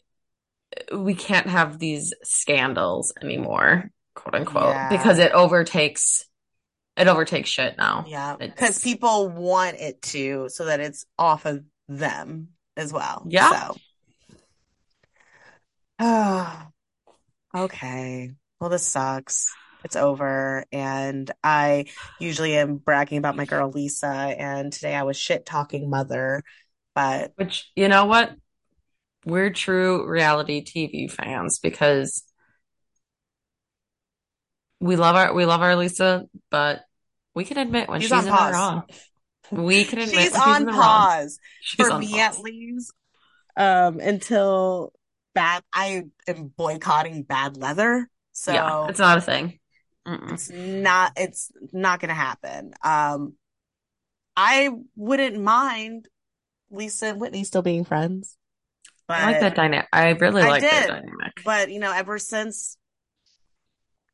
we 0.95 1.15
can't 1.15 1.49
have 1.49 1.79
these 1.81 2.15
scandals 2.23 3.13
anymore, 3.21 3.91
quote 4.15 4.35
unquote, 4.37 4.75
Yeah. 4.75 4.89
because 4.91 5.19
it 5.19 5.33
overtakes 5.33 6.25
it 6.97 7.07
overtakes 7.09 7.49
shit 7.49 7.79
now. 7.79 8.05
Yeah, 8.09 8.37
because 8.37 8.81
people 8.81 9.29
want 9.29 9.77
it 9.77 10.03
to, 10.03 10.49
so 10.49 10.65
that 10.67 10.81
it's 10.81 11.05
off 11.17 11.47
of 11.47 11.65
them 11.89 12.49
as 12.77 12.93
well. 12.93 13.25
Yeah. 13.29 13.69
So, 13.69 13.77
Ah, 16.01 16.69
okay. 17.57 18.35
Well, 18.61 18.71
this 18.71 18.87
sucks. 18.87 19.55
It's 19.85 19.97
over, 19.97 20.65
and 20.73 21.31
I 21.43 21.87
usually 22.19 22.57
am 22.57 22.77
bragging 22.77 23.19
about 23.19 23.37
my 23.37 23.45
girl 23.45 23.71
Lisa, 23.71 24.09
and 24.09 24.73
today 24.73 24.95
I 24.95 25.05
was 25.05 25.17
shit 25.17 25.47
talking 25.47 25.89
mother, 25.89 26.43
but 26.95 27.33
Which, 27.37 27.71
you 27.77 27.89
know 27.89 28.05
what? 28.07 28.33
We're 29.25 29.51
true 29.51 30.09
reality 30.09 30.63
TV 30.65 31.09
fans 31.09 31.59
because 31.59 32.25
we 34.81 34.97
love 34.97 35.17
our 35.17 35.35
we 35.35 35.45
love 35.45 35.61
our 35.61 35.77
Lisa, 35.77 36.27
but 36.51 36.81
we 37.35 37.45
can 37.45 37.59
admit 37.59 37.89
when 37.89 38.01
She's 38.01 38.11
she's, 38.11 38.13
on 38.13 38.27
in 38.27 38.27
the 38.27 38.33
pause. 38.33 38.53
wrong. 38.53 38.83
We 39.51 39.85
can 39.85 39.99
admit 40.01 40.33
she's 40.33 40.35
she's 40.35 40.45
on 40.45 40.67
wrong. 40.67 40.77
pause. 40.77 41.39
She's 41.61 41.87
for 41.87 41.91
on 41.91 42.01
me 42.01 42.07
pause. 42.11 42.21
at 42.21 42.41
least 42.41 42.93
um 43.57 43.99
until 44.01 44.93
bad 45.35 45.63
I 45.73 46.05
am 46.27 46.49
boycotting 46.57 47.23
bad 47.25 47.57
leather 47.57 48.09
so 48.33 48.53
Yeah, 48.53 48.89
it's 48.89 48.99
not 48.99 49.19
a 49.19 49.21
thing. 49.21 49.58
Mm-mm. 50.09 50.33
it's 50.33 50.51
not 50.51 51.13
it's 51.17 51.53
not 51.73 52.01
gonna 52.01 52.15
happen 52.15 52.73
um 52.83 53.35
I 54.37 54.71
wouldn't 54.97 55.41
mind 55.41 56.09
Lisa 56.71 57.07
and 57.09 57.21
Whitney 57.21 57.45
still 57.45 57.63
being 57.63 57.85
friends 57.85 58.37
but 59.07 59.19
I 59.19 59.25
like 59.25 59.41
that 59.41 59.55
dynamic. 59.55 59.89
I 59.93 60.11
really 60.11 60.43
I 60.43 60.49
like 60.49 60.63
that 60.63 60.89
dynamic. 60.89 61.33
but 61.45 61.71
you 61.71 61.81
know 61.81 61.93
ever 61.93 62.19
since 62.19 62.77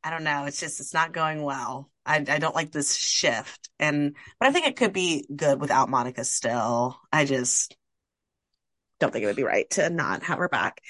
I 0.03 0.11
don't 0.11 0.25
know 0.25 0.47
it's 0.47 0.61
just 0.61 0.81
it's 0.81 0.95
not 0.95 1.13
going 1.13 1.43
well 1.43 1.91
I 2.05 2.17
I 2.17 2.39
don't 2.39 2.55
like 2.55 2.73
this 2.73 2.95
shift 2.97 3.71
and 3.79 4.17
but 4.41 4.49
I 4.49 4.53
think 4.53 4.67
it 4.67 4.77
could 4.77 4.93
be 4.93 5.27
good 5.35 5.61
without 5.61 5.89
Monica 5.89 6.25
still 6.25 6.99
I 7.13 7.25
just 7.25 7.77
don't 9.01 9.13
think 9.13 9.25
it 9.25 9.27
would 9.27 9.37
be 9.37 9.43
right 9.43 9.69
to 9.71 9.91
not 9.91 10.23
have 10.23 10.39
her 10.39 10.49
back. 10.49 10.81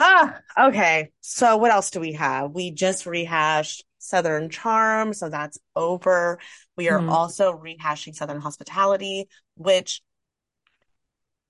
Ah, 0.00 0.40
okay. 0.58 1.10
So 1.20 1.56
what 1.56 1.70
else 1.70 1.90
do 1.90 2.00
we 2.00 2.12
have? 2.12 2.50
We 2.50 2.70
just 2.70 3.06
rehashed 3.06 3.84
Southern 4.06 4.48
Charm, 4.50 5.12
so 5.12 5.28
that's 5.28 5.58
over. 5.74 6.38
We 6.76 6.88
are 6.88 7.00
Mhm. 7.00 7.10
also 7.10 7.52
rehashing 7.56 8.14
Southern 8.14 8.40
Hospitality, 8.40 9.28
which 9.56 10.02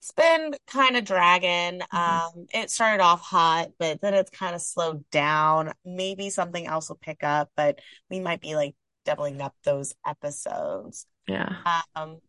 it's 0.01 0.13
been 0.13 0.55
kind 0.67 0.97
of 0.97 1.05
dragging. 1.05 1.81
Mhm. 1.81 1.99
Um, 1.99 2.47
it 2.55 2.71
started 2.71 3.03
off 3.03 3.23
hot, 3.23 3.71
but 3.79 4.01
then 4.01 4.15
it's 4.15 4.31
kind 4.31 4.55
of 4.55 4.63
slowed 4.63 5.09
down. 5.11 5.73
Maybe 5.85 6.31
something 6.31 6.67
else 6.67 6.89
will 6.89 6.97
pick 6.97 7.25
up, 7.25 7.51
but 7.57 7.81
we 8.09 8.21
might 8.21 8.41
be 8.41 8.55
like 8.55 8.75
doubling 9.05 9.41
up 9.41 9.55
those 9.65 9.95
episodes. 10.07 11.07
Yeah. 11.27 11.57
Um, 11.95 12.21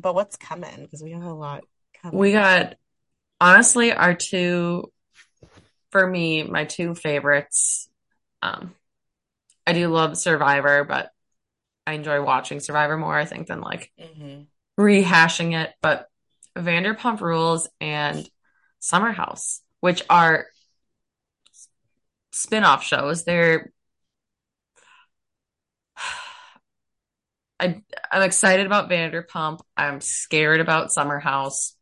but 0.00 0.14
what's 0.14 0.36
coming? 0.36 0.82
Because 0.82 1.02
we 1.02 1.12
have 1.12 1.22
a 1.22 1.32
lot 1.32 1.64
coming. 2.02 2.18
We 2.18 2.32
got 2.32 2.74
honestly 3.40 3.92
our 3.92 4.14
two 4.14 4.90
for 5.90 6.04
me, 6.06 6.42
my 6.42 6.64
two 6.64 6.94
favorites. 6.94 7.88
Um 8.42 8.74
I 9.66 9.72
do 9.72 9.88
love 9.88 10.16
Survivor, 10.18 10.84
but 10.84 11.10
I 11.86 11.92
enjoy 11.94 12.22
watching 12.22 12.60
Survivor 12.60 12.96
more, 12.96 13.16
I 13.16 13.24
think, 13.24 13.46
than 13.48 13.60
like 13.60 13.92
Mhm. 13.98 14.46
rehashing 14.78 15.54
it. 15.54 15.74
But 15.80 16.08
Vanderpump 16.56 17.20
Rules 17.20 17.68
and 17.80 18.28
Summer 18.80 19.12
House, 19.12 19.62
which 19.80 20.02
are 20.10 20.46
spin-off 22.32 22.82
shows. 22.84 23.24
They're 23.24 23.72
I 27.60 27.82
I'm 28.10 28.22
excited 28.22 28.66
about 28.66 28.90
Vanderpump. 28.90 29.60
I'm 29.76 30.00
scared 30.00 30.60
about 30.60 30.92
Summer 30.92 31.18
House 31.20 31.76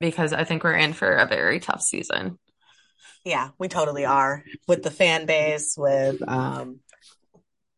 because 0.00 0.32
I 0.32 0.44
think 0.44 0.62
we're 0.62 0.76
in 0.76 0.92
for 0.92 1.10
a 1.10 1.26
very 1.26 1.58
tough 1.60 1.80
season. 1.80 2.38
Yeah, 3.24 3.50
we 3.58 3.68
totally 3.68 4.04
are 4.04 4.44
with 4.66 4.82
the 4.82 4.90
fan 4.90 5.26
base, 5.26 5.74
with 5.76 6.26
um, 6.28 6.80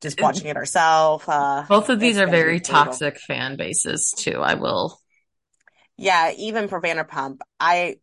just 0.01 0.21
watching 0.21 0.47
it 0.47 0.57
ourselves. 0.57 1.25
Uh, 1.27 1.65
Both 1.69 1.89
of 1.89 2.01
these 2.01 2.19
are 2.19 2.27
very 2.27 2.61
toxic 2.61 3.19
fan 3.19 3.57
bases 3.57 4.15
too. 4.17 4.41
I 4.41 4.55
will. 4.55 4.99
Yeah, 5.97 6.33
even 6.37 6.69
for 6.69 6.81
Vanderpump, 6.81 7.41
I 7.59 7.97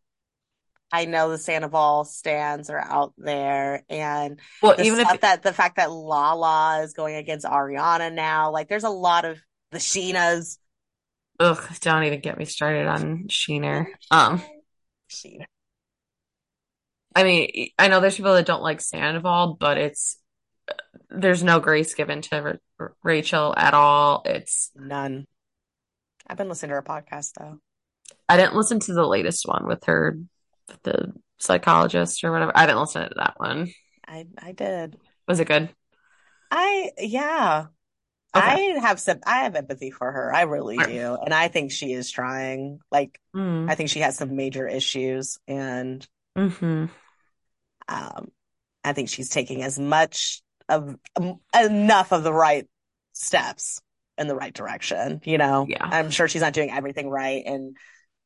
I 0.92 1.06
know 1.06 1.30
the 1.30 1.38
Sandoval 1.38 2.06
stands 2.06 2.70
are 2.70 2.80
out 2.80 3.14
there, 3.18 3.84
and 3.90 4.40
Well, 4.62 4.76
the 4.76 4.84
even 4.86 5.00
if 5.00 5.22
that 5.22 5.44
the 5.44 5.54
fact 5.54 5.78
that 5.78 5.92
Lala 5.92 6.82
is 6.84 6.94
going 6.94 7.16
against 7.16 7.46
Ariana 7.46 8.14
now, 8.14 8.52
like 8.52 8.70
there's 8.70 8.84
a 8.86 8.90
lot 8.90 9.26
of 9.26 9.40
the 9.72 9.80
Scheanas. 9.80 10.58
ugh, 11.40 11.62
don't 11.82 12.04
even 12.04 12.22
get 12.22 12.38
me 12.38 12.46
started 12.46 12.88
on 12.88 13.26
Sheener. 13.28 13.88
Um, 14.12 14.42
Scheana. 15.10 15.48
I 17.18 17.24
mean, 17.24 17.70
I 17.80 17.88
know 17.88 18.00
there's 18.00 18.16
people 18.16 18.36
that 18.36 18.46
don't 18.46 18.62
like 18.62 18.80
Sandoval, 18.80 19.58
but 19.60 19.80
it's 19.80 20.18
there's 21.10 21.44
no 21.44 21.60
grace 21.60 21.96
given 21.96 22.22
to 22.22 22.60
Ra- 22.78 22.88
Rachel 23.02 23.56
at 23.58 23.74
all. 23.74 24.22
It's 24.24 24.70
None. 24.76 25.26
I've 26.28 26.38
been 26.38 26.48
listening 26.48 26.70
to 26.70 26.76
her 26.76 26.84
podcast 26.84 27.32
though. 27.40 27.58
I 28.30 28.38
didn't 28.38 28.54
listen 28.56 28.80
to 28.82 28.94
the 28.94 29.08
latest 29.08 29.48
one 29.48 29.66
with 29.66 29.86
her, 29.86 30.20
the 30.84 31.12
psychologist 31.40 32.24
or 32.24 32.32
whatever. 32.32 32.52
I 32.54 32.68
didn't 32.68 32.82
listen 32.82 33.10
to 33.10 33.16
that 33.16 33.34
one. 33.38 33.74
I 34.08 34.28
I 34.38 34.52
did. 34.52 34.98
Was 35.28 35.40
it 35.40 35.48
good? 35.48 35.70
I 36.52 36.92
yeah. 37.00 37.66
Okay. 38.36 38.76
I 38.76 38.80
have 38.80 39.00
some 39.00 39.22
I 39.26 39.38
have 39.46 39.56
empathy 39.56 39.90
for 39.90 40.12
her. 40.12 40.32
I 40.36 40.44
really 40.44 40.78
Alright. 40.78 40.92
do. 40.94 41.18
And 41.26 41.34
I 41.34 41.48
think 41.48 41.72
she 41.72 41.94
is 41.94 42.12
trying. 42.12 42.78
Like 42.92 43.20
Mm. 43.36 43.72
I 43.72 43.74
think 43.74 43.90
she 43.90 44.02
has 44.02 44.18
some 44.18 44.36
major 44.36 44.68
issues 44.68 45.40
and 45.48 46.08
hmm 46.36 46.86
um 47.88 48.32
I 48.84 48.94
think 48.94 49.10
she's 49.10 49.30
taking 49.30 49.64
as 49.64 49.78
much 49.78 50.42
of 50.70 50.96
um, 51.16 51.40
enough 51.60 52.12
of 52.12 52.24
the 52.24 52.34
right 52.34 52.68
steps 53.14 53.82
in 54.18 54.28
the 54.28 54.36
right 54.36 54.54
direction, 54.54 55.22
you 55.26 55.38
know. 55.38 55.66
Yeah. 55.68 55.84
I'm 55.84 56.10
sure 56.10 56.28
she's 56.28 56.42
not 56.42 56.54
doing 56.54 56.72
everything 56.72 57.10
right 57.10 57.44
and 57.46 57.76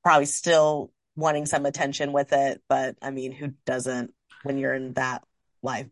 probably 0.03 0.25
still 0.25 0.91
wanting 1.15 1.45
some 1.45 1.65
attention 1.65 2.13
with 2.13 2.31
it, 2.31 2.61
but 2.69 2.95
I 3.01 3.11
mean, 3.11 3.31
who 3.31 3.53
doesn't 3.65 4.13
when 4.43 4.57
you're 4.57 4.73
in 4.73 4.93
that 4.93 5.23
life, 5.61 5.87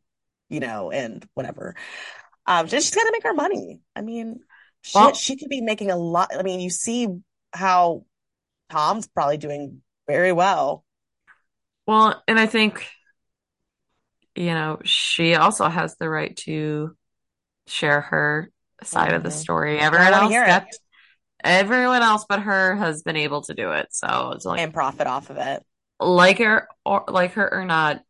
you 0.49 0.59
know, 0.59 0.91
and 0.91 1.27
whatever. 1.33 1.75
Um, 2.45 2.67
just, 2.67 2.87
she's 2.87 2.95
got 2.95 3.03
to 3.03 3.11
make 3.11 3.23
her 3.23 3.33
money. 3.33 3.81
I 3.95 4.01
mean, 4.01 4.39
shit, 4.81 4.95
Well- 4.95 5.13
she 5.13 5.35
could 5.35 5.49
be 5.49 5.61
making 5.61 5.91
a 5.91 5.97
lot. 5.97 6.31
I 6.37 6.43
mean, 6.43 6.59
you 6.59 6.69
see 6.69 7.07
how 7.53 8.05
Tom's 8.69 9.07
probably 9.07 9.37
doing 9.37 9.81
very 10.07 10.31
well. 10.31 10.83
Well, 11.85 12.21
and 12.27 12.39
I 12.39 12.45
think, 12.45 12.87
you 14.39 14.53
know, 14.53 14.79
she 14.85 15.35
also 15.35 15.67
has 15.67 15.97
the 15.97 16.07
right 16.09 16.33
to 16.37 16.95
share 17.67 17.99
her 17.99 18.49
side 18.83 19.13
of 19.13 19.21
the 19.21 19.31
story. 19.31 19.77
Everyone 19.79 20.13
else 20.13 20.31
it. 20.33 20.77
everyone 21.43 22.01
else 22.01 22.25
but 22.27 22.39
her 22.39 22.73
has 22.77 23.03
been 23.03 23.17
able 23.17 23.41
to 23.41 23.53
do 23.53 23.71
it. 23.73 23.87
So 23.91 24.31
it's 24.33 24.45
like, 24.45 24.61
and 24.61 24.73
profit 24.73 25.07
off 25.07 25.29
of 25.29 25.35
it. 25.35 25.61
like 25.99 26.37
her 26.37 26.69
or 26.85 27.03
like 27.09 27.33
her 27.33 27.53
or 27.53 27.65
not, 27.65 28.01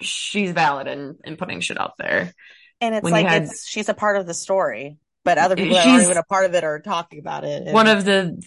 she's 0.00 0.52
valid 0.52 0.86
in 0.88 1.18
in 1.22 1.36
putting 1.36 1.60
shit 1.60 1.78
out 1.78 1.98
there. 1.98 2.32
And 2.80 2.94
it's 2.94 3.04
When 3.04 3.12
like 3.12 3.26
had- 3.26 3.42
it's 3.42 3.68
she's 3.68 3.90
a 3.90 3.94
part 3.94 4.16
of 4.16 4.26
the 4.26 4.32
story, 4.32 4.96
but 5.22 5.36
other 5.36 5.54
people 5.54 5.74
that 5.74 5.86
aren't 5.86 6.02
even 6.04 6.16
a 6.16 6.22
part 6.22 6.46
of 6.46 6.54
it 6.54 6.64
are 6.64 6.80
talking 6.80 7.18
about 7.18 7.44
it. 7.44 7.64
and- 7.64 7.74
One 7.74 7.88
of 7.88 8.06
the 8.06 8.40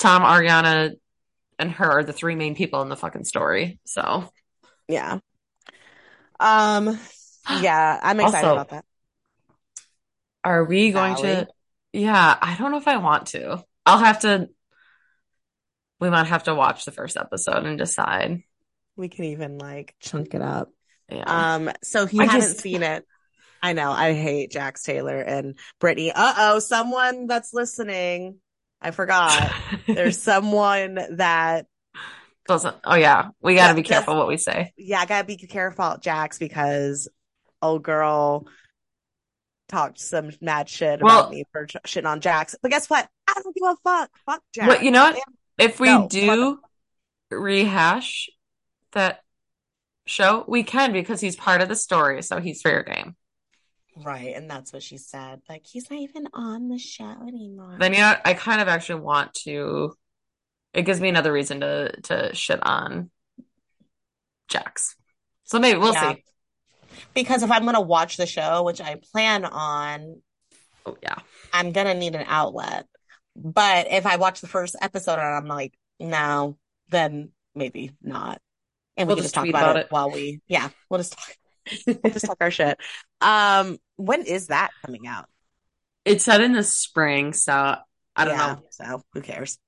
Tom, 0.00 0.22
Ariana, 0.22 0.96
and 1.60 1.70
her 1.70 1.88
are 1.88 2.02
the 2.02 2.12
three 2.12 2.34
main 2.34 2.56
people 2.56 2.82
in 2.82 2.88
the 2.88 2.96
fucking 2.96 3.22
story. 3.24 3.78
So 3.84 4.28
yeah. 4.88 5.20
Um, 6.42 6.98
yeah, 7.60 7.98
I'm 8.02 8.20
excited 8.20 8.46
Also, 8.48 8.52
about 8.52 8.68
that. 8.70 8.84
are 10.44 10.64
we 10.64 10.90
going 10.92 11.16
to? 11.16 11.46
Yeah, 11.92 12.38
I 12.40 12.56
don't 12.56 12.70
know 12.70 12.78
if 12.78 12.88
I 12.88 12.96
want 12.96 13.26
to. 13.28 13.64
I'll 13.86 13.98
have 13.98 14.20
to. 14.20 14.48
We 16.00 16.10
might 16.10 16.26
have 16.26 16.44
to 16.44 16.54
watch 16.54 16.84
the 16.84 16.90
first 16.92 17.16
episode 17.16 17.64
and 17.64 17.78
decide. 17.78 18.42
We 18.96 19.08
can 19.08 19.26
even 19.26 19.58
like 19.58 19.94
chunk 20.00 20.34
it 20.34 20.42
up. 20.42 20.70
Yeah. 21.10 21.24
Um, 21.26 21.70
so 21.82 22.06
he 22.06 22.18
I 22.20 22.24
haven't 22.24 22.40
just- 22.40 22.60
seen 22.60 22.82
it, 22.82 23.06
I 23.62 23.74
know 23.74 23.92
I 23.92 24.12
hate 24.14 24.50
Jax 24.50 24.82
Taylor 24.82 25.20
and 25.20 25.56
Brittany. 25.78 26.10
Uh-oh, 26.12 26.58
someone 26.58 27.26
that's 27.28 27.54
listening. 27.54 28.38
I 28.80 28.90
forgot. 28.90 29.52
There's 29.86 30.20
someone 30.20 30.98
that 31.16 31.66
Doesn't. 32.52 32.76
Oh 32.84 32.94
yeah, 32.94 33.28
we 33.40 33.54
got 33.54 33.68
to 33.68 33.74
be 33.74 33.82
careful 33.82 34.16
what 34.16 34.28
we 34.28 34.36
say. 34.36 34.72
yeah, 34.76 35.00
I 35.00 35.06
gotta 35.06 35.26
be 35.26 35.36
careful, 35.36 35.96
Jax, 36.00 36.38
because 36.38 37.08
old 37.62 37.82
girl 37.82 38.46
talked 39.68 39.98
some 39.98 40.30
mad 40.40 40.68
shit 40.68 41.00
Well- 41.02 41.20
about 41.20 41.30
me 41.30 41.44
for 41.52 41.66
shitting 41.66 42.06
on 42.06 42.20
Jax. 42.20 42.54
But 42.60 42.70
guess 42.70 42.90
what? 42.90 43.08
I 43.28 43.40
don't 43.42 43.54
give 43.54 43.64
a 43.64 43.76
fuck. 43.82 44.10
Fuck 44.26 44.42
Jax. 44.54 44.68
What 44.68 44.82
you 44.84 44.90
know 44.90 45.04
what? 45.12 45.18
If 45.58 45.80
we 45.80 45.88
No, 45.88 46.08
do 46.08 46.58
rehash 47.30 48.28
that 48.92 49.22
show, 50.06 50.44
we 50.46 50.62
can 50.62 50.92
because 50.92 51.20
he's 51.20 51.36
part 51.36 51.62
of 51.62 51.68
the 51.68 51.76
story, 51.76 52.22
so 52.22 52.40
he's 52.40 52.60
fair 52.60 52.82
game. 52.82 53.16
Right, 53.96 54.34
and 54.34 54.50
that's 54.50 54.72
what 54.72 54.82
she 54.82 54.96
said. 54.98 55.40
Like 55.48 55.64
he's 55.66 55.90
not 55.90 56.00
even 56.00 56.26
on 56.32 56.68
the 56.68 56.78
show 56.78 57.16
anymore. 57.26 57.76
Then 57.78 57.92
you 57.92 58.00
know, 58.00 58.14
I 58.24 58.34
kind 58.34 58.60
of 58.60 58.68
actually 58.68 59.00
want 59.00 59.32
to. 59.44 59.94
It 60.74 60.82
gives 60.82 61.00
me 61.00 61.08
another 61.08 61.32
reason 61.32 61.60
to 61.60 61.92
to 62.02 62.34
shit 62.34 62.60
on 62.66 63.10
Jax. 64.48 64.96
So 65.44 65.58
maybe 65.58 65.78
we'll 65.78 65.92
Yeah. 65.92 66.14
see. 66.14 66.24
Because 67.14 67.42
if 67.42 67.50
I'm 67.50 67.64
gonna 67.64 67.80
watch 67.80 68.16
the 68.16 68.26
show, 68.26 68.62
which 68.64 68.80
I 68.80 68.96
plan 69.12 69.44
on, 69.44 70.22
Oh 70.86 70.96
yeah. 71.02 71.22
I'm 71.52 71.72
gonna 71.72 71.94
need 71.94 72.14
an 72.14 72.24
outlet. 72.26 72.86
But 73.36 73.88
if 73.90 74.06
I 74.06 74.16
watch 74.16 74.40
the 74.40 74.48
first 74.48 74.76
episode 74.80 75.14
and 75.18 75.22
I'm 75.22 75.46
like, 75.46 75.74
no, 75.98 76.58
then 76.90 77.30
maybe 77.54 77.92
not. 78.02 78.40
And 78.96 79.08
we 79.08 79.14
We'll 79.14 79.16
can 79.16 79.24
just 79.24 79.34
just 79.34 79.34
talk 79.34 79.48
about, 79.50 79.66
about 79.66 79.76
it, 79.76 79.82
it. 79.84 79.90
while 79.90 80.10
we, 80.12 80.40
yeah, 80.48 80.70
we'll 80.90 81.00
just 81.00 81.12
talk, 81.14 81.36
we'll 82.02 82.12
just 82.12 82.26
talk 82.26 82.38
our 82.40 82.50
shit. 82.50 82.80
Um, 83.20 83.78
when 83.96 84.22
is 84.24 84.48
that 84.48 84.72
coming 84.84 85.06
out? 85.06 85.26
It's 86.04 86.24
set 86.24 86.40
in 86.40 86.52
the 86.52 86.62
spring, 86.64 87.32
so 87.32 87.76
I 88.16 88.24
don't 88.24 88.36
Yeah, 88.36 88.36
know. 88.36 88.64
So 88.70 89.02
who 89.12 89.20
cares? 89.22 89.58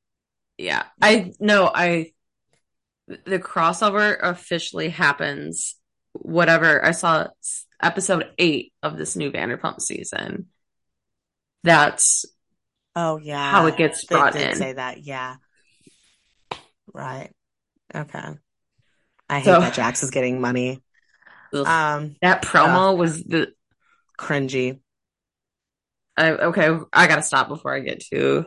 Yeah. 0.59 0.85
I 1.01 1.33
no, 1.41 1.71
I 1.73 2.13
the 3.07 3.39
crossover 3.39 4.17
officially 4.23 4.89
happens 4.89 5.77
whatever 6.13 6.83
I 6.85 6.93
saw 6.93 7.27
episode 7.83 8.31
8 8.39 8.73
of 8.83 8.97
this 8.97 9.15
new 9.17 9.31
Vanderpump 9.31 9.81
season. 9.81 10.47
That's 11.63 12.25
Oh 12.97 13.17
yeah, 13.19 13.51
how 13.51 13.67
it 13.67 13.77
gets 13.77 14.07
they 14.07 14.15
brought 14.15 14.33
did 14.35 14.51
in. 14.51 14.57
say 14.57 14.73
that. 14.75 15.03
Yeah, 15.03 15.37
right. 16.93 17.31
Okay. 17.95 18.29
I 19.29 19.39
hate 19.39 19.45
So- 19.45 19.61
that 19.61 19.75
Jax 19.75 20.03
is 20.03 20.11
getting 20.11 20.41
money. 20.41 20.83
Ugh. 21.53 21.67
Um, 21.67 22.17
that 22.21 22.43
promo 22.43 22.97
was 22.97 23.23
the 23.23 23.53
cringy. 24.19 24.81
I, 26.17 26.31
okay, 26.31 26.71
I 26.93 27.07
gotta 27.09 27.23
stop 27.23 27.49
before 27.49 27.75
I 27.75 27.81
get 27.81 28.01
too 28.01 28.47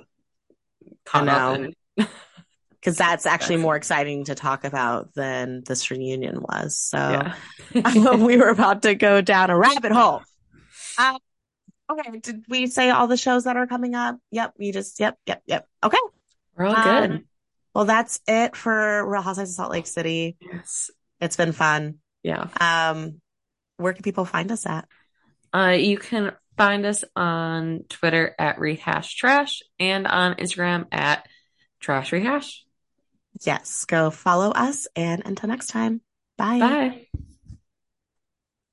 caught 1.05 1.27
up 1.27 1.55
in 1.59 1.73
because 2.71 2.97
that's 2.97 3.25
actually 3.25 3.57
more 3.57 3.75
exciting 3.75 4.25
to 4.25 4.35
talk 4.35 4.63
about 4.63 5.13
than 5.13 5.63
this 5.65 5.89
reunion 5.91 6.41
was. 6.41 6.77
So 6.77 6.97
yeah. 7.73 8.13
we 8.15 8.37
were 8.37 8.49
about 8.49 8.83
to 8.83 8.95
go 8.95 9.21
down 9.21 9.49
a 9.49 9.57
rabbit 9.57 9.91
hole. 9.91 10.21
Um, 10.97 11.17
okay, 11.91 12.19
did 12.19 12.45
we 12.47 12.67
say 12.67 12.89
all 12.89 13.07
the 13.07 13.17
shows 13.17 13.43
that 13.45 13.57
are 13.57 13.67
coming 13.67 13.95
up? 13.95 14.17
Yep, 14.31 14.53
you 14.57 14.71
just 14.73 14.99
yep, 14.99 15.17
yep, 15.25 15.41
yep. 15.45 15.67
Okay, 15.83 15.97
We're 16.55 16.65
all 16.65 16.75
Um, 16.75 17.07
good. 17.09 17.25
well 17.73 17.85
that's 17.85 18.19
it 18.27 18.55
for 18.55 19.09
Real 19.09 19.21
Housewives 19.21 19.51
of 19.51 19.55
Salt 19.55 19.71
Lake 19.71 19.87
City. 19.87 20.37
Yes. 20.39 20.89
It's 21.19 21.35
been 21.35 21.51
fun. 21.51 21.95
Yeah. 22.23 22.47
Um, 22.59 23.21
where 23.77 23.93
can 23.93 24.03
people 24.03 24.25
find 24.25 24.51
us 24.51 24.65
at? 24.65 24.87
Uh, 25.53 25.75
you 25.79 25.97
can 25.97 26.33
find 26.57 26.85
us 26.85 27.03
on 27.15 27.85
Twitter 27.89 28.35
at 28.37 28.59
Rehash 28.59 29.15
Trash 29.15 29.61
and 29.79 30.07
on 30.07 30.35
Instagram 30.35 30.87
at 30.91 31.27
Trash 31.87 32.11
Rehash. 32.11 32.65
Yes, 33.43 33.85
go 33.85 34.11
follow 34.11 34.51
us, 34.51 34.89
and 34.93 35.21
until 35.25 35.47
next 35.47 35.67
time, 35.67 36.01
bye. 36.37 36.59
Bye. 36.59 37.07